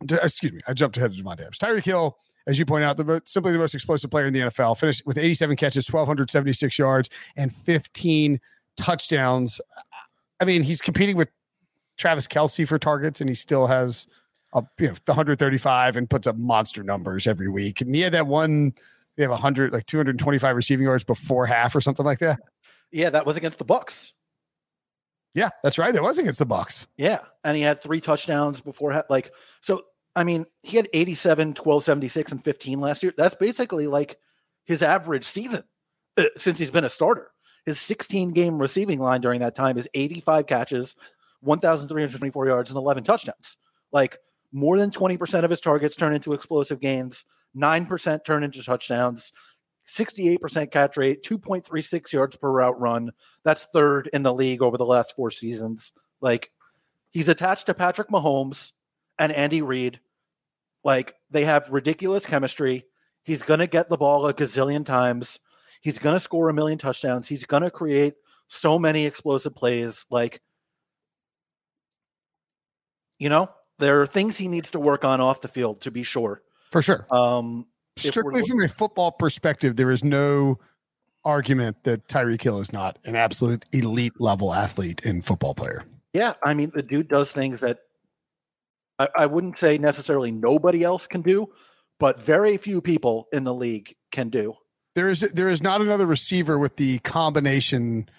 excuse 0.01 0.53
me, 0.53 0.61
I 0.67 0.73
jumped 0.73 0.97
ahead 0.97 1.11
of 1.11 1.17
Javon 1.17 1.33
Adams. 1.33 1.57
Tyreek 1.57 1.83
Hill, 1.83 2.17
as 2.47 2.57
you 2.57 2.65
point 2.65 2.83
out, 2.83 2.97
the 2.97 3.21
simply 3.25 3.51
the 3.51 3.57
most 3.57 3.73
explosive 3.73 4.09
player 4.09 4.27
in 4.27 4.33
the 4.33 4.41
NFL, 4.41 4.77
finished 4.77 5.03
with 5.05 5.17
87 5.17 5.55
catches, 5.55 5.91
1,276 5.91 6.79
yards, 6.79 7.09
and 7.35 7.51
15 7.51 8.39
touchdowns. 8.77 9.61
I 10.39 10.45
mean, 10.45 10.63
he's 10.63 10.81
competing 10.81 11.17
with 11.17 11.29
Travis 11.97 12.27
Kelce 12.27 12.67
for 12.67 12.79
targets, 12.79 13.21
and 13.21 13.29
he 13.29 13.35
still 13.35 13.67
has 13.67 14.07
a, 14.53 14.63
you 14.79 14.87
know, 14.87 14.93
135 15.05 15.97
and 15.97 16.09
puts 16.09 16.27
up 16.27 16.37
monster 16.37 16.81
numbers 16.81 17.27
every 17.27 17.49
week. 17.49 17.81
And 17.81 17.93
he 17.93 18.01
had 18.01 18.13
that 18.13 18.27
one, 18.27 18.73
we 19.17 19.23
have 19.23 19.31
100, 19.31 19.73
like 19.73 19.85
225 19.85 20.55
receiving 20.55 20.85
yards 20.85 21.03
before 21.03 21.45
half 21.45 21.75
or 21.75 21.81
something 21.81 22.05
like 22.05 22.19
that. 22.19 22.39
Yeah, 22.91 23.09
that 23.09 23.25
was 23.25 23.37
against 23.37 23.59
the 23.59 23.65
Bucks. 23.65 24.13
Yeah, 25.35 25.49
that's 25.63 25.77
right. 25.77 25.93
It 25.93 26.01
was 26.01 26.17
against 26.17 26.39
the 26.39 26.45
Bucks. 26.45 26.87
Yeah, 26.97 27.19
and 27.43 27.55
he 27.55 27.61
had 27.61 27.79
three 27.81 28.01
touchdowns 28.01 28.61
before. 28.61 28.91
Half 28.91 29.05
like, 29.09 29.31
so 29.61 29.83
I 30.19 30.25
mean, 30.25 30.45
he 30.63 30.75
had 30.75 30.89
87, 30.93 31.53
12, 31.53 31.81
76, 31.85 32.33
and 32.33 32.43
15 32.43 32.81
last 32.81 33.03
year. 33.03 33.13
That's 33.15 33.35
basically 33.35 33.87
like 33.87 34.19
his 34.65 34.83
average 34.83 35.23
season 35.23 35.63
uh, 36.17 36.25
since 36.35 36.59
he's 36.59 36.71
been 36.71 36.83
a 36.83 36.89
starter. 36.89 37.31
His 37.65 37.79
16 37.79 38.31
game 38.31 38.59
receiving 38.59 38.99
line 38.99 39.21
during 39.21 39.39
that 39.39 39.55
time 39.55 39.77
is 39.77 39.87
85 39.93 40.45
catches, 40.45 40.97
1,324 41.39 42.47
yards, 42.47 42.69
and 42.69 42.75
11 42.75 43.05
touchdowns. 43.05 43.55
Like 43.93 44.17
more 44.51 44.77
than 44.77 44.91
20% 44.91 45.45
of 45.45 45.49
his 45.49 45.61
targets 45.61 45.95
turn 45.95 46.13
into 46.13 46.33
explosive 46.33 46.81
gains, 46.81 47.23
9% 47.55 48.25
turn 48.25 48.43
into 48.43 48.61
touchdowns, 48.61 49.31
68% 49.87 50.69
catch 50.69 50.97
rate, 50.97 51.23
2.36 51.23 52.11
yards 52.11 52.35
per 52.35 52.51
route 52.51 52.77
run. 52.77 53.13
That's 53.45 53.69
third 53.71 54.09
in 54.11 54.23
the 54.23 54.33
league 54.33 54.61
over 54.61 54.77
the 54.77 54.85
last 54.85 55.15
four 55.15 55.31
seasons. 55.31 55.93
Like 56.19 56.51
he's 57.09 57.29
attached 57.29 57.67
to 57.67 57.73
Patrick 57.73 58.09
Mahomes 58.09 58.73
and 59.17 59.31
Andy 59.31 59.61
Reid. 59.61 60.01
Like 60.83 61.15
they 61.29 61.45
have 61.45 61.69
ridiculous 61.69 62.25
chemistry. 62.25 62.85
He's 63.23 63.43
going 63.43 63.59
to 63.59 63.67
get 63.67 63.89
the 63.89 63.97
ball 63.97 64.25
a 64.27 64.33
gazillion 64.33 64.85
times. 64.85 65.39
He's 65.81 65.99
going 65.99 66.15
to 66.15 66.19
score 66.19 66.49
a 66.49 66.53
million 66.53 66.77
touchdowns. 66.77 67.27
He's 67.27 67.45
going 67.45 67.63
to 67.63 67.71
create 67.71 68.15
so 68.47 68.79
many 68.79 69.05
explosive 69.05 69.55
plays. 69.55 70.05
Like, 70.09 70.41
you 73.17 73.29
know, 73.29 73.49
there 73.77 74.01
are 74.01 74.07
things 74.07 74.37
he 74.37 74.47
needs 74.47 74.71
to 74.71 74.79
work 74.79 75.05
on 75.05 75.21
off 75.21 75.41
the 75.41 75.47
field 75.47 75.81
to 75.81 75.91
be 75.91 76.03
sure. 76.03 76.41
For 76.71 76.81
sure. 76.81 77.07
Um, 77.11 77.65
Strictly 77.97 78.45
from 78.45 78.61
a 78.61 78.67
football 78.67 79.11
perspective, 79.11 79.75
there 79.75 79.91
is 79.91 80.03
no 80.03 80.59
argument 81.25 81.83
that 81.83 82.07
Tyreek 82.07 82.41
Hill 82.41 82.59
is 82.59 82.71
not 82.71 82.97
an 83.03 83.15
absolute 83.15 83.65
elite 83.73 84.13
level 84.19 84.53
athlete 84.53 85.03
and 85.05 85.25
football 85.25 85.53
player. 85.53 85.83
Yeah, 86.13 86.33
I 86.43 86.53
mean, 86.53 86.71
the 86.73 86.81
dude 86.81 87.09
does 87.09 87.31
things 87.31 87.59
that 87.59 87.79
I, 88.99 89.07
I 89.17 89.25
wouldn't 89.25 89.57
say 89.57 89.77
necessarily 89.77 90.31
nobody 90.31 90.83
else 90.83 91.07
can 91.07 91.21
do, 91.21 91.47
but 91.99 92.21
very 92.21 92.57
few 92.57 92.81
people 92.81 93.27
in 93.31 93.45
the 93.45 93.53
league 93.53 93.95
can 94.11 94.29
do. 94.29 94.55
There 94.95 95.07
is 95.07 95.21
there 95.21 95.47
is 95.47 95.63
not 95.63 95.81
another 95.81 96.05
receiver 96.05 96.59
with 96.59 96.75
the 96.75 96.99
combination 96.99 98.09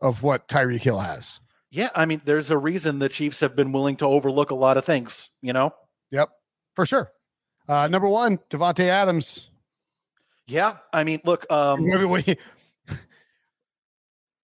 of 0.00 0.22
what 0.22 0.46
Tyreek 0.48 0.82
Hill 0.82 0.98
has. 0.98 1.40
Yeah, 1.70 1.90
I 1.94 2.06
mean, 2.06 2.22
there's 2.24 2.50
a 2.50 2.58
reason 2.58 2.98
the 2.98 3.08
Chiefs 3.08 3.40
have 3.40 3.54
been 3.54 3.72
willing 3.72 3.96
to 3.96 4.06
overlook 4.06 4.50
a 4.50 4.54
lot 4.54 4.76
of 4.76 4.84
things, 4.84 5.30
you 5.42 5.52
know? 5.52 5.72
Yep, 6.10 6.30
for 6.74 6.86
sure. 6.86 7.12
Uh, 7.68 7.88
number 7.88 8.08
one, 8.08 8.38
Davante 8.48 8.84
Adams. 8.84 9.50
Yeah, 10.46 10.76
I 10.92 11.04
mean, 11.04 11.20
look, 11.24 11.50
um, 11.52 11.84
if 11.86 12.38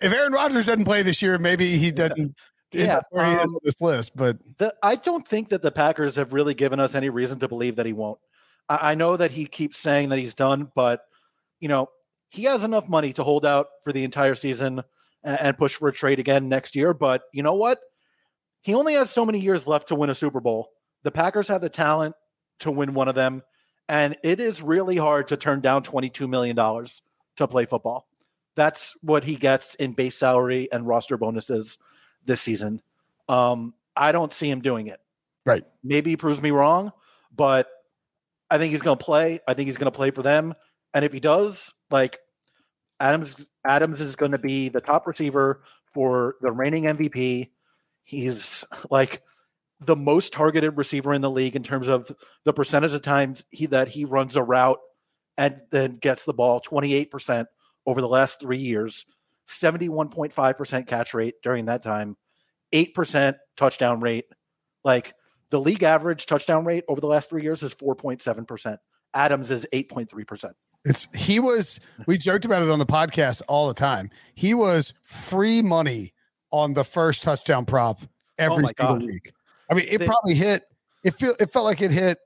Aaron 0.02 0.32
Rodgers 0.32 0.66
doesn't 0.66 0.84
play 0.84 1.02
this 1.02 1.22
year, 1.22 1.38
maybe 1.38 1.78
he 1.78 1.90
doesn't. 1.90 2.34
Yeah, 2.74 3.00
where 3.10 3.26
he 3.26 3.32
um, 3.32 3.40
is 3.40 3.54
on 3.54 3.60
this 3.64 3.80
list, 3.80 4.16
but 4.16 4.38
the, 4.58 4.74
I 4.82 4.96
don't 4.96 5.26
think 5.26 5.50
that 5.50 5.62
the 5.62 5.72
Packers 5.72 6.16
have 6.16 6.32
really 6.32 6.54
given 6.54 6.80
us 6.80 6.94
any 6.94 7.08
reason 7.08 7.38
to 7.40 7.48
believe 7.48 7.76
that 7.76 7.86
he 7.86 7.92
won't. 7.92 8.18
I, 8.68 8.92
I 8.92 8.94
know 8.94 9.16
that 9.16 9.30
he 9.30 9.46
keeps 9.46 9.78
saying 9.78 10.08
that 10.10 10.18
he's 10.18 10.34
done, 10.34 10.70
but 10.74 11.02
you 11.60 11.68
know, 11.68 11.88
he 12.30 12.44
has 12.44 12.64
enough 12.64 12.88
money 12.88 13.12
to 13.12 13.22
hold 13.22 13.46
out 13.46 13.66
for 13.84 13.92
the 13.92 14.04
entire 14.04 14.34
season 14.34 14.82
and, 15.22 15.40
and 15.40 15.58
push 15.58 15.74
for 15.74 15.88
a 15.88 15.92
trade 15.92 16.18
again 16.18 16.48
next 16.48 16.74
year. 16.74 16.92
But 16.92 17.22
you 17.32 17.42
know 17.42 17.54
what? 17.54 17.80
He 18.62 18.74
only 18.74 18.94
has 18.94 19.10
so 19.10 19.24
many 19.24 19.38
years 19.38 19.66
left 19.66 19.88
to 19.88 19.94
win 19.94 20.10
a 20.10 20.14
Super 20.14 20.40
Bowl. 20.40 20.70
The 21.02 21.10
Packers 21.10 21.48
have 21.48 21.60
the 21.60 21.68
talent 21.68 22.14
to 22.60 22.70
win 22.70 22.94
one 22.94 23.08
of 23.08 23.14
them. 23.14 23.42
And 23.88 24.16
it 24.24 24.40
is 24.40 24.62
really 24.62 24.96
hard 24.96 25.28
to 25.28 25.36
turn 25.36 25.60
down 25.60 25.82
$22 25.82 26.28
million 26.28 26.56
to 26.56 27.48
play 27.48 27.66
football. 27.66 28.06
That's 28.56 28.94
what 29.02 29.24
he 29.24 29.36
gets 29.36 29.74
in 29.74 29.92
base 29.92 30.16
salary 30.16 30.68
and 30.72 30.86
roster 30.86 31.18
bonuses 31.18 31.78
this 32.24 32.40
season. 32.40 32.82
Um, 33.28 33.74
I 33.96 34.12
don't 34.12 34.32
see 34.32 34.50
him 34.50 34.60
doing 34.60 34.88
it. 34.88 35.00
Right. 35.46 35.64
Maybe 35.82 36.10
he 36.10 36.16
proves 36.16 36.40
me 36.40 36.50
wrong, 36.50 36.92
but 37.34 37.68
I 38.50 38.58
think 38.58 38.72
he's 38.72 38.82
going 38.82 38.98
to 38.98 39.04
play. 39.04 39.40
I 39.46 39.54
think 39.54 39.68
he's 39.68 39.76
going 39.76 39.90
to 39.90 39.96
play 39.96 40.10
for 40.10 40.22
them. 40.22 40.54
And 40.92 41.04
if 41.04 41.12
he 41.12 41.20
does, 41.20 41.72
like 41.90 42.18
Adams, 43.00 43.48
Adams 43.66 44.00
is 44.00 44.16
going 44.16 44.32
to 44.32 44.38
be 44.38 44.68
the 44.68 44.80
top 44.80 45.06
receiver 45.06 45.62
for 45.92 46.36
the 46.40 46.52
reigning 46.52 46.84
MVP. 46.84 47.50
He's 48.02 48.64
like 48.90 49.22
the 49.80 49.96
most 49.96 50.32
targeted 50.32 50.76
receiver 50.76 51.12
in 51.12 51.20
the 51.20 51.30
league 51.30 51.56
in 51.56 51.62
terms 51.62 51.88
of 51.88 52.10
the 52.44 52.52
percentage 52.52 52.92
of 52.92 53.02
times 53.02 53.44
he 53.50 53.66
that 53.66 53.88
he 53.88 54.04
runs 54.04 54.36
a 54.36 54.42
route 54.42 54.78
and 55.36 55.60
then 55.70 55.96
gets 55.96 56.24
the 56.24 56.32
ball 56.32 56.60
28% 56.60 57.46
over 57.86 58.00
the 58.00 58.08
last 58.08 58.40
3 58.40 58.56
years 58.56 59.04
71.5% 59.48 60.86
catch 60.86 61.14
rate 61.14 61.34
during 61.42 61.66
that 61.66 61.82
time 61.82 62.16
8% 62.72 63.36
touchdown 63.56 64.00
rate 64.00 64.26
like 64.84 65.14
the 65.50 65.60
league 65.60 65.82
average 65.82 66.26
touchdown 66.26 66.64
rate 66.64 66.84
over 66.88 67.00
the 67.00 67.06
last 67.06 67.30
3 67.30 67.42
years 67.42 67.62
is 67.62 67.74
4.7% 67.74 68.78
Adams 69.14 69.50
is 69.50 69.66
8.3% 69.72 70.52
it's 70.86 71.08
he 71.14 71.40
was 71.40 71.80
we 72.06 72.18
joked 72.18 72.44
about 72.44 72.62
it 72.62 72.68
on 72.68 72.78
the 72.78 72.86
podcast 72.86 73.42
all 73.48 73.68
the 73.68 73.74
time 73.74 74.10
he 74.34 74.52
was 74.54 74.92
free 75.02 75.62
money 75.62 76.12
on 76.50 76.74
the 76.74 76.84
first 76.84 77.22
touchdown 77.22 77.64
prop 77.64 78.00
every 78.38 78.64
oh 78.64 78.70
single 78.78 78.98
God. 78.98 79.02
week 79.02 79.32
I 79.70 79.74
mean, 79.74 79.86
it 79.88 79.98
they, 79.98 80.06
probably 80.06 80.34
hit. 80.34 80.64
It 81.02 81.14
feel 81.14 81.34
it 81.38 81.52
felt 81.52 81.64
like 81.64 81.80
it 81.80 81.90
hit. 81.90 82.18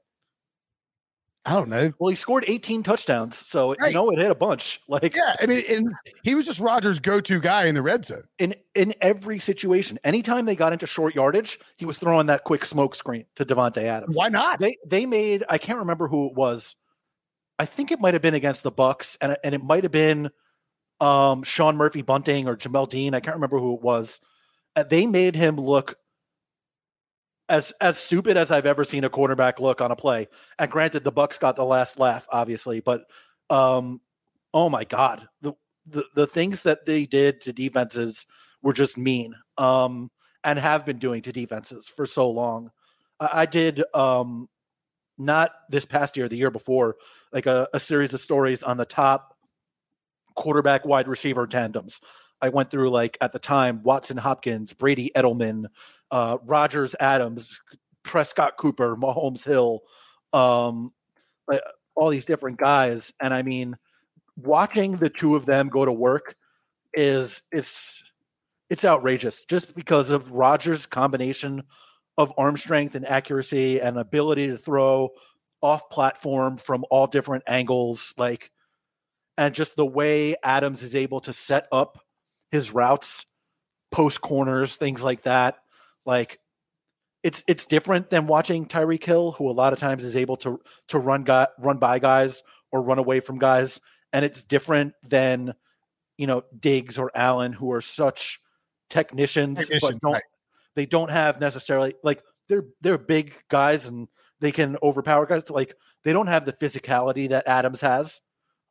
I 1.45 1.53
don't 1.53 1.68
know. 1.68 1.93
Well, 1.99 2.11
he 2.11 2.16
scored 2.16 2.45
18 2.47 2.82
touchdowns, 2.82 3.39
so 3.39 3.74
right. 3.74 3.89
you 3.89 3.95
know 3.95 4.11
it 4.11 4.18
hit 4.18 4.30
a 4.30 4.34
bunch. 4.34 4.80
Like, 4.91 5.14
yeah, 5.14 5.36
I 5.41 5.47
mean, 5.47 5.62
and 5.68 5.93
he 6.22 6.34
was 6.34 6.47
just 6.47 6.61
Rodgers' 6.61 6.99
go-to 6.99 7.41
guy 7.41 7.66
in 7.66 7.74
the 7.74 7.82
red 7.82 8.05
zone. 8.05 8.22
In 8.39 8.55
in 8.74 8.95
every 9.01 9.39
situation, 9.39 9.99
anytime 10.03 10.47
they 10.47 10.57
got 10.57 10.72
into 10.72 10.86
short 10.86 11.14
yardage, 11.14 11.59
he 11.76 11.84
was 11.84 11.99
throwing 11.99 12.26
that 12.26 12.45
quick 12.45 12.64
smoke 12.64 12.95
screen 12.95 13.26
to 13.36 13.45
Davante 13.45 13.82
Adams. 13.82 14.16
Why 14.16 14.28
not? 14.28 14.59
They 14.59 14.78
they 14.86 15.05
made. 15.07 15.45
I 15.49 15.59
can't 15.59 15.78
remember 15.78 16.09
who 16.09 16.28
it 16.28 16.34
was. 16.34 16.74
I 17.59 17.66
think 17.66 17.93
it 17.93 18.01
might 18.01 18.14
have 18.14 18.22
been 18.22 18.34
against 18.34 18.62
the 18.62 18.70
Bucks, 18.70 19.18
and 19.20 19.36
and 19.45 19.55
it 19.55 19.62
might 19.62 19.82
have 19.82 19.93
been 19.93 20.30
um, 21.01 21.43
Sean 21.43 21.76
Murphy 21.76 22.03
Bunting 22.03 22.49
or 22.49 22.57
Jamel 22.57 22.89
Dean. 22.89 23.14
I 23.14 23.20
can't 23.20 23.36
remember 23.36 23.59
who 23.59 23.74
it 23.74 23.82
was. 23.82 24.20
Uh, 24.74 24.84
they 24.84 25.07
made 25.07 25.34
him 25.34 25.57
look 25.57 25.97
as 27.49 27.72
as 27.80 27.99
stupid 27.99 28.36
as 28.36 28.51
I've 28.51 28.66
ever 28.66 28.84
seen 28.84 29.05
a 29.05 29.11
quarterback 29.11 29.61
look 29.61 29.80
on 29.80 29.90
a 29.90 29.96
play. 29.96 30.28
And 30.59 30.70
granted, 30.70 31.05
the 31.05 31.12
Bucks 31.12 31.38
got 31.38 31.57
the 31.57 31.64
last 31.64 31.99
laugh, 31.99 32.26
obviously, 32.30 32.80
but 32.80 33.05
um, 33.51 34.01
oh 34.53 34.68
my 34.68 34.84
god, 34.84 35.28
the, 35.40 35.53
the 35.86 36.05
the 36.14 36.26
things 36.26 36.62
that 36.62 36.86
they 36.86 37.07
did 37.07 37.40
to 37.42 37.53
defenses 37.53 38.26
were 38.62 38.72
just 38.72 38.99
mean, 38.99 39.34
um, 39.57 40.11
and 40.44 40.59
have 40.59 40.84
been 40.84 40.99
doing 40.99 41.22
to 41.22 41.32
defenses 41.32 41.88
for 41.88 42.07
so 42.07 42.30
long. 42.30 42.70
I, 43.20 43.42
I 43.42 43.46
did 43.46 43.82
um, 43.94 44.49
not 45.16 45.51
this 45.70 45.84
past 45.84 46.16
year, 46.16 46.28
the 46.28 46.36
year 46.36 46.51
before, 46.51 46.96
like 47.32 47.46
a, 47.46 47.68
a 47.72 47.80
series 47.80 48.14
of 48.14 48.20
stories 48.20 48.62
on 48.62 48.76
the 48.76 48.84
top 48.84 49.34
quarterback 50.34 50.84
wide 50.84 51.09
receiver 51.09 51.46
tandems. 51.46 52.01
I 52.41 52.49
went 52.49 52.70
through 52.70 52.91
like 52.91 53.18
at 53.20 53.32
the 53.32 53.39
time 53.39 53.82
Watson 53.82 54.16
Hopkins, 54.16 54.72
Brady 54.72 55.11
Edelman, 55.16 55.66
uh, 56.11 56.39
Rodgers 56.45 56.95
Adams, 57.01 57.61
Prescott 58.03 58.57
Cooper, 58.57 58.97
Mahomes 58.97 59.45
Hill, 59.45 59.82
um, 60.32 60.93
uh, 61.53 61.59
all 61.95 62.11
these 62.11 62.24
different 62.24 62.59
guys. 62.59 63.12
And 63.20 63.34
I 63.34 63.43
mean, 63.43 63.76
watching 64.36 64.93
the 64.97 65.11
two 65.11 65.36
of 65.36 65.47
them 65.47 65.68
go 65.68 65.84
to 65.84 65.93
work 65.93 66.36
is 66.95 67.43
it's 67.53 68.03
it's 68.70 68.84
outrageous 68.84 69.45
just 69.45 69.74
because 69.74 70.11
of 70.11 70.32
Rodgers' 70.32 70.86
combination 70.86 71.62
of 72.16 72.32
arm 72.36 72.57
strength 72.57 72.95
and 72.95 73.07
accuracy 73.07 73.80
and 73.80 73.99
ability 73.99 74.49
to 74.49 74.57
throw 74.57 75.11
off 75.62 75.89
platform 75.91 76.57
from 76.57 76.84
all 76.91 77.07
different 77.07 77.43
angles 77.47 78.14
like 78.16 78.51
and 79.36 79.55
just 79.55 79.76
the 79.76 79.86
way 79.86 80.34
Adams 80.43 80.82
is 80.82 80.95
able 80.95 81.20
to 81.20 81.32
set 81.32 81.66
up 81.72 82.05
his 82.51 82.72
routes 82.72 83.24
post 83.90 84.20
corners 84.20 84.76
things 84.76 85.03
like 85.03 85.22
that 85.22 85.59
like 86.05 86.38
it's 87.22 87.42
it's 87.49 87.66
different 87.66 88.11
than 88.11 88.26
watching 88.26 88.66
Tyreek 88.66 89.05
Hill, 89.05 89.32
who 89.32 89.51
a 89.51 89.53
lot 89.53 89.72
of 89.72 89.78
times 89.78 90.05
is 90.05 90.16
able 90.16 90.36
to 90.38 90.61
to 90.88 90.99
run 90.99 91.24
guy, 91.24 91.49
run 91.59 91.78
by 91.78 91.99
guys 91.99 92.42
or 92.70 92.82
run 92.82 92.99
away 92.99 93.20
from 93.20 93.38
guys, 93.38 93.80
and 94.12 94.24
it's 94.24 94.44
different 94.44 94.94
than 95.07 95.55
you 96.16 96.26
know 96.26 96.44
Diggs 96.59 96.99
or 96.99 97.11
Allen, 97.14 97.53
who 97.53 97.72
are 97.72 97.80
such 97.80 98.40
technicians, 98.88 99.59
Technician, 99.59 99.80
but 99.92 100.01
don't 100.01 100.12
right. 100.12 100.22
they 100.76 100.86
don't 100.86 101.11
have 101.11 101.40
necessarily 101.40 101.94
like 102.03 102.22
they're 102.49 102.64
they're 102.80 102.99
big 102.99 103.34
guys 103.49 103.86
and 103.86 104.09
they 104.40 104.53
can 104.53 104.76
overpower 104.82 105.26
guys. 105.26 105.51
Like 105.51 105.74
they 106.05 106.12
don't 106.12 106.28
have 106.28 106.46
the 106.46 106.53
physicality 106.53 107.28
that 107.30 107.49
Adams 107.49 107.80
has. 107.80 108.20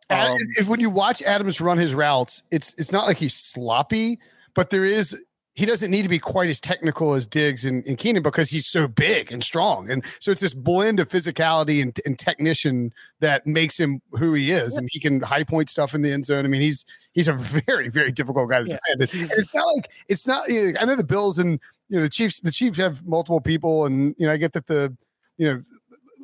Um, 0.10 0.38
if 0.58 0.68
when 0.68 0.80
you 0.80 0.89
watch 0.89 1.22
Adams 1.22 1.60
run 1.60 1.78
his 1.78 1.93
routes, 1.93 2.43
it's 2.51 2.74
it's 2.78 2.91
not 2.91 3.08
like 3.08 3.18
he's 3.18 3.36
sloppy, 3.36 4.20
but 4.53 4.70
there 4.70 4.86
is 4.86 5.22
he 5.58 5.66
doesn't 5.66 5.89
need 5.89 6.03
to 6.03 6.10
be 6.10 6.20
quite 6.20 6.49
as 6.49 6.62
technical 6.62 7.16
as 7.16 7.26
Diggs 7.26 7.66
and, 7.66 7.84
and 7.88 7.97
Keenan 7.97 8.22
because 8.22 8.51
he's 8.51 8.68
so 8.68 8.88
big 8.88 9.32
and 9.32 9.43
strong. 9.43 9.89
And 9.89 10.05
so 10.20 10.30
it's 10.30 10.39
this 10.39 10.53
blend 10.53 10.99
of 10.99 11.10
physicality 11.10 11.82
and, 11.82 11.99
and 12.05 12.18
technician 12.18 12.93
that 13.22 13.47
makes 13.47 13.80
him 13.80 13.99
who 14.12 14.36
he 14.36 14.51
is. 14.51 14.74
Yeah. 14.74 14.78
And 14.78 14.89
he 14.91 14.99
can 14.99 15.20
high 15.20 15.43
point 15.43 15.72
stuff 15.72 15.95
in 15.95 16.03
the 16.03 16.14
end 16.14 16.28
zone. 16.28 16.45
I 16.45 16.47
mean, 16.47 16.62
he's 16.62 16.86
he's 17.14 17.28
a 17.28 17.34
very, 17.68 17.89
very 17.89 18.12
difficult 18.12 18.51
guy 18.51 18.62
to 18.62 18.70
yeah. 18.70 18.78
defend. 18.99 19.22
And 19.22 19.32
it's 19.32 19.55
not 19.55 19.66
like 19.76 19.89
it's 20.08 20.28
not 20.28 20.47
you 20.47 20.74
know, 20.74 20.80
I 20.80 20.86
know 20.86 20.95
the 20.95 21.03
Bills 21.03 21.39
and 21.39 21.60
you 21.89 21.97
know 21.97 22.03
the 22.03 22.10
Chiefs, 22.10 22.39
the 22.39 22.51
Chiefs 22.51 22.78
have 22.78 23.03
multiple 23.08 23.41
people, 23.41 23.86
and 23.86 24.14
you 24.20 24.28
know, 24.28 24.34
I 24.34 24.38
get 24.38 24.53
that 24.53 24.68
the 24.68 24.95
you 25.39 25.51
know 25.51 25.64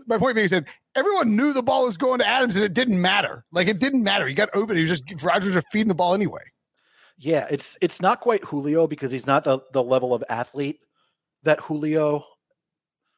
my 0.06 0.20
point 0.20 0.36
being 0.36 0.48
said 0.48 0.68
everyone 0.96 1.36
knew 1.36 1.54
the 1.54 1.64
ball 1.64 1.86
was 1.86 1.98
going 1.98 2.20
to 2.20 2.28
Adams 2.28 2.56
and 2.56 2.64
it 2.64 2.74
didn't 2.74 3.02
matter. 3.02 3.46
Like 3.52 3.68
it 3.68 3.80
didn't 3.80 4.04
matter. 4.04 4.28
He 4.28 4.34
got 4.34 4.50
open. 4.54 4.76
He 4.76 4.84
was 4.84 5.02
just 5.02 5.24
Rodgers 5.24 5.56
was 5.56 5.64
feeding 5.72 5.88
the 5.88 5.96
ball 5.96 6.14
anyway. 6.14 6.42
Yeah, 7.18 7.48
it's 7.50 7.78
it's 7.82 8.02
not 8.02 8.22
quite 8.22 8.44
Julio 8.44 8.88
because 8.88 9.12
he's 9.12 9.28
not 9.28 9.44
the, 9.44 9.60
the 9.72 9.84
level 9.84 10.14
of 10.14 10.24
athlete 10.30 10.80
that 11.44 11.60
Julio 11.60 12.26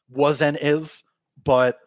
was 0.09 0.41
and 0.41 0.57
is, 0.61 1.03
but 1.43 1.79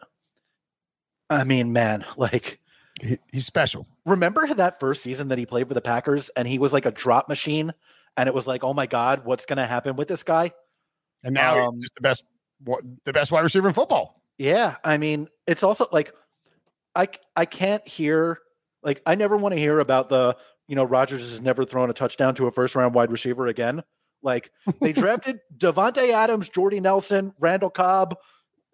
I 1.29 1.43
mean, 1.43 1.71
man, 1.71 2.05
like 2.17 2.59
he, 3.01 3.17
he's 3.31 3.45
special. 3.45 3.87
Remember 4.05 4.51
that 4.53 4.79
first 4.79 5.03
season 5.03 5.27
that 5.29 5.37
he 5.37 5.45
played 5.45 5.67
for 5.67 5.73
the 5.73 5.81
Packers 5.81 6.29
and 6.29 6.47
he 6.47 6.59
was 6.59 6.73
like 6.73 6.85
a 6.85 6.91
drop 6.91 7.29
machine 7.29 7.73
and 8.17 8.27
it 8.27 8.33
was 8.33 8.47
like, 8.47 8.63
"Oh 8.63 8.73
my 8.73 8.87
god, 8.87 9.23
what's 9.25 9.45
going 9.45 9.57
to 9.57 9.67
happen 9.67 9.95
with 9.95 10.07
this 10.07 10.23
guy?" 10.23 10.51
And 11.23 11.33
now 11.33 11.67
um, 11.67 11.75
he's 11.75 11.83
just 11.83 11.95
the 11.95 12.01
best 12.01 12.23
the 13.05 13.13
best 13.13 13.31
wide 13.31 13.41
receiver 13.41 13.67
in 13.67 13.73
football. 13.73 14.18
Yeah, 14.39 14.77
I 14.85 14.97
mean, 14.97 15.27
it's 15.45 15.63
also 15.63 15.85
like 15.91 16.13
I 16.95 17.09
I 17.35 17.45
can't 17.45 17.85
hear 17.87 18.39
like 18.81 19.01
I 19.05 19.15
never 19.15 19.37
want 19.37 19.53
to 19.53 19.59
hear 19.59 19.79
about 19.79 20.09
the 20.09 20.35
you 20.67 20.75
know 20.75 20.85
Rodgers 20.85 21.29
has 21.29 21.41
never 21.41 21.65
thrown 21.65 21.89
a 21.89 21.93
touchdown 21.93 22.33
to 22.35 22.47
a 22.47 22.51
first 22.51 22.73
round 22.73 22.95
wide 22.95 23.11
receiver 23.11 23.47
again. 23.47 23.83
Like 24.23 24.51
they 24.81 24.93
drafted 24.93 25.39
Davante 25.57 26.11
Adams, 26.11 26.47
Jordy 26.47 26.79
Nelson, 26.79 27.33
Randall 27.41 27.69
Cobb, 27.69 28.17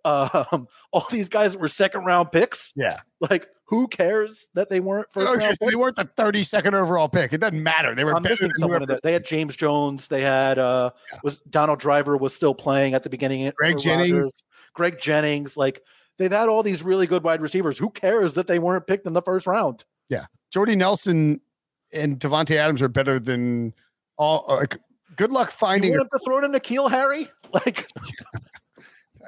um, 0.06 0.68
all 0.94 1.08
these 1.10 1.30
guys 1.30 1.54
that 1.54 1.60
were 1.60 1.68
second 1.68 2.06
round 2.06 2.32
picks. 2.32 2.72
Yeah, 2.76 3.00
like 3.20 3.48
who 3.66 3.88
cares 3.88 4.48
that 4.54 4.70
they 4.70 4.80
weren't 4.80 5.12
first 5.12 5.26
no, 5.26 5.36
round? 5.36 5.58
They 5.60 5.76
weren't 5.76 5.96
the 5.96 6.10
thirty 6.16 6.44
second 6.44 6.76
overall 6.76 7.10
pick. 7.10 7.34
It 7.34 7.40
doesn't 7.40 7.62
matter. 7.62 7.96
They 7.96 8.04
were. 8.04 8.16
I'm 8.16 8.22
missing 8.22 8.54
someone 8.54 8.84
in 8.84 8.88
there. 8.88 9.00
They 9.02 9.14
had 9.14 9.26
James 9.26 9.56
Jones. 9.56 10.08
They 10.08 10.22
had 10.22 10.60
uh 10.60 10.92
yeah. 11.12 11.20
was 11.24 11.40
Donald 11.42 11.80
Driver 11.80 12.18
was 12.18 12.36
still 12.36 12.54
playing 12.54 12.94
at 12.94 13.02
the 13.02 13.10
beginning. 13.10 13.52
Greg 13.58 13.80
Jennings. 13.80 14.14
Rodgers. 14.14 14.44
Greg 14.76 15.00
Jennings. 15.00 15.58
Like 15.58 15.82
they've 16.18 16.32
had 16.32 16.48
all 16.48 16.62
these 16.62 16.84
really 16.84 17.08
good 17.08 17.24
wide 17.24 17.42
receivers. 17.42 17.78
Who 17.78 17.90
cares 17.90 18.34
that 18.36 18.46
they 18.46 18.60
weren't 18.60 18.86
picked 18.86 19.08
in 19.08 19.14
the 19.14 19.22
first 19.24 19.48
round? 19.48 19.84
Yeah, 20.08 20.26
Jordy 20.54 20.76
Nelson 20.76 21.42
and 21.92 22.20
Davante 22.20 22.56
Adams 22.58 22.82
are 22.84 22.90
better 22.90 23.20
than 23.20 23.74
all. 24.18 24.46
Uh, 24.48 24.58
like, 24.58 24.78
good 25.16 25.32
luck 25.32 25.50
finding. 25.50 25.94
You 25.94 26.00
want 26.00 26.12
to 26.12 26.20
throw 26.24 26.42
to 26.42 26.48
N'Keal 26.48 26.92
Harry? 26.92 27.28
Like. 27.54 27.88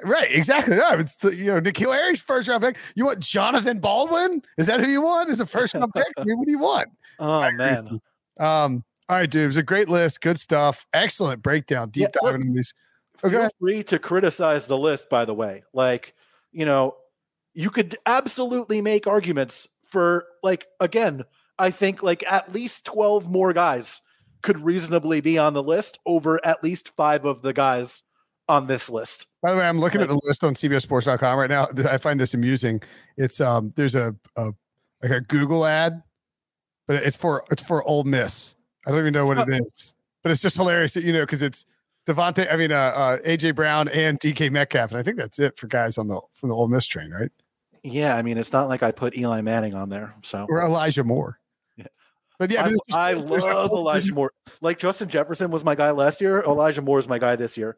Right, 0.04 0.30
exactly. 0.30 0.76
No, 0.76 0.90
it's 0.92 1.22
you 1.24 1.46
know 1.46 1.60
N'Keal 1.60 1.92
Harry's 1.92 2.20
first 2.20 2.48
round 2.48 2.62
pick. 2.62 2.76
You 2.94 3.04
want 3.04 3.20
Jonathan 3.20 3.80
Baldwin? 3.80 4.42
Is 4.56 4.66
that 4.66 4.80
who 4.80 4.86
you 4.86 5.02
want? 5.02 5.28
Is 5.28 5.40
a 5.40 5.46
first 5.46 5.74
round 5.74 5.92
pick? 5.92 6.06
I 6.16 6.24
mean, 6.24 6.38
what 6.38 6.46
do 6.46 6.52
you 6.52 6.58
want? 6.58 6.88
Oh 7.20 7.50
man. 7.50 8.00
Um. 8.38 8.84
All 9.08 9.16
right, 9.16 9.28
dude. 9.28 9.42
It 9.42 9.46
was 9.46 9.56
a 9.56 9.62
great 9.64 9.88
list. 9.88 10.20
Good 10.20 10.38
stuff. 10.38 10.86
Excellent 10.92 11.42
breakdown. 11.42 11.90
Deep 11.90 12.02
yeah, 12.14 12.20
diving 12.22 12.42
in 12.42 12.54
these. 12.54 12.72
Okay. 13.24 13.36
Feel 13.36 13.50
free 13.58 13.82
to 13.84 13.98
criticize 13.98 14.66
the 14.66 14.78
list. 14.78 15.08
By 15.08 15.24
the 15.24 15.34
way, 15.34 15.64
like 15.72 16.14
you 16.52 16.64
know, 16.64 16.96
you 17.54 17.70
could 17.70 17.96
absolutely 18.06 18.80
make 18.82 19.06
arguments 19.06 19.68
for 19.84 20.26
like 20.42 20.66
again 20.80 21.24
I 21.58 21.70
think 21.70 22.02
like 22.02 22.24
at 22.30 22.52
least 22.52 22.84
12 22.84 23.28
more 23.28 23.52
guys 23.52 24.00
could 24.42 24.60
reasonably 24.60 25.20
be 25.20 25.38
on 25.38 25.54
the 25.54 25.62
list 25.62 25.98
over 26.06 26.44
at 26.46 26.62
least 26.62 26.90
five 26.90 27.24
of 27.24 27.42
the 27.42 27.52
guys 27.52 28.04
on 28.48 28.66
this 28.66 28.88
list. 28.88 29.26
By 29.42 29.52
the 29.52 29.58
way, 29.58 29.68
I'm 29.68 29.80
looking 29.80 30.00
like, 30.00 30.08
at 30.08 30.12
the 30.14 30.20
list 30.24 30.44
on 30.44 30.54
CBSSports.com 30.54 31.38
right 31.38 31.50
now. 31.50 31.66
I 31.90 31.98
find 31.98 32.18
this 32.20 32.34
amusing. 32.34 32.80
It's 33.16 33.40
um 33.40 33.72
there's 33.76 33.94
a, 33.94 34.14
a 34.36 34.52
like 35.02 35.12
a 35.12 35.20
Google 35.20 35.66
ad, 35.66 36.02
but 36.86 37.02
it's 37.02 37.16
for 37.16 37.44
it's 37.50 37.62
for 37.62 37.82
Ole 37.82 38.04
Miss. 38.04 38.54
I 38.86 38.90
don't 38.90 39.00
even 39.00 39.12
know 39.12 39.26
what 39.26 39.38
it 39.38 39.48
is, 39.48 39.94
but 40.22 40.32
it's 40.32 40.40
just 40.40 40.56
hilarious, 40.56 40.96
you 40.96 41.12
know, 41.12 41.22
because 41.22 41.42
it's 41.42 41.66
Devontae. 42.08 42.52
I 42.52 42.56
mean, 42.56 42.72
uh, 42.72 42.76
uh, 42.76 43.18
AJ 43.18 43.54
Brown 43.54 43.88
and 43.88 44.18
DK 44.18 44.50
Metcalf, 44.50 44.90
and 44.90 44.98
I 44.98 45.02
think 45.02 45.18
that's 45.18 45.38
it 45.38 45.58
for 45.58 45.66
guys 45.66 45.98
on 45.98 46.08
the 46.08 46.20
from 46.34 46.48
the 46.48 46.54
Ole 46.54 46.68
Miss 46.68 46.86
train, 46.86 47.10
right? 47.10 47.30
Yeah, 47.84 48.16
I 48.16 48.22
mean, 48.22 48.38
it's 48.38 48.52
not 48.52 48.68
like 48.68 48.82
I 48.82 48.90
put 48.90 49.16
Eli 49.16 49.40
Manning 49.42 49.74
on 49.74 49.88
there, 49.88 50.14
so 50.22 50.46
or 50.48 50.62
Elijah 50.62 51.04
Moore. 51.04 51.38
But 52.38 52.50
yeah, 52.50 52.70
I, 52.92 53.10
I 53.10 53.12
love 53.14 53.70
Elijah 53.70 54.14
Moore. 54.14 54.32
Like 54.60 54.78
Justin 54.78 55.08
Jefferson 55.08 55.50
was 55.50 55.64
my 55.64 55.74
guy 55.74 55.90
last 55.90 56.20
year. 56.20 56.42
Elijah 56.42 56.82
Moore 56.82 56.98
is 56.98 57.08
my 57.08 57.18
guy 57.18 57.36
this 57.36 57.56
year. 57.56 57.76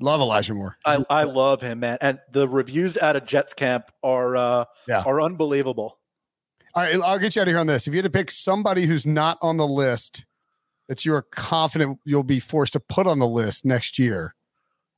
Love 0.00 0.20
Elijah 0.20 0.54
Moore. 0.54 0.78
I, 0.84 1.04
I 1.10 1.24
love 1.24 1.60
him, 1.60 1.80
man. 1.80 1.98
And 2.00 2.18
the 2.32 2.48
reviews 2.48 2.96
out 2.96 3.16
of 3.16 3.26
Jets 3.26 3.52
camp 3.52 3.90
are 4.02 4.36
uh 4.36 4.64
yeah. 4.86 5.02
are 5.04 5.20
unbelievable. 5.20 5.98
All 6.74 6.82
right, 6.82 6.98
I'll 7.00 7.18
get 7.18 7.36
you 7.36 7.42
out 7.42 7.48
of 7.48 7.52
here 7.52 7.58
on 7.58 7.66
this. 7.66 7.86
If 7.86 7.92
you 7.92 7.98
had 7.98 8.04
to 8.04 8.10
pick 8.10 8.30
somebody 8.30 8.86
who's 8.86 9.06
not 9.06 9.38
on 9.42 9.56
the 9.56 9.66
list 9.66 10.24
that 10.88 11.04
you 11.04 11.14
are 11.14 11.22
confident 11.22 12.00
you'll 12.04 12.24
be 12.24 12.40
forced 12.40 12.72
to 12.72 12.80
put 12.80 13.06
on 13.06 13.18
the 13.18 13.26
list 13.26 13.64
next 13.64 13.98
year, 13.98 14.34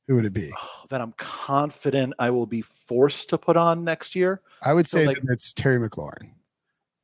who 0.07 0.15
would 0.15 0.25
it 0.25 0.33
be? 0.33 0.51
Oh, 0.57 0.85
that 0.89 1.01
I'm 1.01 1.13
confident 1.17 2.13
I 2.17 2.29
will 2.31 2.45
be 2.45 2.61
forced 2.61 3.29
to 3.29 3.37
put 3.37 3.57
on 3.57 3.83
next 3.83 4.15
year. 4.15 4.41
I 4.63 4.73
would 4.73 4.87
say 4.87 5.03
so 5.03 5.09
like, 5.09 5.19
it's 5.29 5.53
Terry 5.53 5.77
McLaurin. 5.77 6.31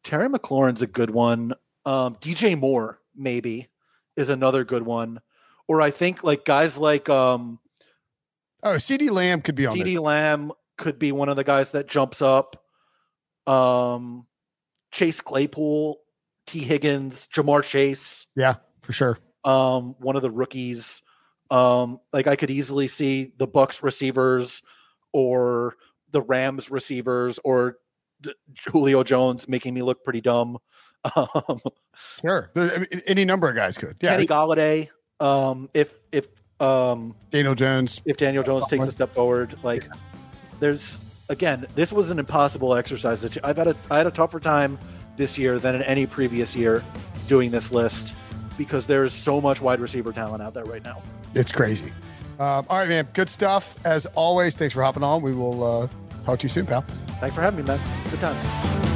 Terry 0.04 0.30
McLaurin's 0.30 0.82
a 0.82 0.88
good 0.88 1.10
one. 1.10 1.54
Um, 1.86 2.16
DJ 2.16 2.58
Moore 2.58 3.00
maybe 3.16 3.68
is 4.16 4.30
another 4.30 4.64
good 4.64 4.84
one. 4.84 5.22
Or 5.68 5.82
I 5.82 5.92
think 5.92 6.24
like 6.24 6.46
guys 6.46 6.78
like 6.78 7.10
um, 7.10 7.60
oh 8.64 8.76
CeeDee 8.76 9.12
Lamb 9.12 9.42
could 9.42 9.56
be 9.56 9.66
on. 9.66 9.76
CeeDee 9.76 10.00
Lamb 10.00 10.52
could 10.78 10.98
be 10.98 11.12
one 11.12 11.28
of 11.28 11.36
the 11.36 11.44
guys 11.44 11.72
that 11.72 11.88
jumps 11.88 12.22
up. 12.22 12.64
Um, 13.46 14.26
Chase 14.92 15.20
Claypool, 15.20 16.00
Tee 16.46 16.64
Higgins, 16.64 17.28
Ja'Marr 17.34 17.64
Chase. 17.64 18.28
Yeah, 18.36 18.56
for 18.88 18.94
sure. 18.94 19.20
Um, 19.44 19.96
one 20.00 20.16
of 20.16 20.22
the 20.22 20.32
rookies. 20.32 21.04
Um, 21.52 22.00
like 22.14 22.26
I 22.26 22.38
could 22.38 22.50
easily 22.50 22.88
see 22.88 23.34
the 23.38 23.48
Bucks 23.48 23.84
receivers 23.84 24.62
or 25.12 25.76
the 26.12 26.22
Rams 26.22 26.72
receivers 26.72 27.38
or 27.44 27.78
Julio 28.66 29.04
Jones 29.04 29.48
making 29.48 29.74
me 29.74 29.82
look 29.82 30.04
pretty 30.04 30.22
dumb. 30.22 30.58
Um, 31.16 31.62
sure, 32.22 32.52
there, 32.54 32.74
I 32.74 32.78
mean, 32.80 33.02
any 33.06 33.24
number 33.24 33.48
of 33.48 33.56
guys 33.56 33.78
could. 33.78 33.96
Yeah, 34.02 34.16
Kenny 34.16 34.28
Golladay. 34.28 34.90
Um, 35.22 35.70
if 35.74 35.96
if 36.12 36.28
um, 36.60 37.16
Daniel 37.30 37.56
Jones, 37.56 38.02
if 38.04 38.18
Daniel 38.18 38.44
Jones 38.44 38.68
takes 38.68 38.88
a 38.88 38.92
step 38.92 39.14
forward, 39.14 39.58
like 39.64 39.84
yeah. 39.84 39.94
there's 40.60 41.00
again, 41.30 41.66
this 41.76 41.94
was 41.94 42.12
an 42.12 42.20
impossible 42.20 42.74
exercise. 42.76 43.38
I've 43.44 43.58
had 43.58 43.68
a 43.68 43.76
I 43.90 44.00
had 44.00 44.08
a 44.08 44.12
tougher 44.12 44.40
time 44.40 44.78
this 45.16 45.38
year 45.38 45.60
than 45.60 45.76
in 45.76 45.84
any 45.84 46.08
previous 46.08 46.56
year 46.56 46.84
doing 47.28 47.52
this 47.52 47.72
list 47.72 48.14
because 48.58 48.88
there 48.88 49.04
is 49.04 49.14
so 49.14 49.40
much 49.40 49.62
wide 49.62 49.80
receiver 49.80 50.12
talent 50.12 50.42
out 50.42 50.54
there 50.54 50.66
right 50.66 50.84
now. 50.84 51.02
It's 51.34 51.52
crazy. 51.52 51.92
Um, 52.40 52.66
all 52.70 52.78
right, 52.78 52.90
man. 52.90 53.08
Good 53.14 53.30
stuff 53.30 53.76
as 53.86 54.06
always. 54.08 54.56
Thanks 54.56 54.74
for 54.74 54.84
hopping 54.84 55.04
on. 55.04 55.22
We 55.22 55.34
will 55.34 55.64
uh, 55.64 55.88
talk 56.24 56.40
to 56.40 56.44
you 56.44 56.50
soon, 56.50 56.66
pal. 56.66 56.82
Thanks 57.20 57.36
for 57.36 57.42
having 57.42 57.60
me, 57.60 57.66
man. 57.66 57.80
Good 58.12 58.20
times. 58.20 58.87